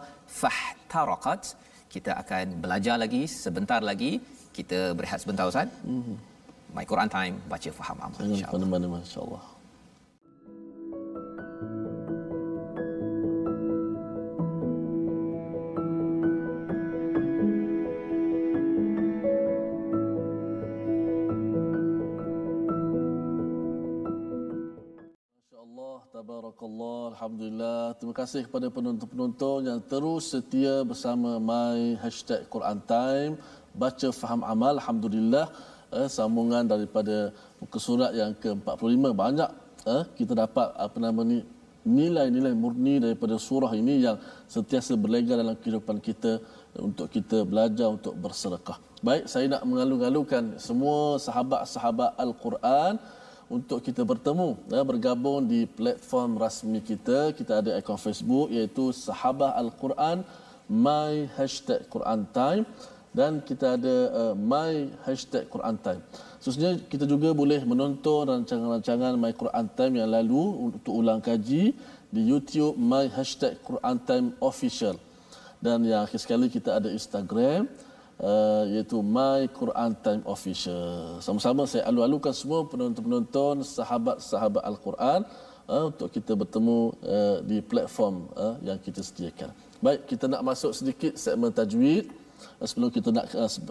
Fahtaraqat 0.40 1.42
kita 1.94 2.12
akan 2.22 2.44
belajar 2.64 2.96
lagi 3.02 3.22
sebentar 3.44 3.80
lagi. 3.90 4.12
Kita 4.56 4.78
berehat 4.96 5.20
sebentar 5.24 5.44
ustaz. 5.50 5.68
Mm-hmm. 5.84 6.16
my 6.76 6.84
Quran 6.90 7.10
time 7.16 7.34
baca 7.52 7.70
faham 7.80 7.98
amal 8.06 8.20
insyaallah 8.24 9.44
Tabarakallah, 26.52 27.16
Alhamdulillah. 27.16 27.82
Terima 27.96 28.12
kasih 28.12 28.44
kepada 28.44 28.68
penonton-penonton 28.68 29.72
yang 29.72 29.80
terus 29.80 30.36
setia 30.36 30.84
bersama 30.84 31.40
My 31.40 31.96
Hashtag 31.96 32.44
Quran 32.52 32.76
Time. 32.84 33.40
Baca 33.72 34.08
faham 34.12 34.44
amal, 34.44 34.76
Alhamdulillah. 34.76 35.48
Eh, 35.96 36.08
sambungan 36.12 36.60
daripada 36.68 37.32
muka 37.56 37.78
surat 37.80 38.12
yang 38.12 38.36
ke-45. 38.36 39.00
Banyak 39.16 39.50
eh, 39.96 40.04
kita 40.12 40.36
dapat 40.44 40.68
apa 40.76 40.96
nama 41.00 41.24
ni 41.24 41.40
nilai-nilai 41.88 42.52
murni 42.52 43.00
daripada 43.00 43.40
surah 43.40 43.72
ini 43.72 44.04
yang 44.04 44.20
sentiasa 44.44 44.92
berlega 44.92 45.32
dalam 45.40 45.56
kehidupan 45.56 46.04
kita 46.04 46.36
untuk 46.76 47.08
kita 47.08 47.48
belajar 47.48 47.88
untuk 47.96 48.12
bersedekah. 48.12 48.76
Baik, 49.00 49.24
saya 49.24 49.48
nak 49.48 49.64
mengalu-alukan 49.64 50.60
semua 50.60 51.16
sahabat-sahabat 51.16 52.12
Al-Quran 52.20 53.00
untuk 53.52 53.84
kita 53.84 54.00
bertemu 54.00 54.56
ya, 54.72 54.80
bergabung 54.80 55.44
di 55.44 55.68
platform 55.68 56.40
rasmi 56.40 56.80
kita. 56.80 57.36
Kita 57.36 57.60
ada 57.60 57.76
akaun 57.76 58.00
Facebook 58.00 58.48
iaitu 58.48 58.96
Sahabah 58.96 59.52
Al-Quran 59.60 60.24
my 60.72 61.28
hashtag 61.36 61.84
Quran 61.92 62.24
Time. 62.32 62.64
Dan 63.12 63.44
kita 63.44 63.76
ada 63.76 63.96
uh, 64.08 64.32
my 64.32 64.88
hashtag 65.04 65.44
Quran 65.52 65.76
Time. 65.84 66.00
Seterusnya 66.40 66.80
kita 66.88 67.04
juga 67.04 67.36
boleh 67.36 67.60
menonton 67.60 68.24
rancangan-rancangan 68.24 69.20
My 69.20 69.36
Quran 69.36 69.68
Time 69.76 70.00
yang 70.00 70.08
lalu 70.08 70.72
untuk 70.72 70.96
ulang 70.96 71.20
kaji 71.20 71.76
di 72.08 72.22
YouTube 72.24 72.74
My 72.80 73.12
Hashtag 73.12 73.60
Quran 73.60 74.00
Time 74.08 74.26
Official. 74.40 74.96
Dan 75.62 75.84
yang 75.84 76.08
akhir 76.08 76.24
sekali 76.24 76.48
kita 76.48 76.80
ada 76.80 76.88
Instagram 76.88 77.68
uh, 78.22 78.64
iaitu 78.70 79.02
My 79.02 79.50
Quran 79.50 79.92
Time 79.98 80.22
Official. 80.24 81.18
Sama-sama 81.18 81.66
saya 81.66 81.85
alu-alukan 81.90 82.32
semua 82.32 82.64
penonton-penonton 82.64 83.66
sahabat-sahabat 83.66 84.62
Al-Quran 84.62 85.20
uh, 85.66 85.85
untuk 85.90 86.08
kita 86.14 86.32
bertemu 86.38 86.78
uh, 87.02 87.37
di 87.42 87.58
platform 87.61 88.30
uh, 88.38 88.56
yang 88.62 88.78
kita 88.78 89.02
sediakan. 89.02 89.50
Baik, 89.82 90.06
kita 90.06 90.30
nak 90.30 90.46
masuk 90.46 90.72
sedikit 90.72 91.18
segmen 91.18 91.50
tajwid 91.50 92.06
sebelum 92.62 92.90
kita 92.90 93.11
nak 93.14 93.26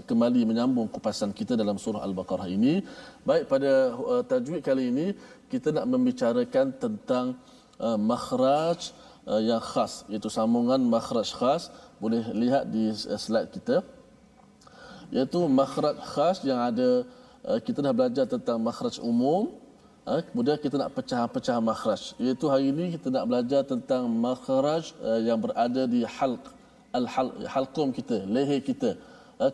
kembali 0.07 0.47
menyambung 0.47 0.87
kupasan 0.91 1.31
kita 1.35 1.55
dalam 1.59 1.75
surah 1.75 2.03
Al-Baqarah 2.03 2.47
ini. 2.47 2.83
Baik, 3.23 3.47
pada 3.51 3.95
tajwid 4.27 4.63
kali 4.63 4.91
ini 4.91 5.07
kita 5.47 5.75
nak 5.75 5.87
membicarakan 5.87 6.75
tentang 6.75 7.35
uh, 7.79 7.99
makhraj 7.99 8.91
uh, 9.27 9.39
yang 9.39 9.63
khas 9.63 10.03
iaitu 10.11 10.27
sambungan 10.27 10.79
makhraj 10.83 11.31
khas 11.31 11.63
boleh 12.03 12.23
lihat 12.35 12.67
di 12.71 12.91
slide 12.95 13.51
kita 13.55 13.83
iaitu 15.11 15.39
makhraj 15.59 15.95
khas 16.11 16.37
yang 16.47 16.59
ada 16.69 17.03
uh, 17.43 17.59
kita 17.59 17.79
dah 17.85 17.93
belajar 17.93 18.25
tentang 18.33 18.57
makhraj 18.67 18.95
umum 19.03 19.51
uh, 20.07 20.21
kemudian 20.27 20.57
kita 20.57 20.75
nak 20.81 20.91
pecah-pecah 20.97 21.57
makhraj. 21.59 22.01
Iaitu 22.15 22.45
hari 22.47 22.71
ini 22.73 22.95
kita 22.95 23.07
nak 23.11 23.25
belajar 23.29 23.61
tentang 23.67 24.07
makhraj 24.07 24.95
uh, 25.03 25.19
yang 25.19 25.37
berada 25.43 25.83
di 25.85 26.01
halq 26.07 26.43
al 26.91 27.05
halqum 27.53 27.95
kita 27.95 28.27
leher 28.27 28.59
kita 28.59 28.99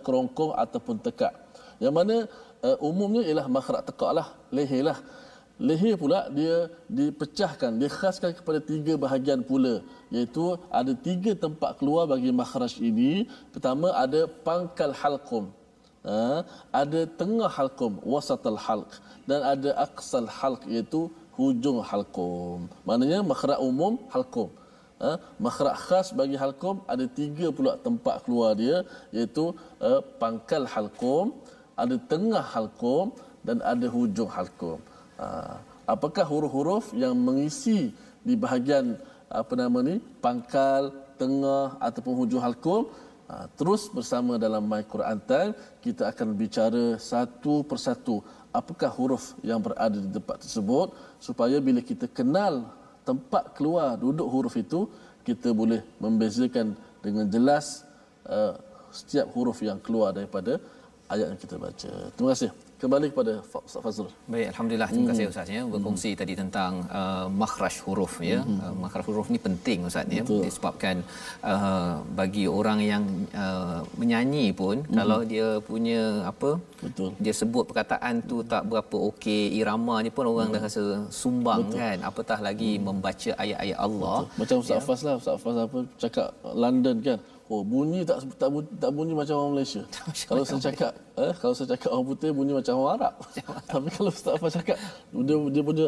kerongkong 0.05 0.57
ataupun 0.57 0.97
tekak. 1.05 1.33
Yang 1.77 1.93
mana 1.93 2.15
umumnya 2.81 3.21
ialah 3.29 3.45
makhraj 3.45 3.85
tekak 3.85 4.11
lah 4.17 4.27
leher 4.49 4.81
lah 4.89 4.97
leher 5.59 5.95
pula 6.01 6.19
dia 6.37 6.69
dipecahkan 6.97 7.71
dikhaskan 7.81 8.31
kepada 8.37 8.59
tiga 8.71 8.93
bahagian 9.03 9.41
pula. 9.49 9.81
Iaitu 10.13 10.45
ada 10.79 10.93
tiga 11.07 11.31
tempat 11.45 11.71
keluar 11.79 12.03
bagi 12.13 12.31
makhraj 12.41 12.73
ini. 12.89 13.25
Pertama 13.53 13.89
ada 14.03 14.21
pangkal 14.47 14.93
halqum. 15.01 15.45
Ha, 16.07 16.45
ada 16.81 16.99
tengah 17.19 17.49
halqum 17.57 17.99
wasatal 18.13 18.59
halq. 18.65 18.91
Dan 19.29 19.41
ada 19.53 19.69
aqsal 19.85 20.29
halq 20.39 20.61
iaitu 20.73 21.01
hujung 21.37 21.81
halqum. 21.89 22.69
Maknanya 22.87 23.19
makhraj 23.31 23.59
umum 23.69 23.97
halqum. 24.13 24.49
Ha, 25.01 25.09
makhraj 25.45 25.77
khas 25.87 26.07
bagi 26.19 26.37
halqum 26.43 26.75
ada 26.93 27.05
tiga 27.19 27.49
pula 27.57 27.73
tempat 27.87 28.15
keluar 28.25 28.51
dia. 28.61 28.77
Iaitu 29.15 29.45
uh, 29.89 30.01
pangkal 30.21 30.63
halqum 30.75 31.33
ada 31.81 31.95
tengah 32.11 32.45
halqum 32.53 33.13
dan 33.47 33.57
ada 33.71 33.87
hujung 33.95 34.29
halqum 34.37 34.79
apakah 35.87 36.25
huruf-huruf 36.27 36.93
yang 36.93 37.15
mengisi 37.17 37.95
di 38.21 38.35
bahagian 38.35 38.99
apa 39.27 39.53
nama 39.55 39.79
ni 39.83 39.95
pangkal 40.23 40.91
tengah 41.19 41.79
ataupun 41.87 42.13
hujung 42.19 42.43
halqum 42.43 42.87
ah, 43.31 43.47
terus 43.59 43.87
bersama 43.91 44.35
dalam 44.35 44.63
my 44.63 44.83
Quran 44.93 45.19
time 45.31 45.51
kita 45.83 46.11
akan 46.11 46.27
bicara 46.37 46.85
satu 46.99 47.63
persatu 47.65 48.21
apakah 48.51 48.91
huruf 48.97 49.35
yang 49.43 49.59
berada 49.63 49.97
di 49.97 50.09
tempat 50.11 50.37
tersebut 50.43 50.87
supaya 51.19 51.57
bila 51.67 51.81
kita 51.81 52.05
kenal 52.07 52.67
tempat 53.07 53.55
keluar 53.57 53.95
duduk 53.95 54.27
huruf 54.27 54.55
itu 54.59 54.87
kita 55.27 55.51
boleh 55.51 55.83
membezakan 56.03 56.75
dengan 57.03 57.27
jelas 57.27 57.83
uh, 58.27 58.55
setiap 58.91 59.27
huruf 59.35 59.59
yang 59.59 59.79
keluar 59.83 60.15
daripada 60.15 60.55
ayat 61.11 61.35
yang 61.35 61.39
kita 61.39 61.55
baca. 61.59 61.91
Terima 62.15 62.31
kasih 62.31 62.66
kembali 62.81 63.07
kepada 63.11 63.33
Ustaz 63.67 63.81
Fazrul. 63.85 64.09
Baik, 64.33 64.47
alhamdulillah 64.51 64.89
terima 64.93 65.07
kasih 65.11 65.25
hmm. 65.25 65.33
Ustaz 65.33 65.49
ya 65.55 65.61
berkongsi 65.73 66.09
hmm. 66.11 66.19
tadi 66.21 66.33
tentang 66.41 66.73
uh, 66.99 67.25
makhraj 67.41 67.75
huruf 67.85 68.13
ya. 68.31 68.39
Hmm. 68.45 68.59
Uh, 68.63 68.75
makhraj 68.83 69.05
huruf 69.09 69.27
ni 69.33 69.39
penting 69.47 69.79
Ustaz 69.89 70.05
ya 70.17 70.23
disebabkan 70.45 71.01
uh, 71.51 71.95
bagi 72.19 72.45
orang 72.59 72.79
yang 72.91 73.03
uh, 73.43 73.81
menyanyi 74.01 74.45
pun 74.61 74.77
hmm. 74.85 74.95
kalau 74.99 75.19
dia 75.31 75.47
punya 75.69 76.03
apa 76.31 76.51
Betul. 76.85 77.09
dia 77.23 77.33
sebut 77.41 77.65
perkataan 77.69 78.21
tu 78.29 78.45
tak 78.53 78.63
berapa 78.69 78.97
okey 79.09 79.43
iramanya 79.59 80.13
pun 80.17 80.29
orang 80.33 80.49
hmm. 80.49 80.55
dah 80.55 80.61
rasa 80.67 80.83
sumbang 81.21 81.61
Betul. 81.65 81.79
kan 81.81 81.97
apatah 82.11 82.39
lagi 82.47 82.71
hmm. 82.77 82.83
membaca 82.89 83.31
ayat-ayat 83.43 83.79
Allah. 83.87 84.17
Betul. 84.21 84.37
Macam 84.39 84.55
Ustaz 84.63 84.77
ya. 84.77 84.85
Faz 84.87 85.01
lah 85.07 85.15
Ustaz 85.21 85.37
Faz 85.41 85.57
apa 85.65 85.79
cakap 86.03 86.29
London 86.63 86.97
kan 87.01 87.19
Oh 87.47 87.63
bunyi 87.63 88.03
tak 88.03 88.27
tak 88.35 88.51
bunyi, 88.51 88.67
tak 88.75 88.91
bunyi 88.91 89.13
macam 89.15 89.35
orang 89.39 89.51
Malaysia. 89.55 89.81
kalau 90.27 90.43
saya 90.43 90.59
cakap 90.67 90.91
eh 91.15 91.33
kalau 91.39 91.53
saya 91.55 91.67
cakap 91.71 91.89
orang 91.95 92.07
putih 92.11 92.29
bunyi 92.35 92.53
macam 92.59 92.73
orang 92.75 92.91
Arab. 92.99 93.13
Tapi 93.71 93.87
kalau 93.95 94.11
Ustaz 94.11 94.35
Afan 94.35 94.51
cakap 94.51 94.77
dia 95.15 95.35
dia 95.55 95.63
punya 95.63 95.85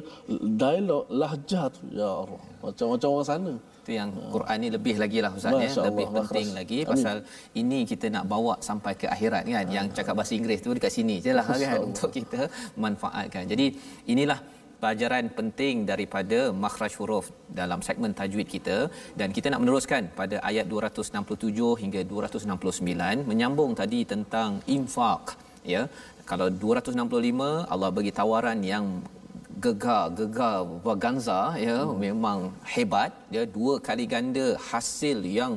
dialog 0.56 1.04
lahjah 1.12 1.66
tu 1.68 1.84
ya 1.92 2.08
Allah 2.24 2.42
macam 2.64 2.86
macam 2.96 3.10
orang 3.12 3.28
sana. 3.28 3.54
Itu 3.60 3.92
yang 3.92 4.10
Quran 4.32 4.58
ni 4.64 4.68
lebih 4.72 4.96
lagi 5.04 5.20
lah 5.20 5.32
Ustaz 5.36 5.52
ya 5.52 5.72
lebih 5.84 6.06
Allah, 6.08 6.24
penting 6.32 6.48
lagi 6.56 6.78
pasal 6.88 7.16
Amin. 7.20 7.60
ini 7.60 7.80
kita 7.84 8.06
nak 8.08 8.24
bawa 8.32 8.54
sampai 8.64 8.94
ke 8.96 9.06
akhirat 9.12 9.44
kan 9.44 9.68
yang 9.68 9.86
cakap 9.92 10.16
bahasa 10.16 10.32
Inggeris 10.40 10.64
tu 10.64 10.72
dekat 10.72 10.92
sini 10.96 11.20
je 11.20 11.36
lah 11.36 11.44
kan 11.44 11.84
untuk 11.92 12.08
kita 12.08 12.48
manfaatkan. 12.80 13.44
Jadi 13.52 13.76
inilah 14.08 14.40
pelajaran 14.82 15.26
penting 15.38 15.76
daripada 15.92 16.40
makhraj 16.64 16.94
huruf 17.00 17.26
dalam 17.60 17.80
segmen 17.88 18.14
tajwid 18.20 18.48
kita 18.56 18.78
dan 19.20 19.30
kita 19.38 19.48
nak 19.54 19.62
meneruskan 19.64 20.04
pada 20.20 20.38
ayat 20.50 20.66
267 20.74 21.82
hingga 21.84 22.02
269 22.14 23.30
menyambung 23.32 23.72
tadi 23.82 24.02
tentang 24.14 24.52
infak 24.78 25.36
ya 25.74 25.84
kalau 26.32 26.48
265 26.64 27.72
Allah 27.74 27.90
bagi 27.98 28.14
tawaran 28.20 28.60
yang 28.74 28.86
gegar 29.66 30.04
gegar 30.20 30.58
vaganza 30.86 31.42
ya 31.68 31.78
hmm. 31.84 31.96
memang 32.06 32.40
hebat 32.74 33.12
ya 33.36 33.44
dua 33.58 33.74
kali 33.88 34.06
ganda 34.14 34.48
hasil 34.70 35.20
yang 35.40 35.54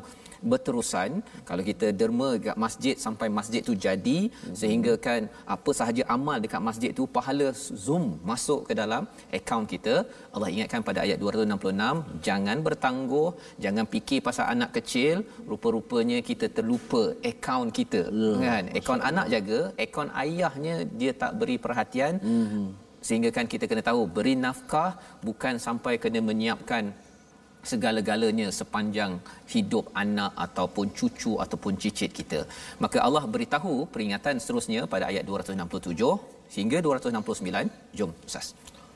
berterusan. 0.51 1.11
Kalau 1.49 1.63
kita 1.71 1.87
derma 2.01 2.29
dekat 2.37 2.57
masjid 2.65 2.95
sampai 3.05 3.29
masjid 3.39 3.61
tu 3.69 3.75
jadi 3.87 4.19
sehingga 4.61 4.93
kan 5.07 5.21
apa 5.55 5.71
sahaja 5.79 6.03
amal 6.17 6.37
dekat 6.45 6.63
masjid 6.69 6.91
tu 6.99 7.07
pahala 7.17 7.49
zoom 7.85 8.07
masuk 8.31 8.61
ke 8.69 8.73
dalam 8.81 9.03
akaun 9.39 9.67
kita. 9.75 9.95
Allah 10.35 10.51
ingatkan 10.55 10.83
pada 10.89 11.01
ayat 11.07 11.19
266 11.25 12.23
jangan 12.29 12.59
bertangguh 12.67 13.29
jangan 13.65 13.87
fikir 13.95 14.21
pasal 14.29 14.47
anak 14.55 14.71
kecil. 14.79 15.17
Rupa-rupanya 15.53 16.19
kita 16.31 16.49
terlupa 16.57 17.03
akaun 17.33 17.71
kita. 17.81 18.03
Ya, 18.23 18.33
kan? 18.47 18.65
Akaun 18.81 19.03
anak 19.11 19.27
jaga 19.35 19.61
akaun 19.85 20.11
ayahnya 20.25 20.75
dia 21.01 21.13
tak 21.25 21.35
beri 21.41 21.59
perhatian. 21.67 22.15
Mhm. 22.23 22.65
sehingga 23.07 23.31
kan 23.37 23.47
kita 23.53 23.65
kena 23.71 23.83
tahu 23.89 24.03
beri 24.17 24.35
nafkah 24.43 24.91
bukan 25.27 25.55
sampai 25.65 25.95
kena 26.03 26.21
menyiapkan 26.29 26.95
segala-galanya 27.71 28.49
sepanjang 28.59 29.13
hidup 29.53 29.85
anak 30.03 30.33
ataupun 30.47 30.87
cucu 30.99 31.33
ataupun 31.45 31.79
cicit 31.83 32.11
kita. 32.19 32.41
Maka 32.85 32.99
Allah 33.07 33.25
beritahu 33.35 33.75
peringatan 33.95 34.43
seterusnya 34.43 34.83
pada 34.95 35.07
ayat 35.11 35.25
267 35.31 36.57
hingga 36.57 36.79
269. 36.87 37.71
Jom 37.99 38.11
Ustaz. 38.29 38.47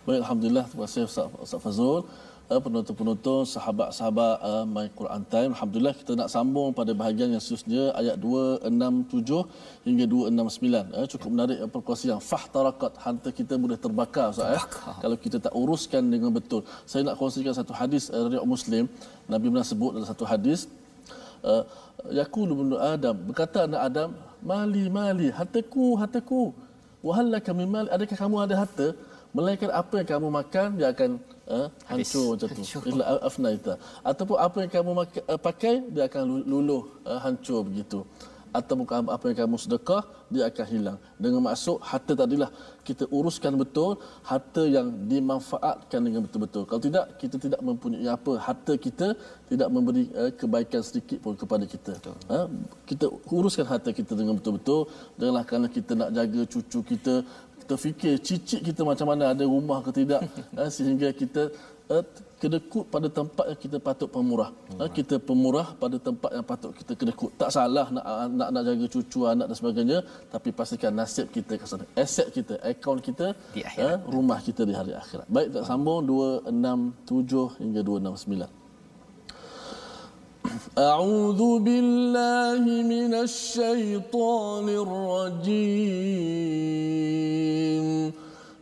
Baik, 0.07 0.21
Alhamdulillah. 0.23 0.67
Terima 0.71 0.85
kasih 0.87 1.05
Ustaz, 1.11 1.27
Ustaz 1.47 1.61
Fazrul. 1.67 2.03
Uh, 2.47 2.63
penonton-penonton, 2.63 3.43
sahabat-sahabat 3.43 4.35
uh, 4.39 4.63
My 4.63 4.87
Quran 4.99 5.23
Time. 5.27 5.51
Alhamdulillah 5.51 5.95
kita 5.99 6.15
nak 6.15 6.31
sambung 6.31 6.71
pada 6.71 6.95
bahagian 6.95 7.35
yang 7.35 7.43
seterusnya 7.43 7.91
ayat 8.01 8.15
267 8.23 9.83
hingga 9.83 10.05
269. 10.07 10.95
Uh, 10.95 11.07
cukup 11.11 11.29
menarik 11.35 11.59
uh, 11.59 11.67
perkongsian 11.67 12.15
yang 12.15 12.23
fahtarakat 12.23 12.93
hantar 13.03 13.35
kita 13.35 13.59
boleh 13.59 13.75
terbakar 13.75 14.31
Ustaz 14.31 14.63
eh. 14.63 14.63
Kalau 15.03 15.17
kita 15.19 15.43
tak 15.43 15.55
uruskan 15.59 16.07
dengan 16.07 16.31
betul. 16.31 16.63
Saya 16.87 17.03
nak 17.11 17.19
kongsikan 17.19 17.51
satu 17.51 17.75
hadis 17.75 18.15
uh, 18.15 18.31
riwayat 18.31 18.47
Muslim. 18.47 18.85
Nabi 19.27 19.45
pernah 19.51 19.67
sebut 19.67 19.91
dalam 19.99 20.07
satu 20.07 20.23
hadis 20.23 20.71
uh, 21.43 21.63
Yaqulu 22.15 22.53
ibn 22.55 22.71
Adam 22.79 23.17
berkata 23.27 23.67
anak 23.67 23.81
Adam 23.91 24.09
mali 24.51 24.87
mali 24.87 25.29
hataku 25.35 25.99
hataku 25.99 26.55
wahallaka 27.07 27.51
min 27.59 27.67
mali 27.75 27.89
adakah 27.97 28.17
kamu 28.23 28.37
ada 28.47 28.55
harta 28.63 28.87
melainkan 29.35 29.71
apa 29.83 29.95
yang 30.01 30.09
kamu 30.15 30.29
makan 30.39 30.69
dia 30.79 30.89
akan 30.95 31.11
uh, 31.55 31.69
hancur 31.91 32.27
macam 32.35 32.49
tu. 32.57 32.63
Hancur. 32.63 32.83
illa 32.91 33.05
afnaita 33.29 33.75
ataupun 34.11 34.37
apa 34.47 34.57
yang 34.63 34.73
kamu 34.77 34.91
uh, 35.03 35.41
pakai 35.49 35.75
dia 35.95 36.05
akan 36.09 36.23
lu- 36.31 36.47
luluh 36.53 36.83
uh, 37.11 37.21
hancur 37.25 37.61
begitu. 37.69 38.01
Ataupun 38.57 38.89
apa 38.89 39.25
yang 39.29 39.39
kamu 39.41 39.57
sedekah 39.61 40.03
dia 40.35 40.43
akan 40.49 40.67
hilang. 40.73 40.99
Dengan 41.25 41.41
maksud 41.47 41.77
harta 41.89 42.13
tadilah. 42.21 42.49
Kita 42.89 43.05
uruskan 43.17 43.53
betul 43.63 43.91
harta 44.31 44.63
yang 44.77 44.87
dimanfaatkan 45.11 46.01
dengan 46.07 46.21
betul-betul. 46.25 46.65
Kalau 46.71 46.81
tidak 46.87 47.05
kita 47.21 47.37
tidak 47.45 47.61
mempunyai 47.69 48.09
apa. 48.17 48.33
Harta 48.47 48.73
kita 48.87 49.13
tidak 49.51 49.69
memberi 49.75 50.05
uh, 50.21 50.33
kebaikan 50.41 50.81
sedikit 50.89 51.19
pun 51.25 51.35
kepada 51.43 51.65
kita. 51.75 51.93
Ha? 52.33 52.39
kita 52.91 53.05
uruskan 53.37 53.67
harta 53.73 53.93
kita 53.99 54.13
dengan 54.21 54.35
betul-betul. 54.39 54.89
Janganlah 55.21 55.45
kerana 55.49 55.69
kita 55.77 55.93
nak 56.01 56.11
jaga 56.17 56.43
cucu 56.53 56.81
kita 56.93 57.15
kita 57.67 57.75
fikir 57.75 58.15
cicit 58.23 58.61
kita 58.63 58.87
macam 58.87 59.11
mana 59.11 59.35
ada 59.35 59.43
rumah 59.43 59.83
ke 59.83 59.91
tidak 59.91 60.23
ha, 60.55 60.71
sehingga 60.77 61.11
kita 61.11 61.51
uh, 61.91 62.05
kedekut 62.39 62.85
pada 62.95 63.09
tempat 63.19 63.45
yang 63.51 63.61
kita 63.65 63.77
patut 63.87 64.09
pemurah. 64.15 64.51
Ha, 64.79 64.87
kita 64.99 65.17
pemurah 65.29 65.69
pada 65.83 65.97
tempat 65.99 66.31
yang 66.37 66.47
patut 66.51 66.71
kita 66.79 66.93
kedekut. 67.01 67.31
Tak 67.41 67.51
salah 67.57 67.87
nak 67.97 68.05
nak 68.39 68.49
nak 68.55 68.63
jaga 68.69 68.87
cucu 68.95 69.21
anak 69.33 69.47
dan 69.51 69.57
sebagainya 69.61 69.99
tapi 70.35 70.49
pastikan 70.59 70.93
nasib 71.01 71.27
kita 71.37 71.59
ke 71.61 71.67
sana. 71.71 71.85
Aset 72.03 72.29
kita, 72.37 72.55
akaun 72.71 73.01
kita, 73.09 73.35
Di 73.57 73.67
akhirat. 73.69 73.99
ha, 73.99 74.13
rumah 74.15 74.39
kita 74.49 74.63
di 74.69 74.75
hari 74.79 74.93
akhirat. 75.03 75.27
Baik, 75.27 75.49
tak 75.57 75.65
sambung 75.67 76.01
267 76.07 77.63
hingga 77.63 77.81
269. 77.83 78.56
أعوذ 80.79 81.59
بالله 81.59 82.63
من 82.83 83.15
الشيطان 83.15 84.69
الرجيم. 84.69 85.67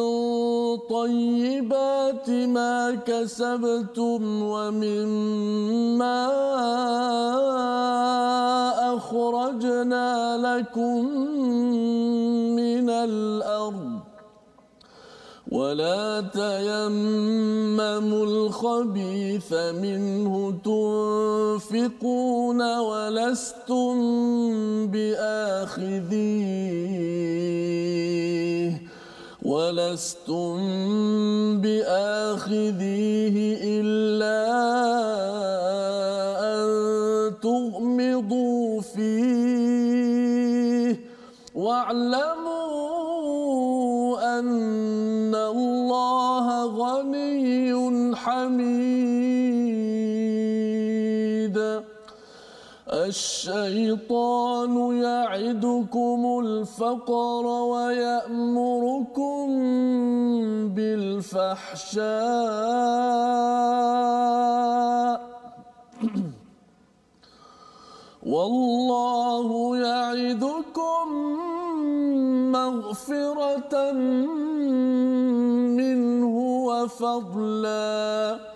طيبات 0.88 2.30
ما 2.30 2.94
كسبتم 3.06 4.42
ومما 4.42 6.26
أخرجنا 8.96 10.36
لكم 10.36 11.04
من 12.56 12.90
الأرض 12.90 14.05
ولا 15.46 16.26
تيمموا 16.34 18.24
الخبيث 18.26 19.52
منه 19.52 20.54
تنفقون 20.64 22.60
ولستم 22.78 23.96
بآخذيه 24.86 26.26
ولستم 29.42 30.56
بآخذيه 31.62 33.36
إلا 33.80 34.38
أن 36.42 36.66
تغمضوا 37.42 38.80
فيه. 38.80 40.16
واعلموا 41.54 42.35
الشيطان 53.06 54.74
يعدكم 55.02 56.20
الفقر 56.44 57.44
ويأمركم 57.72 59.46
بالفحشاء 60.74 62.06
والله 68.32 69.48
يعدكم 69.76 71.06
مغفرة 72.52 73.92
منه 75.78 76.34
وفضلا 76.68 78.55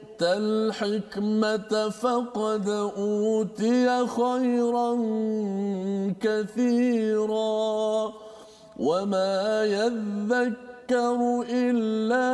الحكمة 0.23 1.89
فقد 1.89 2.69
أوتي 2.97 4.07
خيرا 4.07 4.91
كثيرا 6.21 8.13
وما 8.79 9.63
يذكر 9.65 11.45
إلا 11.49 12.29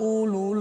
أولو 0.00 0.54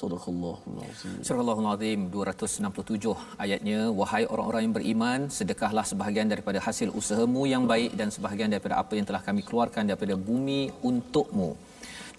Surahul 0.00 1.66
Azim 1.72 2.00
267 2.12 3.12
ayatnya 3.44 3.80
wahai 4.00 4.24
orang-orang 4.32 4.62
yang 4.66 4.74
beriman 4.78 5.20
sedekahlah 5.38 5.84
sebahagian 5.90 6.28
daripada 6.32 6.58
hasil 6.66 6.88
usahamu 7.00 7.42
yang 7.52 7.64
baik 7.72 7.92
dan 8.00 8.08
sebahagian 8.14 8.48
daripada 8.54 8.80
apa 8.82 8.92
yang 8.98 9.06
telah 9.10 9.22
kami 9.28 9.42
keluarkan 9.48 9.84
daripada 9.92 10.16
bumi 10.28 10.60
untukmu. 10.90 11.50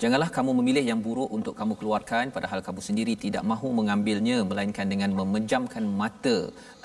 Janganlah 0.02 0.30
kamu 0.36 0.52
memilih 0.60 0.82
yang 0.90 1.00
buruk 1.06 1.30
untuk 1.38 1.54
kamu 1.58 1.74
keluarkan 1.80 2.34
padahal 2.36 2.60
kamu 2.68 2.82
sendiri 2.86 3.14
tidak 3.24 3.44
mahu 3.50 3.68
mengambilnya 3.80 4.38
melainkan 4.52 4.88
dengan 4.94 5.10
memejamkan 5.20 5.84
mata 6.00 6.38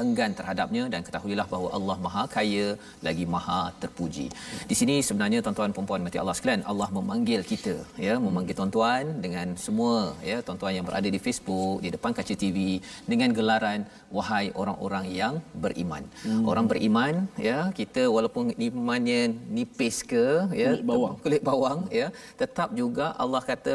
enggan 0.03 0.33
terhadapnya 0.39 0.83
dan 0.93 1.01
ketahuilah 1.07 1.47
bahawa 1.53 1.69
Allah 1.77 1.97
Maha 2.07 2.25
Kaya 2.35 2.67
lagi 3.07 3.25
Maha 3.35 3.61
Terpuji. 3.83 4.27
Di 4.71 4.77
sini 4.81 4.97
sebenarnya 5.09 5.41
tuan-tuan 5.47 5.73
dan 5.77 5.87
puan 5.89 6.05
mati 6.07 6.21
Allah 6.23 6.35
sekalian, 6.39 6.65
Allah 6.73 6.89
memanggil 6.99 7.41
kita 7.53 7.75
ya, 8.07 8.17
memanggil 8.27 8.57
tuan-tuan 8.61 9.05
dengan 9.25 9.57
semua 9.65 10.13
ya 10.31 10.37
tuan-tuan 10.49 10.77
yang 10.77 10.87
berada 10.89 11.09
di 11.17 11.21
Facebook, 11.27 11.81
di 11.87 11.93
depan 11.97 12.13
kaca 12.19 12.37
TV 12.45 12.85
dengan 13.13 13.33
gelaran 13.39 13.89
wahai 14.19 14.53
orang-orang 14.61 15.09
yang 15.21 15.35
beriman. 15.65 16.05
Hmm. 16.27 16.45
Orang 16.53 16.69
beriman 16.69 17.25
ya, 17.49 17.59
kita 17.81 18.05
walaupun 18.19 18.53
imannya 18.69 19.33
nipis 19.57 20.05
ke 20.13 20.27
ya, 20.63 20.71
Kulit 20.77 20.87
bawang. 20.93 21.17
kulit 21.25 21.43
bawang 21.51 21.81
ya, 22.01 22.09
tetap 22.45 22.77
juga 22.83 23.06
Allah 23.25 23.43
kata 23.51 23.75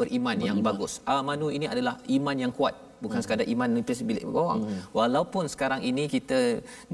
beriman, 0.00 0.38
yang 0.48 0.58
bagus. 0.68 0.92
Amanu 1.16 1.48
ini 1.56 1.66
adalah 1.74 1.94
iman 2.16 2.36
yang 2.44 2.52
kuat 2.58 2.74
bukan 3.04 3.18
hmm. 3.18 3.24
sekadar 3.24 3.46
iman 3.54 3.68
nipis 3.76 4.00
bilik 4.10 4.24
bawang 4.36 4.60
hmm. 4.64 4.80
walaupun 4.98 5.44
sekarang 5.52 5.80
ini 5.90 6.04
kita 6.14 6.40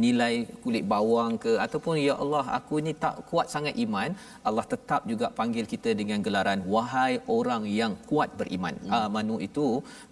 nilai 0.05 0.35
kulit 0.63 0.85
bawang 0.93 1.33
ke 1.45 1.53
ataupun 1.67 1.95
ya 2.07 2.15
Allah 2.25 2.45
aku 2.59 2.79
ni 2.87 2.93
tak 3.05 3.17
kuat 3.31 3.47
sangat 3.55 3.75
iman 3.85 4.11
Allah 4.49 4.65
tetap 4.75 5.03
juga 5.13 5.29
panggil 5.41 5.67
kita 5.73 5.93
dengan 6.01 6.21
gelaran 6.27 6.63
wahai 6.75 7.13
orang 7.39 7.65
yang 7.81 7.95
kuat 8.11 8.31
beriman 8.41 8.77
hmm. 8.83 8.95
amanu 9.01 9.37
itu 9.49 9.67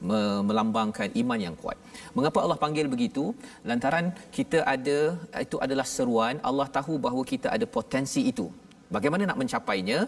me- 0.09 0.43
melambangkan 0.49 1.11
iman 1.23 1.41
yang 1.47 1.57
kuat 1.63 1.79
mengapa 2.19 2.41
Allah 2.45 2.59
panggil 2.65 2.89
begitu 2.97 3.25
lantaran 3.71 4.09
kita 4.39 4.61
ada 4.75 4.99
itu 5.47 5.57
adalah 5.67 5.87
seruan 5.97 6.37
Allah 6.51 6.69
tahu 6.79 6.95
bahawa 7.07 7.25
kita 7.33 7.49
ada 7.57 7.67
potensi 7.79 8.23
itu 8.33 8.47
bagaimana 8.95 9.23
nak 9.31 9.41
mencapainya 9.43 9.99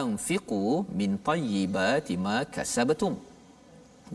anfiqu 0.00 0.64
min 1.00 1.12
tayyibati 1.28 2.16
ma 2.26 2.38
kasabtum 2.56 3.14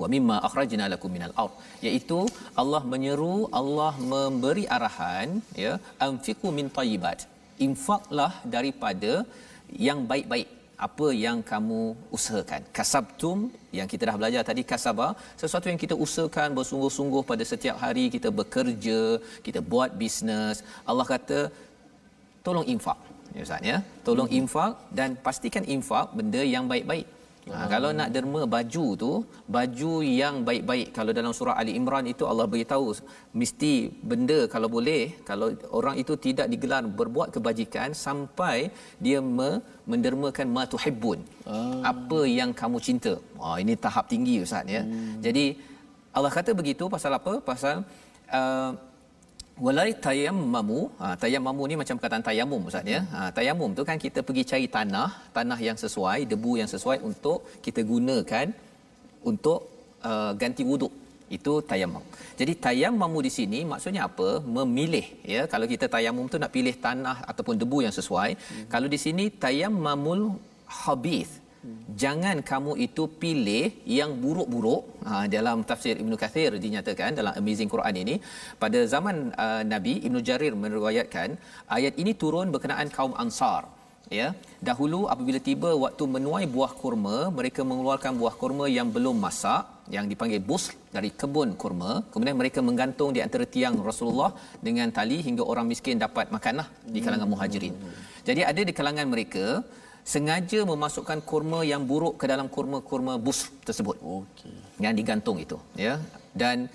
wa 0.02 0.08
mimma 0.14 0.36
akhrajna 0.48 0.86
lakum 0.94 1.12
minal 1.16 1.34
ard 1.44 1.56
iaitu 1.88 2.20
Allah 2.62 2.84
menyeru 2.94 3.36
Allah 3.62 3.94
memberi 4.14 4.66
arahan 4.78 5.30
ya 5.64 5.74
anfiqu 6.08 6.50
min 6.60 6.70
tayyibat 6.78 7.22
infaklah 7.66 8.34
daripada 8.56 9.14
yang 9.90 10.02
baik-baik. 10.12 10.50
Apa 10.86 11.08
yang 11.26 11.38
kamu 11.52 11.82
usahakan. 12.16 12.62
Kasabtum 12.78 13.38
yang 13.78 13.88
kita 13.92 14.04
dah 14.10 14.16
belajar 14.20 14.42
tadi 14.50 14.62
kasaba 14.72 15.08
sesuatu 15.42 15.68
yang 15.72 15.80
kita 15.84 15.96
usahakan 16.06 16.54
bersungguh-sungguh 16.58 17.22
pada 17.32 17.44
setiap 17.52 17.78
hari 17.84 18.04
kita 18.16 18.30
bekerja 18.40 19.00
kita 19.46 19.60
buat 19.72 19.90
bisnes 20.02 20.62
Allah 20.90 21.06
kata 21.14 21.40
tolong 22.46 22.68
infak 22.74 23.00
ya 23.38 23.44
ustaz 23.48 23.70
ya? 23.72 23.78
Tolong 24.08 24.30
hmm. 24.32 24.40
infak 24.40 24.74
dan 24.98 25.10
pastikan 25.28 25.66
infak 25.76 26.08
benda 26.18 26.42
yang 26.56 26.66
baik-baik. 26.74 27.08
Ha, 27.56 27.60
kalau 27.74 27.90
nak 27.98 28.10
derma 28.16 28.42
baju 28.54 28.86
tu 29.02 29.12
baju 29.56 29.92
yang 30.22 30.36
baik-baik 30.48 30.88
kalau 30.98 31.12
dalam 31.18 31.32
surah 31.38 31.56
Ali 31.62 31.74
Imran 31.80 32.06
itu 32.14 32.24
Allah 32.32 32.48
beritahu 32.54 32.88
mesti 33.40 33.74
benda 34.12 34.40
kalau 34.54 34.70
boleh 34.76 35.04
kalau 35.30 35.48
orang 35.80 35.96
itu 36.04 36.14
tidak 36.26 36.48
digelar 36.54 36.84
berbuat 37.00 37.30
kebajikan 37.36 37.96
sampai 38.06 38.58
dia 39.06 39.20
me, 39.38 39.50
mendermakan 39.92 40.48
ma 40.56 40.64
tuhibbun. 40.74 41.20
Ah. 41.54 41.80
apa 41.92 42.20
yang 42.40 42.52
kamu 42.62 42.78
cinta. 42.88 43.14
Oh 43.44 43.56
ini 43.64 43.76
tahap 43.86 44.06
tinggi 44.14 44.36
ustaz 44.46 44.76
ya? 44.76 44.84
Hmm. 44.84 45.16
jadi 45.28 45.46
Allah 46.18 46.32
kata 46.38 46.52
begitu 46.60 46.84
pasal 46.96 47.12
apa? 47.20 47.34
Pasal 47.50 47.76
uh, 48.40 48.72
Walai 49.66 49.92
tayammamu, 50.06 50.80
ha, 51.02 51.06
tayammamu 51.22 51.64
ni 51.70 51.76
macam 51.82 51.96
perkataan 51.98 52.24
tayamum 52.28 52.62
Ustaz 52.70 52.86
ya. 52.94 53.00
Ha, 53.14 53.20
tayamum 53.38 53.72
tu 53.78 53.84
kan 53.90 53.98
kita 54.04 54.20
pergi 54.28 54.44
cari 54.52 54.68
tanah, 54.76 55.10
tanah 55.38 55.58
yang 55.68 55.78
sesuai, 55.84 56.20
debu 56.32 56.52
yang 56.62 56.70
sesuai 56.74 56.98
untuk 57.10 57.40
kita 57.66 57.82
gunakan 57.92 58.48
untuk 59.32 59.60
uh, 60.10 60.32
ganti 60.42 60.64
wuduk. 60.70 60.94
Itu 61.38 61.54
tayamum. 61.72 62.06
Jadi 62.40 62.54
tayammamu 62.66 63.20
di 63.28 63.32
sini 63.38 63.60
maksudnya 63.72 64.02
apa? 64.10 64.28
Memilih 64.58 65.08
ya. 65.34 65.42
Kalau 65.54 65.66
kita 65.74 65.90
tayamum 65.96 66.30
tu 66.34 66.38
nak 66.44 66.54
pilih 66.56 66.76
tanah 66.86 67.18
ataupun 67.32 67.58
debu 67.62 67.80
yang 67.86 67.96
sesuai. 68.00 68.30
Hmm. 68.38 68.66
Kalau 68.74 68.88
di 68.94 69.00
sini 69.06 69.26
tayammamul 69.46 70.24
habith 70.86 71.34
jangan 72.04 72.38
kamu 72.50 72.72
itu 72.88 73.04
pilih 73.22 73.66
yang 74.00 74.12
buruk-buruk. 74.24 74.82
Ha, 75.08 75.24
dalam 75.36 75.64
tafsir 75.70 75.96
Ibnu 76.04 76.16
Kathir 76.24 76.52
dinyatakan 76.66 77.16
dalam 77.20 77.34
Amazing 77.40 77.72
Quran 77.74 77.96
ini 78.04 78.16
pada 78.64 78.80
zaman 78.94 79.16
uh, 79.46 79.64
Nabi 79.74 79.94
Ibnu 80.08 80.20
Jarir 80.28 80.54
meriwayatkan 80.64 81.30
ayat 81.78 81.96
ini 82.02 82.14
turun 82.24 82.50
berkenaan 82.56 82.90
kaum 82.98 83.16
Ansar. 83.24 83.64
Ya 84.18 84.28
dahulu 84.68 85.00
apabila 85.14 85.40
tiba 85.48 85.70
waktu 85.84 86.04
menuai 86.16 86.46
buah 86.54 86.72
kurma 86.82 87.18
mereka 87.40 87.62
mengeluarkan 87.70 88.14
buah 88.22 88.36
kurma 88.42 88.66
yang 88.78 88.88
belum 88.96 89.16
masak 89.26 89.64
yang 89.96 90.06
dipanggil 90.12 90.40
bus 90.50 90.66
dari 90.96 91.10
kebun 91.22 91.50
kurma. 91.62 91.92
Kemudian 92.12 92.38
mereka 92.42 92.60
menggantung 92.68 93.12
di 93.16 93.20
antara 93.26 93.44
tiang 93.56 93.76
Rasulullah 93.90 94.32
dengan 94.68 94.88
tali 94.98 95.20
hingga 95.28 95.44
orang 95.52 95.68
miskin 95.72 96.00
dapat 96.06 96.32
makanlah 96.36 96.68
di 96.96 97.02
kalangan 97.06 97.28
muhajirin. 97.34 97.76
Jadi 98.28 98.42
ada 98.52 98.62
di 98.70 98.74
kalangan 98.80 99.08
mereka 99.14 99.46
sengaja 100.14 100.60
memasukkan 100.72 101.20
kurma 101.30 101.60
yang 101.72 101.84
buruk 101.92 102.16
ke 102.22 102.26
dalam 102.32 102.48
kurma-kurma 102.56 103.14
bus 103.26 103.40
tersebut. 103.68 103.98
Okey. 104.00 104.56
Yang 104.84 104.94
digantung 105.00 105.38
itu, 105.46 105.58
ya. 105.86 105.96
Dan 106.42 106.72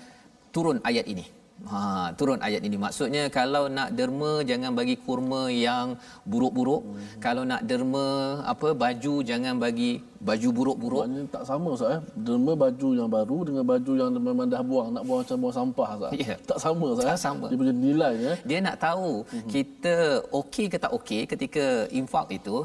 turun 0.55 0.77
ayat 0.89 1.07
ini. 1.13 1.25
Ha, 1.63 2.11
turun 2.19 2.43
ayat 2.43 2.59
ini 2.67 2.75
maksudnya 2.75 3.31
kalau 3.31 3.71
nak 3.71 3.95
derma 3.97 4.43
jangan 4.49 4.75
bagi 4.79 4.95
kurma 5.05 5.47
yang 5.47 5.95
buruk-buruk. 6.27 6.81
Hmm. 6.83 7.05
Kalau 7.23 7.43
nak 7.51 7.61
derma 7.69 8.07
apa 8.53 8.75
baju 8.75 9.13
jangan 9.29 9.55
bagi 9.63 10.03
baju 10.19 10.49
buruk-buruk. 10.57 11.01
Maknanya 11.07 11.31
tak 11.35 11.43
sama 11.47 11.67
Ustaz 11.77 11.95
eh. 11.95 12.01
Derma 12.19 12.53
baju 12.65 12.89
yang 12.99 13.07
baru 13.07 13.37
dengan 13.47 13.63
baju 13.71 13.91
yang 13.95 14.09
memang 14.11 14.47
dah 14.51 14.63
buang, 14.69 14.89
nak 14.91 15.03
buang 15.07 15.19
macam 15.23 15.37
buang 15.39 15.55
sampah 15.55 15.89
Ustaz. 15.95 16.11
Yeah. 16.19 16.37
Tak 16.51 16.59
sama 16.65 16.85
Ustaz. 16.91 17.05
Tak 17.07 17.15
eh. 17.15 17.21
sama. 17.23 17.45
Dia 17.47 17.57
punya 17.61 17.73
nilainya. 17.85 18.31
Eh. 18.35 18.37
Dia 18.43 18.57
nak 18.67 18.75
tahu 18.83 19.11
hmm. 19.23 19.49
kita 19.55 19.95
okey 20.35 20.65
ke 20.67 20.77
tak 20.83 20.91
okey 20.99 21.21
ketika 21.31 21.65
infak 21.95 22.27
itu 22.33 22.55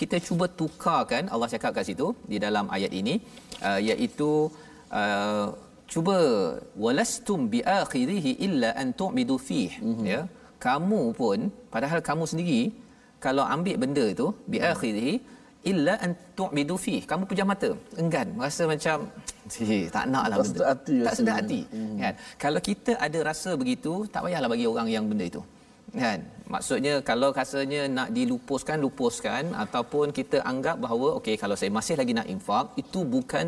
kita 0.00 0.16
cuba 0.26 0.44
tukarkan 0.60 1.24
Allah 1.34 1.48
cakap 1.54 1.70
kat 1.76 1.84
situ 1.88 2.06
di 2.32 2.36
dalam 2.44 2.66
ayat 2.76 2.92
ini 3.00 3.14
uh, 3.68 3.80
iaitu 3.88 4.30
uh, 5.00 5.46
cuba 5.92 6.16
walastum 6.84 7.40
biakhirihi 7.54 8.32
illa 8.46 8.70
an 8.82 8.88
tu'midu 9.00 9.36
fih. 9.48 9.70
Mm-hmm. 9.88 10.06
ya. 10.12 10.20
Kamu 10.66 11.02
pun 11.20 11.38
padahal 11.74 12.00
kamu 12.08 12.24
sendiri 12.32 12.62
kalau 13.24 13.44
ambil 13.54 13.76
benda 13.82 14.04
itu 14.14 14.26
biakhirihi 14.54 15.14
illa 15.72 15.94
an 16.04 16.12
tu'midu 16.38 16.76
fih. 16.84 17.00
Kamu 17.10 17.22
pejam 17.30 17.48
mata 17.52 17.70
enggan. 18.02 18.28
Rasa 18.44 18.62
macam 18.72 18.96
tak 19.94 20.04
naklah 20.12 20.36
tak 20.40 20.48
sedap 20.50 20.66
hati 20.72 20.96
tak 21.06 21.14
sedap 21.18 21.34
hati. 21.40 21.60
Mm-hmm. 21.66 21.96
kan? 22.02 22.14
Kalau 22.44 22.60
kita 22.68 22.92
ada 23.06 23.18
rasa 23.30 23.52
begitu 23.62 23.92
tak 24.14 24.22
payahlah 24.24 24.50
bagi 24.54 24.66
orang 24.72 24.88
yang 24.96 25.04
benda 25.12 25.26
itu. 25.32 25.42
Kan 26.02 26.20
maksudnya 26.54 26.94
kalau 27.10 27.28
rasanya 27.40 27.82
nak 27.96 28.08
dilupuskan 28.16 28.78
lupuskan 28.84 29.44
ataupun 29.64 30.06
kita 30.18 30.38
anggap 30.52 30.76
bahawa 30.84 31.08
okey 31.18 31.36
kalau 31.42 31.56
saya 31.60 31.70
masih 31.78 31.96
lagi 32.00 32.12
nak 32.18 32.28
infak 32.34 32.66
itu 32.82 33.02
bukan 33.14 33.46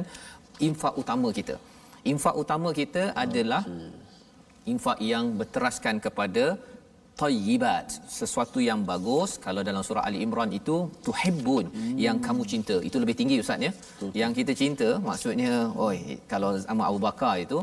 infak 0.69 0.95
utama 1.03 1.29
kita. 1.39 1.57
Infak 2.13 2.35
utama 2.43 2.69
kita 2.81 3.03
adalah 3.25 3.63
infak 4.73 4.99
yang 5.13 5.25
berteraskan 5.39 5.97
kepada 6.07 6.45
tayyibat 7.21 7.87
sesuatu 8.19 8.59
yang 8.69 8.81
bagus. 8.91 9.31
Kalau 9.47 9.63
dalam 9.69 9.83
surah 9.87 10.05
ali 10.09 10.19
imran 10.27 10.51
itu 10.61 10.77
tuhibbun 11.07 11.65
hmm. 11.69 11.97
yang 12.07 12.19
kamu 12.27 12.43
cinta. 12.53 12.77
Itu 12.89 12.97
lebih 13.03 13.17
tinggi 13.21 13.37
ustaz 13.45 13.67
ya. 13.67 13.73
Yang 14.23 14.33
kita 14.41 14.53
cinta 14.63 14.89
maksudnya 15.09 15.53
oi 15.87 15.99
kalau 16.33 16.51
sama 16.67 16.83
Abu 16.91 17.01
Bakar 17.07 17.35
itu 17.47 17.61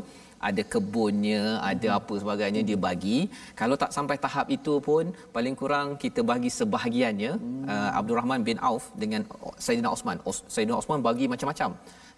ada 0.48 0.62
kebunnya, 0.72 1.42
ada 1.70 1.88
hmm. 1.90 1.98
apa 1.98 2.14
sebagainya 2.22 2.62
dia 2.68 2.78
bagi. 2.88 3.18
Kalau 3.60 3.76
tak 3.82 3.92
sampai 3.96 4.16
tahap 4.24 4.46
itu 4.56 4.74
pun 4.88 5.12
paling 5.36 5.54
kurang 5.60 5.88
kita 6.02 6.20
bagi 6.32 6.50
sebahagiannya. 6.58 7.32
Hmm. 7.36 7.64
Uh, 7.72 7.90
Abdul 8.00 8.18
Rahman 8.20 8.42
bin 8.48 8.58
Auf 8.70 8.86
dengan 9.02 9.22
Sayyidina 9.66 9.90
Osman. 9.96 10.18
Sayyidina 10.54 10.76
Osman 10.82 11.00
bagi 11.08 11.26
macam-macam. 11.32 11.70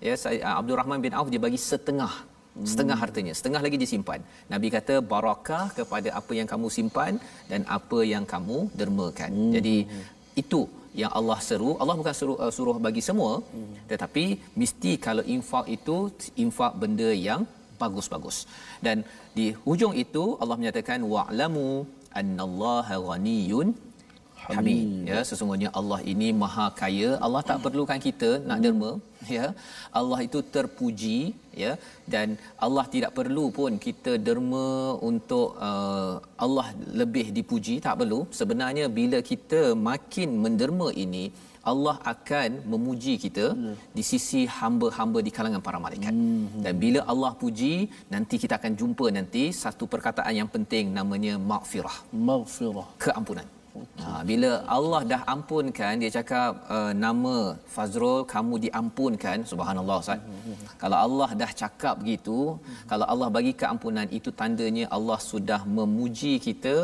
Ya, 0.07 0.15
uh, 0.15 0.55
Abdul 0.61 0.79
Rahman 0.81 1.01
bin 1.07 1.15
Auf 1.19 1.31
dia 1.35 1.43
bagi 1.47 1.61
setengah 1.71 2.13
hmm. 2.57 2.69
setengah 2.71 2.97
hartanya 3.03 3.33
setengah 3.39 3.61
lagi 3.67 3.79
disimpan 3.85 4.21
nabi 4.53 4.69
kata 4.77 4.95
barakah 5.13 5.65
kepada 5.79 6.09
apa 6.21 6.33
yang 6.39 6.49
kamu 6.53 6.69
simpan 6.77 7.13
dan 7.51 7.61
apa 7.79 7.99
yang 8.13 8.25
kamu 8.35 8.59
dermakan 8.81 9.33
hmm. 9.39 9.53
jadi 9.57 9.77
itu 10.43 10.61
yang 11.01 11.13
Allah 11.19 11.39
seru 11.49 11.71
Allah 11.81 11.97
bukan 12.01 12.15
suruh 12.21 12.39
uh, 12.45 12.53
suruh 12.57 12.77
bagi 12.87 13.03
semua 13.09 13.33
hmm. 13.41 13.75
tetapi 13.91 14.25
mesti 14.63 14.93
kalau 15.07 15.25
infak 15.37 15.67
itu 15.77 15.97
infak 16.45 16.73
benda 16.83 17.11
yang 17.29 17.43
bagus-bagus. 17.85 18.39
Dan 18.87 18.99
di 19.39 19.47
hujung 19.67 19.95
itu 20.05 20.25
Allah 20.43 20.59
menyatakan 20.61 21.01
wa'lamu 21.15 21.69
annallaha 22.21 22.97
ghaniyun 23.09 23.71
Hamid. 24.47 24.87
Ya 25.11 25.19
sesungguhnya 25.29 25.69
Allah 25.79 25.99
ini 26.13 26.29
maha 26.43 26.67
kaya. 26.81 27.11
Allah 27.25 27.43
tak 27.49 27.59
perlukan 27.65 28.01
kita 28.07 28.31
nak 28.49 28.61
derma 28.65 28.91
ya. 29.37 29.47
Allah 30.01 30.19
itu 30.27 30.39
terpuji 30.55 31.19
ya. 31.63 31.73
Dan 32.15 32.29
Allah 32.67 32.85
tidak 32.95 33.13
perlu 33.19 33.45
pun 33.59 33.79
kita 33.87 34.13
derma 34.27 34.67
untuk 35.11 35.49
uh, 35.69 36.15
Allah 36.47 36.67
lebih 37.03 37.27
dipuji 37.39 37.77
tak 37.87 37.97
perlu. 38.03 38.21
Sebenarnya 38.41 38.87
bila 38.99 39.21
kita 39.33 39.63
makin 39.91 40.31
menderma 40.45 40.91
ini 41.05 41.25
Allah 41.71 41.97
akan 42.13 42.51
memuji 42.73 43.15
kita 43.25 43.47
ya. 43.55 43.73
di 43.97 44.03
sisi 44.11 44.41
hamba-hamba 44.59 45.19
di 45.27 45.33
kalangan 45.37 45.63
para 45.67 45.79
malaikat. 45.87 46.15
Hmm. 46.15 46.63
Dan 46.65 46.75
bila 46.85 47.01
Allah 47.13 47.33
puji, 47.43 47.75
nanti 48.15 48.37
kita 48.43 48.55
akan 48.61 48.73
jumpa 48.81 49.07
nanti 49.19 49.45
satu 49.63 49.87
perkataan 49.95 50.35
yang 50.41 50.51
penting 50.55 50.87
namanya 50.99 51.35
maghfirah. 51.51 51.97
Maghfirah. 52.31 52.89
Keampunan. 53.07 53.49
Okay. 53.81 54.05
Ha, 54.05 54.21
bila 54.31 54.51
Allah 54.77 55.01
dah 55.13 55.21
ampunkan 55.35 55.93
dia 56.01 56.11
cakap 56.17 56.51
uh, 56.77 56.93
nama 57.05 57.37
Fazrul 57.75 58.19
kamu 58.33 58.55
diampunkan 58.65 59.39
subhanallah 59.51 59.97
Ustaz. 60.03 60.21
Hmm. 60.21 60.57
Kalau 60.83 60.99
Allah 61.07 61.29
dah 61.43 61.51
cakap 61.63 61.95
begitu, 62.03 62.39
hmm. 62.53 62.85
kalau 62.91 63.07
Allah 63.13 63.29
bagi 63.37 63.53
keampunan 63.61 64.09
itu 64.19 64.29
tandanya 64.41 64.85
Allah 64.97 65.19
sudah 65.31 65.61
memuji 65.79 66.35
kita, 66.47 66.77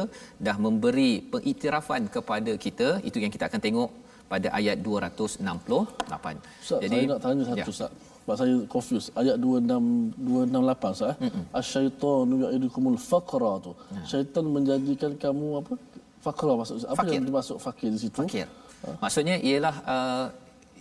dah 0.46 0.56
memberi 0.66 1.12
pengiktirafan 1.32 2.08
kepada 2.16 2.54
kita. 2.66 2.88
Itu 3.10 3.20
yang 3.24 3.34
kita 3.36 3.46
akan 3.50 3.62
tengok 3.66 3.90
pada 4.32 4.48
ayat 4.58 4.76
268. 4.84 5.40
Ustaz, 6.62 6.80
Jadi 6.84 6.98
saya 7.00 7.10
nak 7.12 7.20
tanya 7.24 7.42
satu 7.48 7.60
ya. 7.60 7.66
Ustaz. 7.74 7.90
Sebab 8.22 8.36
saya 8.40 8.54
confuse 8.72 9.06
ayat 9.20 9.36
26 9.40 10.20
268 10.20 10.96
Ustaz. 10.96 11.10
Eh? 11.12 11.16
Asyaitanu 11.60 12.34
ya'idukumul 12.44 12.98
faqra 13.10 13.52
tu. 13.66 13.72
Ya. 13.96 14.02
Syaitan 14.12 14.44
menjadikan 14.56 15.12
kamu 15.24 15.46
apa? 15.60 15.74
Faqra 16.26 16.52
maksud 16.60 16.76
apa 16.84 17.00
fakir. 17.00 17.14
yang 17.16 17.24
dimaksud 17.28 17.56
fakir 17.66 17.88
di 17.94 18.00
situ? 18.04 18.20
Fakir. 18.20 18.46
Ha? 18.84 18.90
Maksudnya 19.02 19.36
ialah 19.48 19.74
uh, 19.94 20.26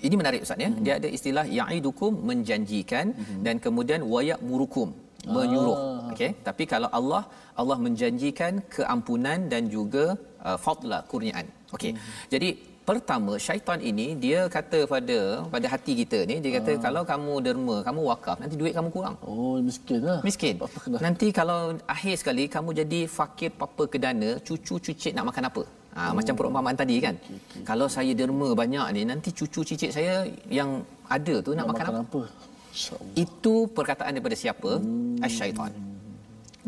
ini 0.08 0.16
menarik 0.22 0.42
Ustaz 0.46 0.60
ya. 0.66 0.70
Mm-hmm. 0.70 0.86
Dia 0.86 0.94
ada 1.00 1.10
istilah 1.18 1.46
ya'idukum 1.60 2.12
menjanjikan 2.30 3.06
mm-hmm. 3.16 3.42
dan 3.46 3.56
kemudian 3.66 4.02
wayak 4.14 4.42
murukum 4.50 4.92
menyuruh. 5.36 5.78
Ah. 5.80 6.12
Okey. 6.14 6.32
Tapi 6.48 6.64
kalau 6.74 6.90
Allah 7.00 7.24
Allah 7.62 7.78
menjanjikan 7.86 8.54
keampunan 8.76 9.40
dan 9.54 9.64
juga 9.76 10.06
uh, 10.48 10.58
fadla 10.66 11.00
kurniaan. 11.12 11.48
Okey. 11.76 11.92
Mm-hmm. 11.96 12.28
Jadi 12.34 12.50
pertama 12.90 13.34
syaitan 13.46 13.80
ini 13.90 14.06
dia 14.24 14.40
kata 14.56 14.80
pada 14.92 15.18
pada 15.54 15.68
hati 15.74 15.94
kita 16.02 16.20
ni 16.30 16.36
dia 16.44 16.52
kata 16.58 16.72
ha. 16.76 16.82
kalau 16.86 17.02
kamu 17.12 17.34
derma 17.46 17.76
kamu 17.88 18.02
wakaf 18.10 18.38
nanti 18.42 18.56
duit 18.62 18.74
kamu 18.78 18.90
kurang 18.96 19.16
oh 19.32 19.56
miskinlah 19.68 20.20
miskin 20.28 20.56
nanti 21.06 21.28
kalau 21.40 21.60
akhir 21.96 22.16
sekali 22.22 22.44
kamu 22.56 22.70
jadi 22.82 23.00
fakir 23.18 23.52
papa 23.62 23.86
kedana 23.94 24.30
cucu 24.48 24.76
cucik 24.86 25.12
nak 25.18 25.28
makan 25.30 25.50
apa 25.50 25.64
ha, 25.98 26.02
oh. 26.08 26.14
macam 26.20 26.34
perumpamaan 26.40 26.80
tadi 26.82 26.96
kan 27.06 27.16
okay, 27.20 27.36
okay. 27.36 27.64
kalau 27.70 27.90
saya 27.98 28.14
derma 28.22 28.50
banyak 28.62 28.88
ni 28.96 29.04
nanti 29.12 29.36
cucu 29.40 29.62
cicit 29.68 29.92
saya 29.98 30.24
yang 30.60 30.72
ada 31.18 31.36
tu 31.44 31.52
nak, 31.52 31.68
nak 31.68 31.68
makan, 31.72 31.86
makan 31.92 32.00
apa, 32.08 32.22
apa? 32.24 32.24
itu 33.26 33.56
perkataan 33.78 34.12
daripada 34.16 34.38
siapa 34.44 34.72
hmm. 34.80 35.28
syaitan 35.40 35.72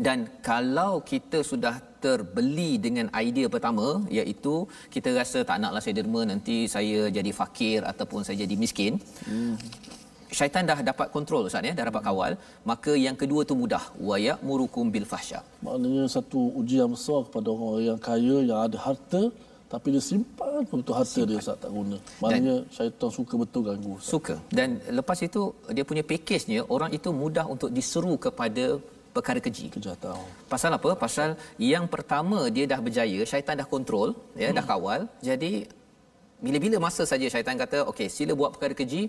dan 0.06 0.18
kalau 0.48 0.92
kita 1.10 1.38
sudah 1.50 1.74
terbeli 2.04 2.70
dengan 2.86 3.06
idea 3.24 3.46
pertama 3.54 3.86
iaitu 4.18 4.54
kita 4.94 5.10
rasa 5.18 5.38
tak 5.50 5.58
naklah 5.62 5.82
saya 5.84 5.94
derma 5.98 6.22
nanti 6.32 6.56
saya 6.74 7.00
jadi 7.16 7.32
fakir 7.40 7.80
ataupun 7.92 8.20
saya 8.26 8.36
jadi 8.44 8.56
miskin 8.62 8.94
hmm. 9.28 9.54
syaitan 10.38 10.64
dah 10.70 10.78
dapat 10.90 11.08
kontrol 11.16 11.48
ustaz 11.48 11.68
ya 11.68 11.74
dah 11.80 11.86
dapat 11.90 12.02
kawal 12.08 12.32
maka 12.70 12.94
yang 13.06 13.16
kedua 13.22 13.42
tu 13.50 13.56
mudah 13.62 13.84
waya 14.08 14.34
murukum 14.48 14.88
bil 14.94 15.08
fahsya 15.12 15.40
maknanya 15.66 16.06
satu 16.16 16.40
ujian 16.62 16.88
besar 16.96 17.20
kepada 17.28 17.48
orang 17.56 17.78
yang 17.88 18.00
kaya 18.08 18.36
yang 18.50 18.60
ada 18.66 18.80
harta 18.86 19.22
tapi 19.72 19.86
dia 19.94 20.02
simpan 20.10 20.60
betul 20.70 20.94
harta 20.98 21.12
simpan. 21.14 21.28
dia 21.30 21.36
Ustaz 21.42 21.56
tak 21.62 21.70
guna. 21.78 21.96
Maknanya 22.22 22.54
dan, 22.58 22.72
syaitan 22.76 23.10
suka 23.16 23.34
betul 23.42 23.62
ganggu. 23.68 23.92
Ustaz. 23.98 24.10
Suka. 24.12 24.34
Dan 24.58 24.68
lepas 24.98 25.18
itu 25.26 25.42
dia 25.76 25.84
punya 25.90 26.02
pakejnya 26.10 26.66
orang 26.74 26.90
itu 26.98 27.08
mudah 27.20 27.46
untuk 27.54 27.70
diseru 27.76 28.14
kepada 28.24 28.64
perkara 29.16 29.38
keji. 29.46 29.66
Kejahatan. 29.74 30.20
Pasal 30.52 30.70
apa? 30.78 30.90
Pasal 31.04 31.28
yang 31.72 31.84
pertama 31.94 32.38
dia 32.56 32.64
dah 32.72 32.80
berjaya, 32.86 33.20
syaitan 33.32 33.54
dah 33.60 33.68
kontrol, 33.74 34.08
ya, 34.42 34.48
hmm. 34.50 34.56
dah 34.58 34.64
kawal. 34.70 35.00
Jadi 35.28 35.52
bila-bila 36.44 36.76
masa 36.86 37.02
saja 37.12 37.26
syaitan 37.32 37.56
kata, 37.62 37.78
okey, 37.90 38.08
sila 38.16 38.32
buat 38.40 38.50
perkara 38.54 38.74
keji, 38.80 39.02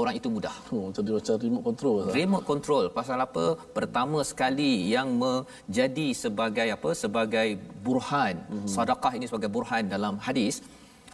orang 0.00 0.14
itu 0.20 0.28
mudah. 0.36 0.54
Oh, 0.74 0.88
jadi 0.96 1.10
macam 1.16 1.34
remote 1.44 1.64
control. 1.68 1.96
Tak? 2.04 2.14
Remote 2.18 2.46
control. 2.52 2.84
Pasal 2.98 3.18
apa? 3.26 3.44
Pertama 3.78 4.18
sekali 4.30 4.72
yang 4.94 5.08
menjadi 5.24 6.08
sebagai 6.24 6.68
apa? 6.76 6.90
Sebagai 7.02 7.48
burhan, 7.86 8.36
hmm. 8.50 8.68
sedekah 8.74 9.12
ini 9.18 9.26
sebagai 9.30 9.50
burhan 9.56 9.84
dalam 9.94 10.16
hadis, 10.26 10.62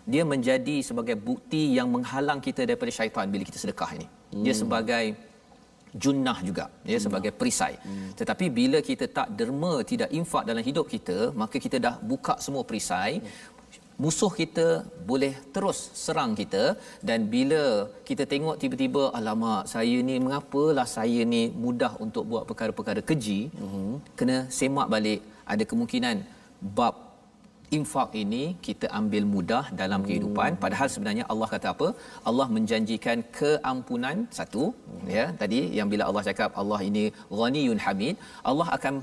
dia 0.07 0.23
menjadi 0.33 0.77
sebagai 0.89 1.17
bukti 1.29 1.63
yang 1.79 1.89
menghalang 1.95 2.41
kita 2.47 2.63
daripada 2.69 2.93
syaitan 2.99 3.27
bila 3.33 3.43
kita 3.49 3.59
sedekah 3.63 3.91
ini. 3.99 4.07
Hmm. 4.07 4.45
Dia 4.47 4.55
sebagai 4.63 5.05
junnah 6.05 6.39
juga 6.49 6.65
ya 6.93 6.99
sebagai 7.05 7.33
perisai. 7.41 7.75
Hmm. 7.87 8.09
Tetapi 8.21 8.47
bila 8.59 8.79
kita 8.89 9.07
tak 9.19 9.29
derma 9.39 9.75
tidak 9.91 10.11
infak 10.21 10.45
dalam 10.51 10.65
hidup 10.69 10.87
kita, 10.95 11.19
maka 11.43 11.57
kita 11.67 11.79
dah 11.87 11.95
buka 12.13 12.37
semua 12.47 12.65
perisai. 12.71 13.13
Hmm. 13.19 13.55
Musuh 14.05 14.33
kita 14.39 14.67
boleh 15.11 15.33
terus 15.55 15.79
serang 16.01 16.33
kita 16.41 16.65
dan 17.09 17.21
bila 17.35 17.63
kita 18.09 18.25
tengok 18.33 18.57
tiba-tiba 18.63 19.03
alamak 19.19 19.63
saya 19.73 19.97
ni 20.09 20.17
mengapalah 20.25 20.85
saya 20.97 21.21
ni 21.35 21.43
mudah 21.65 21.93
untuk 22.05 22.25
buat 22.31 22.45
perkara-perkara 22.51 23.01
keji 23.11 23.41
hmm. 23.57 23.95
kena 24.19 24.37
semak 24.59 24.91
balik 24.95 25.21
ada 25.53 25.65
kemungkinan 25.71 26.17
bab 26.79 27.06
infak 27.79 28.11
ini 28.23 28.43
kita 28.67 28.87
ambil 29.01 29.25
mudah 29.35 29.65
dalam 29.81 30.01
kehidupan. 30.09 30.51
Hmm. 30.55 30.63
padahal 30.65 30.89
sebenarnya 30.95 31.25
Allah 31.33 31.49
kata 31.55 31.69
apa? 31.75 31.89
Allah 32.29 32.47
menjanjikan 32.57 33.19
keampunan 33.39 34.17
satu 34.39 34.65
hmm. 34.75 35.09
ya. 35.17 35.27
Tadi 35.43 35.61
yang 35.79 35.89
bila 35.93 36.05
Allah 36.11 36.25
cakap 36.29 36.53
Allah 36.63 36.81
ini 36.91 37.05
ghaniyun 37.41 37.81
hamid 37.87 38.17
Allah 38.51 38.69
akan 38.77 38.95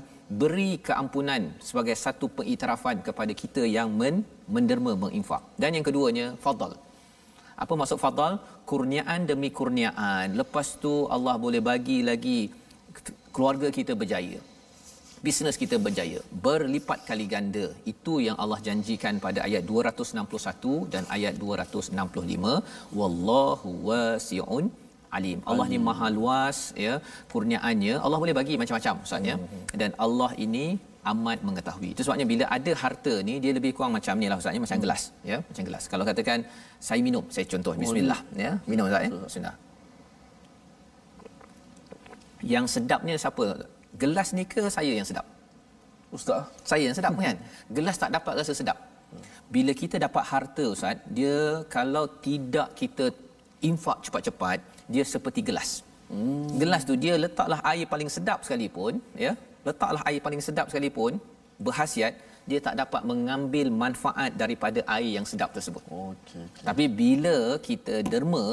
beri 0.42 0.70
keampunan 0.88 1.42
sebagai 1.68 1.96
satu 2.04 2.26
pengiktirafan 2.36 2.98
kepada 3.08 3.32
kita 3.42 3.62
yang 3.76 3.90
men, 4.00 4.16
menderma 4.54 4.94
menginfak. 5.04 5.42
Dan 5.62 5.76
yang 5.76 5.86
keduanya 5.88 6.26
fadal. 6.44 6.72
Apa 7.62 7.72
maksud 7.80 7.98
fadal? 8.04 8.32
Kurniaan 8.70 9.28
demi 9.30 9.50
kurniaan. 9.58 10.26
Lepas 10.40 10.80
tu 10.82 10.94
Allah 11.16 11.34
boleh 11.44 11.60
bagi 11.70 11.98
lagi 12.10 12.38
keluarga 13.34 13.68
kita 13.78 13.92
berjaya 14.00 14.40
bisnes 15.26 15.56
kita 15.62 15.76
berjaya 15.86 16.20
berlipat 16.46 17.00
kali 17.10 17.26
ganda 17.34 17.66
itu 17.92 18.14
yang 18.26 18.36
Allah 18.42 18.58
janjikan 18.68 19.16
pada 19.26 19.40
ayat 19.48 19.62
261 19.74 20.92
dan 20.94 21.04
ayat 21.16 21.34
265 21.44 22.54
wallahu 23.00 23.70
wasiun 23.90 24.64
alim 25.18 25.38
Allah 25.50 25.66
ni 25.72 25.78
maha 25.88 26.08
luas 26.18 26.58
ya 26.86 26.94
kurniaannya 27.34 27.94
Allah 28.04 28.18
boleh 28.24 28.36
bagi 28.40 28.56
macam-macam 28.62 28.94
ustaz 29.06 29.30
ya 29.30 29.36
hmm. 29.38 29.62
dan 29.82 29.90
Allah 30.06 30.30
ini 30.46 30.66
amat 31.12 31.38
mengetahui. 31.48 31.88
Itu 31.94 32.02
sebabnya 32.04 32.26
bila 32.32 32.44
ada 32.56 32.72
harta 32.82 33.14
ni 33.28 33.34
dia 33.44 33.52
lebih 33.58 33.70
kurang 33.76 33.92
macam 33.96 34.14
ni 34.22 34.26
lah 34.30 34.36
ustaz 34.40 34.56
ya 34.56 34.62
macam 34.66 34.78
gelas 34.84 35.02
ya 35.30 35.38
macam 35.48 35.64
gelas. 35.68 35.84
Kalau 35.92 36.04
katakan 36.10 36.38
saya 36.88 37.00
minum, 37.08 37.24
saya 37.34 37.46
contoh 37.52 37.74
bismillah 37.82 38.20
ya. 38.44 38.52
Minum 38.70 38.84
ustaz 38.88 39.36
ya. 39.46 39.52
Yang 42.54 42.66
sedapnya 42.74 43.14
siapa? 43.24 43.46
Gelas 44.02 44.28
ni 44.36 44.44
ke 44.52 44.62
saya 44.76 44.92
yang 44.98 45.06
sedap? 45.10 45.26
Ustaz, 46.16 46.46
saya 46.70 46.82
yang 46.88 46.96
sedap 46.98 47.14
kan? 47.18 47.36
Gelas 47.76 47.96
tak 48.02 48.10
dapat 48.16 48.32
rasa 48.40 48.52
sedap. 48.60 48.78
Bila 49.54 49.72
kita 49.82 49.96
dapat 50.06 50.24
harta 50.30 50.64
Ustaz, 50.74 50.98
dia 51.18 51.62
kalau 51.76 52.04
tidak 52.26 52.68
kita 52.80 53.06
infak 53.70 53.98
cepat-cepat, 54.06 54.58
dia 54.92 55.04
seperti 55.14 55.40
gelas. 55.48 55.70
Hmm. 56.10 56.46
Gelas 56.60 56.82
tu 56.88 56.94
dia 57.04 57.14
letaklah 57.24 57.60
air 57.70 57.86
paling 57.92 58.10
sedap 58.16 58.38
sekalipun, 58.46 59.02
ya. 59.24 59.32
Letaklah 59.68 60.02
air 60.08 60.20
paling 60.26 60.42
sedap 60.46 60.66
sekalipun, 60.70 61.12
berhasiat 61.66 62.14
dia 62.50 62.60
tak 62.66 62.74
dapat 62.80 63.02
mengambil 63.10 63.66
manfaat 63.82 64.30
daripada 64.42 64.80
air 64.96 65.10
yang 65.16 65.26
sedap 65.30 65.50
tersebut. 65.56 65.82
Okey. 65.88 66.44
Okay. 66.44 66.64
Tapi 66.68 66.84
bila 67.00 67.36
kita 67.68 67.94
derma, 68.12 68.46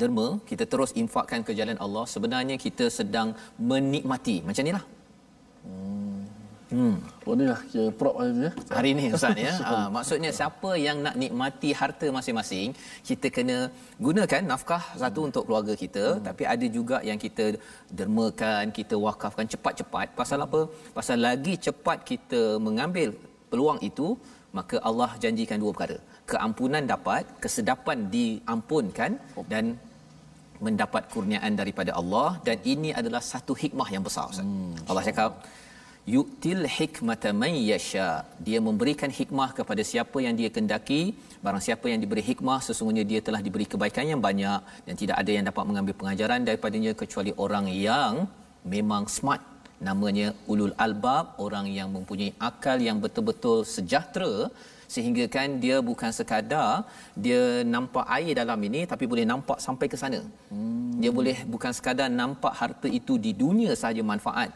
derma 0.00 0.26
kita 0.48 0.64
terus 0.72 0.90
infakkan 1.02 1.42
ke 1.46 1.52
jalan 1.58 1.78
Allah 1.84 2.04
sebenarnya 2.14 2.56
kita 2.64 2.86
sedang 2.98 3.30
menikmati 3.70 4.36
macam 4.48 4.62
inilah 4.66 4.84
hmm. 5.66 6.20
hmm. 6.74 6.94
Oh 7.30 7.34
ni 7.38 7.44
lah 7.50 7.60
kira 7.70 7.88
prop 7.98 8.14
hari 8.18 8.32
ni 8.36 8.44
ya. 8.46 8.52
Hari 8.76 8.90
ni 8.98 9.04
Ustaz 9.16 9.36
ya. 9.46 9.52
ha, 9.68 9.74
maksudnya 9.96 10.30
siapa 10.38 10.70
yang 10.84 10.98
nak 11.06 11.14
nikmati 11.22 11.70
harta 11.80 12.06
masing-masing, 12.16 12.68
kita 13.08 13.26
kena 13.36 13.58
gunakan 14.06 14.42
nafkah 14.50 14.82
satu 15.02 15.20
hmm. 15.20 15.28
untuk 15.28 15.42
keluarga 15.46 15.74
kita, 15.82 16.04
hmm. 16.08 16.22
tapi 16.28 16.42
ada 16.54 16.66
juga 16.78 16.98
yang 17.10 17.18
kita 17.24 17.46
dermakan, 17.98 18.74
kita 18.78 18.98
wakafkan 19.06 19.46
cepat-cepat. 19.52 20.06
Pasal 20.20 20.42
apa? 20.46 20.60
Pasal 20.98 21.18
lagi 21.28 21.54
cepat 21.66 21.98
kita 22.10 22.42
mengambil 22.66 23.14
peluang 23.52 23.78
itu, 23.90 24.08
maka 24.58 24.76
Allah 24.90 25.10
janjikan 25.22 25.60
dua 25.62 25.70
perkara. 25.76 25.98
Keampunan 26.32 26.84
dapat, 26.94 27.22
kesedapan 27.44 27.98
diampunkan 28.16 29.10
dan 29.52 29.64
mendapat 30.66 31.02
kurniaan 31.12 31.52
daripada 31.60 31.92
Allah. 32.00 32.28
Dan 32.46 32.56
ini 32.72 32.90
adalah 33.00 33.22
satu 33.32 33.52
hikmah 33.62 33.88
yang 33.94 34.04
besar 34.08 34.24
Ustaz. 34.32 34.46
Hmm. 34.46 34.76
Allah 34.88 35.04
cakap 35.08 35.30
yu'til 36.14 36.64
hikmata 36.76 37.30
man 37.42 37.52
yasha. 37.70 38.08
Dia 38.46 38.58
memberikan 38.68 39.10
hikmah 39.18 39.50
kepada 39.58 39.82
siapa 39.90 40.18
yang 40.26 40.34
dia 40.40 40.50
kendaki. 40.56 41.02
Barang 41.44 41.62
siapa 41.66 41.86
yang 41.92 42.00
diberi 42.04 42.22
hikmah 42.30 42.58
sesungguhnya 42.68 43.04
dia 43.12 43.20
telah 43.26 43.40
diberi 43.46 43.66
kebaikan 43.72 44.06
yang 44.12 44.22
banyak. 44.28 44.60
Dan 44.86 44.94
tidak 45.02 45.16
ada 45.22 45.30
yang 45.36 45.44
dapat 45.50 45.64
mengambil 45.70 45.94
pengajaran 46.00 46.46
daripadanya 46.48 46.92
kecuali 47.02 47.32
orang 47.46 47.68
yang 47.88 48.12
memang 48.74 49.04
smart. 49.16 49.44
Namanya 49.88 50.28
ulul 50.52 50.74
albab 50.84 51.26
orang 51.44 51.66
yang 51.78 51.88
mempunyai 51.96 52.32
akal 52.48 52.76
yang 52.88 52.98
betul-betul 53.04 53.58
sejahtera 53.76 54.34
sehingga 54.94 55.24
kan 55.36 55.48
dia 55.64 55.76
bukan 55.90 56.10
sekadar 56.18 56.68
dia 57.24 57.42
nampak 57.74 58.06
air 58.16 58.34
dalam 58.40 58.60
ini 58.68 58.80
tapi 58.92 59.04
boleh 59.12 59.24
nampak 59.32 59.58
sampai 59.66 59.86
ke 59.92 59.96
sana. 60.02 60.20
Hmm. 60.52 60.98
Dia 61.02 61.10
boleh 61.18 61.36
bukan 61.54 61.72
sekadar 61.78 62.08
nampak 62.20 62.54
harta 62.60 62.88
itu 63.00 63.14
di 63.26 63.32
dunia 63.42 63.72
sahaja 63.82 64.02
manfaat 64.12 64.50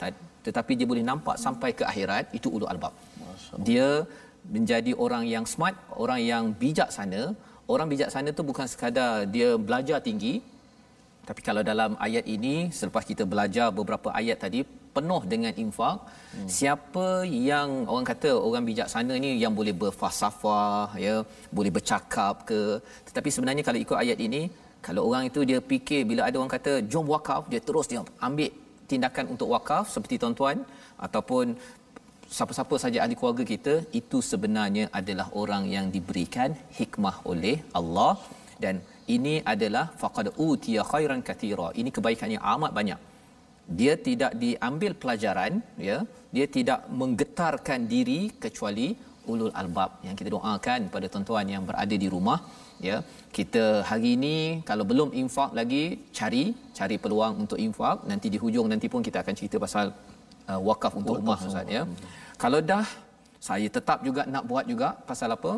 tetapi 0.47 0.72
dia 0.78 0.87
boleh 0.93 1.05
nampak 1.11 1.37
sampai 1.45 1.70
ke 1.78 1.85
akhirat 1.91 2.24
itu 2.39 2.49
ulul 2.55 2.70
albab. 2.72 2.95
Dia 3.68 3.89
menjadi 4.55 4.93
orang 5.05 5.24
yang 5.35 5.45
smart, 5.53 5.76
orang 6.05 6.20
yang 6.30 6.45
bijaksana. 6.62 7.22
Orang 7.74 7.89
bijaksana 7.93 8.28
tu 8.39 8.43
bukan 8.51 8.66
sekadar 8.72 9.12
dia 9.35 9.49
belajar 9.66 9.99
tinggi 10.09 10.35
tapi 11.28 11.41
kalau 11.49 11.62
dalam 11.70 11.91
ayat 12.07 12.24
ini 12.37 12.55
selepas 12.78 13.05
kita 13.11 13.24
belajar 13.32 13.66
beberapa 13.78 14.09
ayat 14.20 14.39
tadi 14.45 14.61
penuh 14.97 15.22
dengan 15.32 15.53
infak. 15.64 15.99
Hmm. 16.34 16.49
siapa 16.57 17.07
yang 17.51 17.68
orang 17.92 18.07
kata 18.11 18.30
orang 18.47 18.64
bijaksana 18.68 19.14
ni 19.24 19.30
yang 19.42 19.53
boleh 19.59 19.74
berfalsafah 19.82 20.88
ya 21.05 21.14
boleh 21.57 21.72
bercakap 21.76 22.34
ke. 22.49 22.61
Tetapi 23.09 23.28
sebenarnya 23.34 23.62
kalau 23.68 23.80
ikut 23.84 23.99
ayat 24.05 24.18
ini 24.26 24.42
kalau 24.86 25.03
orang 25.09 25.24
itu 25.30 25.40
dia 25.51 25.59
fikir 25.70 26.01
bila 26.11 26.22
ada 26.28 26.36
orang 26.40 26.53
kata 26.57 26.72
jom 26.92 27.07
wakaf 27.14 27.42
dia 27.53 27.61
terus 27.68 27.86
dia 27.90 28.01
ambil 28.28 28.51
tindakan 28.90 29.24
untuk 29.34 29.49
wakaf 29.55 29.84
seperti 29.95 30.16
tuan-tuan 30.22 30.59
ataupun 31.07 31.55
siapa-siapa 32.36 32.74
saja 32.84 32.99
ahli 33.05 33.16
keluarga 33.20 33.45
kita 33.53 33.74
itu 34.01 34.18
sebenarnya 34.30 34.84
adalah 35.01 35.26
orang 35.42 35.64
yang 35.76 35.86
diberikan 35.97 36.51
hikmah 36.78 37.16
oleh 37.32 37.57
Allah. 37.80 38.14
Dan 38.64 38.76
ini 39.14 39.34
adalah 39.53 39.86
faqad 40.01 40.26
utiya 40.49 40.82
khairan 40.90 41.20
katira 41.28 41.68
ini 41.80 41.90
kebaikan 41.97 42.30
yang 42.34 42.45
amat 42.55 42.72
banyak 42.78 43.01
dia 43.80 43.94
tidak 44.06 44.32
diambil 44.42 44.92
pelajaran 45.02 45.52
ya. 45.88 45.98
Dia 46.36 46.46
tidak 46.56 46.80
menggetarkan 47.00 47.80
diri 47.92 48.20
kecuali 48.44 48.88
ulul 49.32 49.52
albab 49.60 49.90
yang 50.06 50.16
kita 50.18 50.28
doakan 50.36 50.80
pada 50.94 51.06
tuan-tuan 51.12 51.46
yang 51.54 51.62
berada 51.68 51.96
di 52.04 52.08
rumah 52.14 52.38
ya. 52.88 52.96
Kita 53.36 53.64
hari 53.90 54.10
ini 54.18 54.36
kalau 54.68 54.84
belum 54.90 55.10
infak 55.22 55.50
lagi 55.58 55.84
cari 56.18 56.44
cari 56.78 56.96
peluang 57.04 57.34
untuk 57.44 57.58
infak. 57.66 58.04
Nanti 58.10 58.28
di 58.34 58.40
hujung 58.44 58.68
nanti 58.72 58.88
pun 58.92 59.00
kita 59.08 59.20
akan 59.24 59.34
cerita 59.38 59.56
pasal 59.66 59.86
uh, 60.50 60.60
wakaf 60.68 60.92
untuk 61.00 61.16
wakaf 61.16 61.24
rumah. 61.24 61.38
ustaz 61.48 61.66
ya. 61.76 61.82
Kalau 62.42 62.60
dah 62.72 62.86
saya 63.48 63.68
tetap 63.76 64.00
juga 64.06 64.24
nak 64.34 64.44
buat 64.50 64.66
juga. 64.72 64.88
Pasal 65.08 65.30
apa 65.36 65.52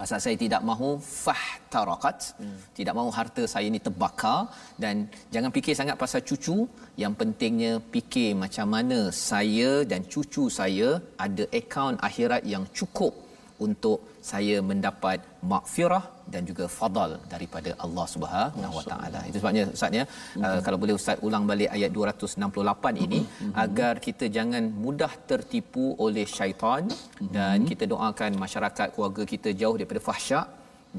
pasal 0.00 0.18
saya 0.24 0.36
tidak 0.44 0.62
mahu 0.70 0.88
fahtarakat 1.24 2.16
hmm. 2.40 2.58
tidak 2.78 2.94
mahu 2.98 3.10
harta 3.18 3.42
saya 3.52 3.66
ini 3.70 3.80
terbakar 3.86 4.40
dan 4.82 5.08
jangan 5.34 5.50
fikir 5.56 5.74
sangat 5.80 5.96
pasal 6.02 6.20
cucu 6.28 6.58
yang 7.02 7.12
pentingnya 7.20 7.72
fikir 7.94 8.30
macam 8.44 8.68
mana 8.76 9.00
saya 9.28 9.70
dan 9.90 10.02
cucu 10.12 10.44
saya 10.58 10.90
ada 11.26 11.44
akaun 11.60 11.96
akhirat 12.08 12.44
yang 12.54 12.66
cukup 12.78 13.25
untuk 13.66 13.98
saya 14.30 14.56
mendapat 14.70 15.18
makfirah 15.52 16.04
dan 16.32 16.42
juga 16.50 16.64
fadal 16.76 17.10
daripada 17.32 17.70
Allah 17.84 18.06
Subhanahu 18.14 18.74
Wa 18.78 18.84
Taala. 18.90 19.20
Itu 19.28 19.38
sebabnya 19.40 19.64
ustaz 19.76 19.98
ya 19.98 20.04
uh, 20.46 20.60
kalau 20.66 20.78
boleh 20.82 20.94
ustaz 20.98 21.22
ulang 21.26 21.44
balik 21.50 21.70
ayat 21.76 21.90
268 21.98 23.04
ini 23.06 23.20
mm-hmm. 23.22 23.52
agar 23.64 23.94
kita 24.06 24.26
jangan 24.36 24.66
mudah 24.84 25.12
tertipu 25.30 25.86
oleh 26.06 26.26
syaitan 26.38 26.84
mm-hmm. 26.90 27.32
dan 27.36 27.58
kita 27.70 27.86
doakan 27.92 28.32
masyarakat 28.44 28.88
keluarga 28.94 29.24
kita 29.34 29.50
jauh 29.62 29.76
daripada 29.78 30.02
fahsyak 30.08 30.46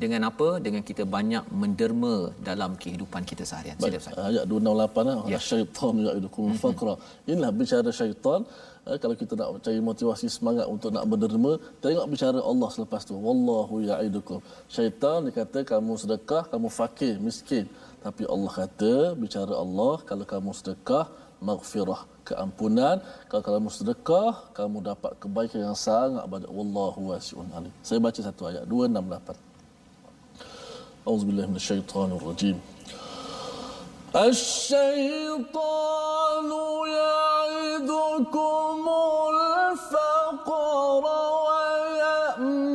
dengan 0.03 0.21
apa 0.29 0.47
dengan 0.65 0.81
kita 0.89 1.03
banyak 1.15 1.43
menderma 1.61 2.15
dalam 2.49 2.71
kehidupan 2.83 3.21
kita 3.31 3.43
seharian. 3.49 3.77
Sila 3.83 3.99
ustaz. 4.01 4.17
Ayat 4.29 4.43
268 4.51 5.33
ya. 5.33 5.39
syaitan 5.49 5.93
ya'idukum 6.07 6.43
mm-hmm. 6.47 6.63
faqra. 6.63 6.95
Inilah 7.31 7.51
bicara 7.59 7.91
syaitan 7.99 8.41
eh, 8.89 8.97
kalau 9.03 9.15
kita 9.21 9.33
nak 9.39 9.49
cari 9.65 9.81
motivasi 9.89 10.27
semangat 10.37 10.65
untuk 10.75 10.89
nak 10.95 11.05
berderma 11.11 11.53
tengok 11.83 12.05
bicara 12.13 12.39
Allah 12.51 12.69
selepas 12.75 13.01
tu 13.09 13.15
wallahu 13.27 13.75
ya'idukum 13.89 14.39
syaitan 14.75 15.19
dia 15.27 15.35
kata 15.39 15.59
kamu 15.71 15.93
sedekah 16.03 16.43
kamu 16.51 16.67
fakir 16.79 17.13
miskin 17.27 17.65
tapi 18.05 18.23
Allah 18.33 18.51
kata 18.61 18.93
bicara 19.23 19.53
Allah 19.63 19.95
kalau 20.09 20.27
kamu 20.33 20.51
sedekah 20.59 21.05
maghfirah 21.47 22.01
keampunan 22.29 22.97
kalau 23.29 23.43
kamu 23.47 23.69
sedekah 23.77 24.31
kamu 24.59 24.77
dapat 24.89 25.11
kebaikan 25.23 25.59
yang 25.67 25.77
sangat 25.87 26.23
banyak 26.33 26.51
wallahu 26.59 27.01
wasi'un 27.11 27.49
alim 27.57 27.73
saya 27.89 27.99
baca 28.07 28.21
satu 28.27 28.43
ayat 28.51 28.63
268 28.71 29.46
أعوذ 31.07 31.25
بالله 31.25 31.45
من 31.45 31.55
الشيطان 31.55 32.11
الرجيم. 32.11 32.59
الشيطان 34.15 35.69
يعدكم 36.99 38.79
الفقر 39.31 41.03
ويأمركم 42.27 42.73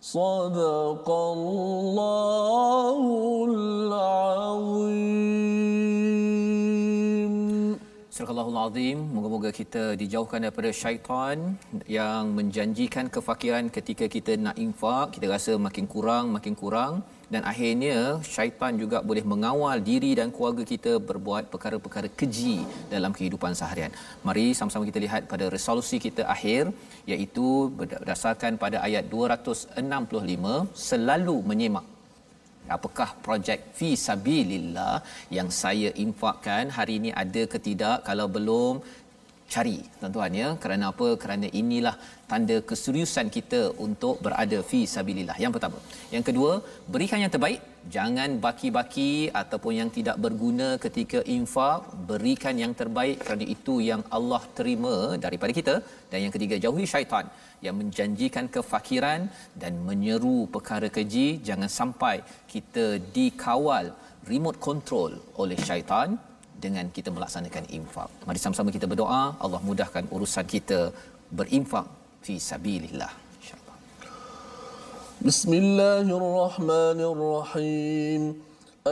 صدق 0.00 1.08
الله 1.10 3.00
العظيم 3.50 5.36
Surah 8.16 8.48
Azim, 8.48 8.96
moga-moga 9.12 9.52
kita 9.52 9.92
dijauhkan 9.92 10.40
daripada 10.40 10.72
syaitan 10.72 11.52
yang 11.84 12.32
menjanjikan 12.32 13.12
kefakiran 13.12 13.68
ketika 13.68 14.08
kita 14.08 14.40
nak 14.40 14.56
infak, 14.56 15.12
kita 15.12 15.28
rasa 15.28 15.52
makin 15.60 15.84
kurang, 15.84 16.32
makin 16.32 16.56
kurang 16.56 17.04
dan 17.33 17.41
akhirnya 17.51 17.97
syaitan 18.33 18.73
juga 18.81 18.97
boleh 19.09 19.23
mengawal 19.31 19.77
diri 19.89 20.11
dan 20.19 20.29
keluarga 20.35 20.63
kita 20.73 20.93
berbuat 21.09 21.43
perkara-perkara 21.53 22.09
keji 22.19 22.57
dalam 22.93 23.11
kehidupan 23.17 23.53
seharian. 23.59 23.93
Mari 24.27 24.45
sama-sama 24.59 24.83
kita 24.89 24.99
lihat 25.05 25.21
pada 25.31 25.47
resolusi 25.55 25.99
kita 26.07 26.25
akhir 26.35 26.63
iaitu 27.11 27.47
berdasarkan 27.79 28.59
pada 28.63 28.79
ayat 28.87 29.05
265 29.15 30.85
selalu 30.89 31.37
menyemak 31.51 31.87
apakah 32.75 33.09
projek 33.25 33.59
fi 33.77 33.89
sabilillah 34.07 34.95
yang 35.37 35.49
saya 35.61 35.89
infakkan 36.05 36.65
hari 36.77 36.93
ini 37.01 37.11
ada 37.23 37.43
ke 37.53 37.59
tidak 37.67 37.97
kalau 38.07 38.27
belum 38.35 38.73
cari 39.53 39.77
tuan-tuan 39.99 40.31
ya. 40.41 40.47
Kerana 40.63 40.85
apa? 40.93 41.07
Kerana 41.23 41.47
inilah 41.61 41.95
tanda 42.31 42.57
keseriusan 42.69 43.27
kita 43.35 43.61
untuk 43.85 44.15
berada 44.25 44.59
fi 44.69 44.79
sabilillah. 44.93 45.37
Yang 45.43 45.53
pertama. 45.55 45.79
Yang 46.15 46.23
kedua 46.29 46.51
berikan 46.93 47.21
yang 47.23 47.33
terbaik. 47.35 47.61
Jangan 47.95 48.29
baki-baki 48.45 49.11
ataupun 49.41 49.73
yang 49.79 49.89
tidak 49.97 50.17
berguna 50.25 50.67
ketika 50.85 51.19
infak. 51.37 51.79
Berikan 52.11 52.55
yang 52.63 52.73
terbaik 52.81 53.17
kerana 53.25 53.45
itu 53.55 53.75
yang 53.89 54.01
Allah 54.17 54.41
terima 54.59 54.95
daripada 55.25 55.53
kita. 55.59 55.75
Dan 56.11 56.19
yang 56.25 56.33
ketiga 56.35 56.57
jauhi 56.65 56.87
syaitan 56.93 57.27
yang 57.65 57.75
menjanjikan 57.81 58.47
kefakiran 58.55 59.21
dan 59.63 59.73
menyeru 59.89 60.39
perkara 60.55 60.89
keji. 60.97 61.27
Jangan 61.49 61.71
sampai 61.79 62.15
kita 62.53 62.85
dikawal 63.17 63.87
remote 64.31 64.59
control 64.67 65.11
oleh 65.41 65.57
syaitan 65.69 66.09
dengan 66.64 66.86
kita 66.96 67.08
melaksanakan 67.16 67.64
infak. 67.78 68.08
Mari 68.28 68.38
sama-sama 68.42 68.68
kita 68.76 68.86
berdoa, 68.92 69.22
Allah 69.44 69.60
mudahkan 69.68 70.04
urusan 70.16 70.46
kita 70.54 70.80
berinfak 71.38 71.86
fi 72.24 72.34
sabilillah. 72.50 73.12
Insya-Allah. 73.38 73.76
Bismillahirrahmanirrahim. 75.28 78.22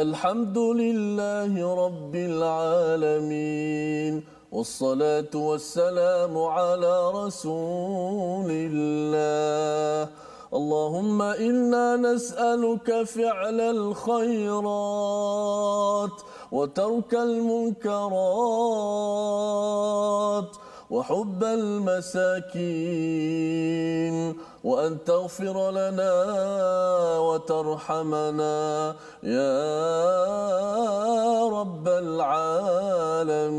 Alhamdulillahi 0.04 1.58
rabbil 1.82 2.38
alamin. 2.42 4.14
والصلاة 4.54 5.34
والسلام 5.34 6.38
على 6.38 7.10
رسول 7.10 8.50
الله 8.50 10.10
اللهم 10.54 11.22
إنا 11.22 11.96
نسألك 11.96 13.02
فعل 13.02 13.60
الخيرات 13.76 14.56
وترك 16.52 17.14
المنكرات 17.14 18.04
وحب 20.90 21.44
المساكين 21.44 22.54
وأن 24.64 25.04
تغفر 25.04 25.70
لنا 25.70 26.12
وترحمنا 27.18 28.96
يا 29.22 29.64
رب 31.48 31.88
العالمين 31.88 33.54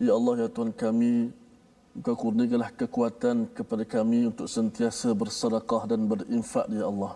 يا 0.00 0.12
الله 0.12 0.38
يا 0.38 0.48
Tuhan 0.52 0.72
kami 0.76 1.32
Engkau 1.94 2.18
kurniakanlah 2.18 2.74
kekuatan 2.74 3.54
kepada 3.54 3.86
kami 3.86 4.26
untuk 4.26 4.50
sentiasa 4.50 5.14
bersedekah 5.14 5.86
dan 5.86 6.10
berinfak 6.10 6.66
ya 6.66 6.90
Allah. 6.90 7.14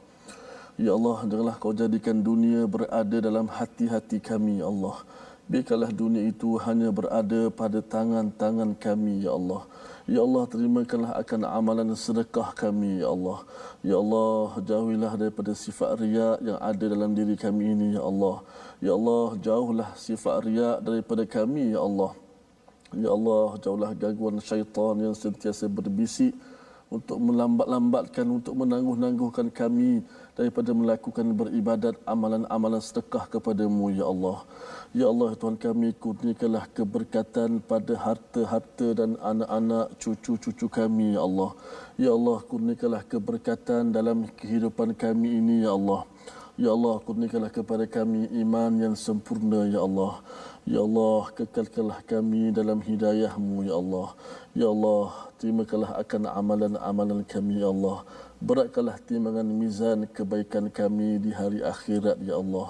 Ya 0.74 0.98
Allah, 0.98 1.22
janganlah 1.30 1.56
kau 1.62 1.70
jadikan 1.70 2.26
dunia 2.26 2.66
berada 2.66 3.18
dalam 3.22 3.46
hati-hati 3.46 4.18
kami 4.18 4.58
ya 4.58 4.66
Allah. 4.74 5.06
Biarkanlah 5.46 5.94
dunia 5.94 6.26
itu 6.26 6.58
hanya 6.66 6.90
berada 6.90 7.54
pada 7.54 7.78
tangan-tangan 7.78 8.74
kami 8.82 9.22
ya 9.22 9.38
Allah. 9.38 9.70
Ya 10.10 10.26
Allah, 10.26 10.50
terimakanlah 10.50 11.14
akan 11.22 11.46
amalan 11.46 11.94
sedekah 11.94 12.58
kami 12.58 13.06
ya 13.06 13.14
Allah. 13.14 13.46
Ya 13.86 14.02
Allah, 14.02 14.58
jauhilah 14.66 15.14
daripada 15.14 15.54
sifat 15.54 16.02
riak 16.02 16.42
yang 16.42 16.58
ada 16.58 16.86
dalam 16.90 17.14
diri 17.14 17.38
kami 17.38 17.70
ini 17.70 17.88
ya 17.94 18.02
Allah. 18.02 18.42
Ya 18.82 18.98
Allah, 18.98 19.38
jauhlah 19.38 19.90
sifat 19.94 20.50
riak 20.50 20.82
daripada 20.82 21.22
kami 21.30 21.78
ya 21.78 21.86
Allah. 21.86 22.18
Ya 22.98 23.14
Allah, 23.14 23.62
jauhlah 23.62 23.94
gangguan 23.94 24.42
syaitan 24.42 24.98
yang 24.98 25.14
sentiasa 25.14 25.70
berbisik 25.70 26.34
untuk 26.90 27.22
melambat-lambatkan, 27.22 28.26
untuk 28.26 28.58
menangguh-nangguhkan 28.58 29.54
kami 29.54 30.02
daripada 30.34 30.74
melakukan 30.74 31.30
beribadat 31.38 31.94
amalan-amalan 32.10 32.82
sedekah 32.82 33.30
kepadamu, 33.30 33.94
Ya 33.94 34.10
Allah. 34.10 34.42
Ya 34.94 35.06
Allah, 35.10 35.38
Tuhan 35.38 35.58
kami, 35.58 35.94
kurniakanlah 35.94 36.70
keberkatan 36.74 37.62
pada 37.62 37.94
harta-harta 37.98 38.98
dan 38.98 39.18
anak-anak 39.22 39.94
cucu-cucu 40.02 40.66
kami, 40.70 41.14
Ya 41.14 41.22
Allah. 41.22 41.54
Ya 42.02 42.10
Allah, 42.10 42.38
kurniakanlah 42.50 43.06
keberkatan 43.06 43.94
dalam 43.94 44.26
kehidupan 44.42 44.98
kami 44.98 45.38
ini, 45.38 45.56
Ya 45.66 45.74
Allah. 45.78 46.10
Ya 46.54 46.70
Allah, 46.70 47.02
kurniakanlah 47.02 47.50
kepada 47.50 47.86
kami 47.90 48.30
iman 48.46 48.72
yang 48.78 48.96
sempurna, 48.98 49.66
Ya 49.70 49.82
Allah. 49.82 50.22
Ya 50.70 50.82
Allah, 50.82 51.30
kekalkanlah 51.34 52.06
kami 52.06 52.54
dalam 52.54 52.82
hidayahmu, 52.82 53.66
Ya 53.70 53.78
Allah. 53.78 54.14
Ya 54.54 54.68
Allah, 54.70 55.30
terimakanlah 55.42 55.98
akan 56.06 56.30
amalan-amalan 56.30 57.22
kami, 57.26 57.62
Ya 57.62 57.70
Allah. 57.74 58.06
Beratkanlah 58.44 59.00
timbangan 59.08 59.48
mizan 59.60 60.00
kebaikan 60.16 60.66
kami 60.80 61.10
di 61.26 61.32
hari 61.40 61.60
akhirat, 61.74 62.18
Ya 62.30 62.36
Allah. 62.44 62.70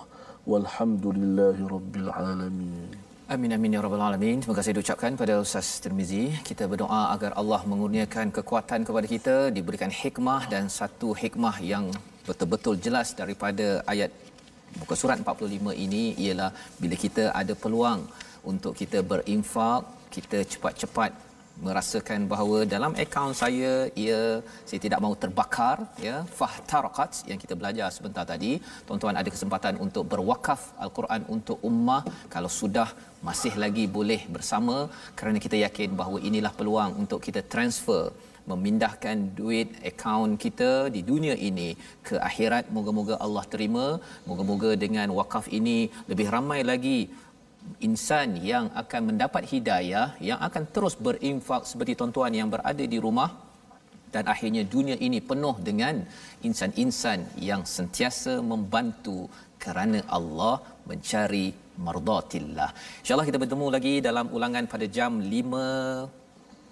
Walhamdulillahi 0.51 1.61
Rabbil 1.76 2.09
Alamin. 2.13 2.93
Amin 3.34 3.51
amin 3.55 3.74
ya 3.76 3.82
rabbal 3.82 4.03
alamin. 4.07 4.38
Terima 4.43 4.55
kasih 4.59 4.71
diucapkan 4.78 5.17
pada 5.21 5.34
Ustaz 5.43 5.82
Tirmizi. 5.84 6.24
Kita 6.49 6.69
berdoa 6.71 7.01
agar 7.15 7.32
Allah 7.41 7.61
mengurniakan 7.71 8.30
kekuatan 8.38 8.86
kepada 8.88 9.07
kita, 9.13 9.36
diberikan 9.55 9.89
hikmah 10.01 10.41
dan 10.53 10.69
satu 10.78 11.09
hikmah 11.21 11.55
yang 11.71 11.86
betul-betul 12.28 12.78
jelas 12.86 13.17
daripada 13.21 13.82
ayat 13.93 14.11
buku 14.78 14.93
surat 15.01 15.17
45 15.26 15.74
ini 15.86 16.03
ialah 16.26 16.51
bila 16.82 16.95
kita 17.05 17.34
ada 17.41 17.55
peluang 17.63 18.01
untuk 18.51 18.74
kita 18.82 19.01
berinfak 19.11 19.82
kita 20.15 20.45
cepat-cepat 20.53 21.11
merasakan 21.67 22.25
bahawa 22.31 22.57
dalam 22.73 22.91
akaun 23.03 23.33
saya 23.41 23.73
ia 24.03 24.21
saya 24.69 24.79
tidak 24.85 24.99
mahu 25.03 25.15
terbakar 25.23 25.77
ya. 26.07 26.15
Fahtarqat 26.39 27.11
yang 27.29 27.39
kita 27.43 27.53
belajar 27.59 27.87
sebentar 27.97 28.25
tadi. 28.33 28.51
Tuan-tuan 28.87 29.17
ada 29.21 29.29
kesempatan 29.35 29.77
untuk 29.85 30.05
berwakaf 30.13 30.61
al-Quran 30.85 31.23
untuk 31.35 31.59
ummah. 31.69 32.01
Kalau 32.35 32.51
sudah 32.61 32.89
masih 33.27 33.53
lagi 33.63 33.85
boleh 33.97 34.21
bersama. 34.35 34.77
Kerana 35.19 35.39
kita 35.45 35.57
yakin 35.65 35.91
bahawa 36.01 36.19
inilah 36.29 36.53
peluang 36.59 36.93
untuk 37.03 37.21
kita 37.27 37.43
transfer 37.53 38.03
memindahkan 38.51 39.17
duit 39.39 39.69
akaun 39.89 40.31
kita 40.43 40.71
di 40.95 41.01
dunia 41.11 41.35
ini 41.49 41.69
ke 42.07 42.15
akhirat. 42.29 42.73
Moga-moga 42.75 43.15
Allah 43.25 43.45
terima. 43.53 43.85
Moga-moga 44.29 44.71
dengan 44.85 45.07
wakaf 45.19 45.47
ini 45.59 45.77
lebih 46.11 46.27
ramai 46.35 46.61
lagi 46.71 46.99
insan 47.88 48.30
yang 48.51 48.66
akan 48.82 49.01
mendapat 49.09 49.43
hidayah 49.51 50.07
yang 50.30 50.39
akan 50.47 50.64
terus 50.76 50.95
berinfak 51.05 51.64
seperti 51.70 51.93
tuan-tuan 51.99 52.34
yang 52.39 52.49
berada 52.53 52.86
di 52.93 52.99
rumah 53.05 53.30
dan 54.14 54.24
akhirnya 54.34 54.64
dunia 54.76 54.97
ini 55.07 55.20
penuh 55.30 55.55
dengan 55.68 55.95
insan-insan 56.47 57.20
yang 57.49 57.61
sentiasa 57.76 58.34
membantu 58.51 59.20
kerana 59.64 59.99
Allah 60.18 60.55
mencari 60.89 61.47
mardatillah. 61.86 62.70
InsyaAllah 63.01 63.28
kita 63.30 63.41
bertemu 63.43 63.68
lagi 63.76 63.93
dalam 64.07 64.26
ulangan 64.38 64.66
pada 64.74 64.86
jam 64.97 65.18
5 65.18 66.22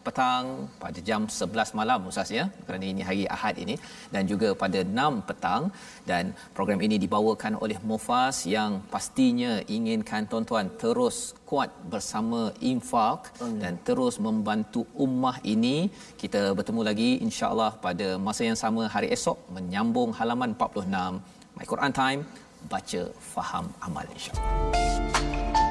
petang 0.06 0.46
pada 0.84 1.00
jam 1.10 1.22
11 1.38 1.78
malam 1.80 2.08
Ustaz 2.12 2.30
ya? 2.38 2.46
Kerana 2.66 2.86
ini 2.92 3.02
hari 3.10 3.24
Ahad 3.36 3.56
ini 3.64 3.76
dan 4.14 4.24
juga 4.32 4.50
pada 4.64 4.80
6 4.84 5.28
petang. 5.30 5.64
Dan 6.10 6.34
program 6.58 6.82
ini 6.88 6.96
dibawakan 7.04 7.56
oleh 7.64 7.78
Mufas 7.90 8.38
yang 8.56 8.72
pastinya 8.94 9.54
inginkan 9.78 10.30
tuan-tuan 10.32 10.70
terus 10.84 11.18
kuat 11.50 11.72
bersama 11.94 12.42
infak 12.72 13.20
Amin. 13.46 13.60
dan 13.64 13.74
terus 13.88 14.18
membantu 14.28 14.84
ummah 15.06 15.38
ini. 15.56 15.78
Kita 16.22 16.42
bertemu 16.60 16.82
lagi 16.90 17.10
insya-Allah 17.28 17.72
pada 17.88 18.08
masa 18.28 18.44
yang 18.50 18.60
sama 18.64 18.86
hari 18.96 19.10
esok 19.18 19.38
menyambung 19.58 20.12
halaman 20.20 20.52
46 20.56 21.58
My 21.58 21.66
Quran 21.74 21.94
Time 22.02 22.22
baca 22.72 23.02
faham 23.34 23.66
amal 23.88 24.06
insya-Allah 24.16 25.71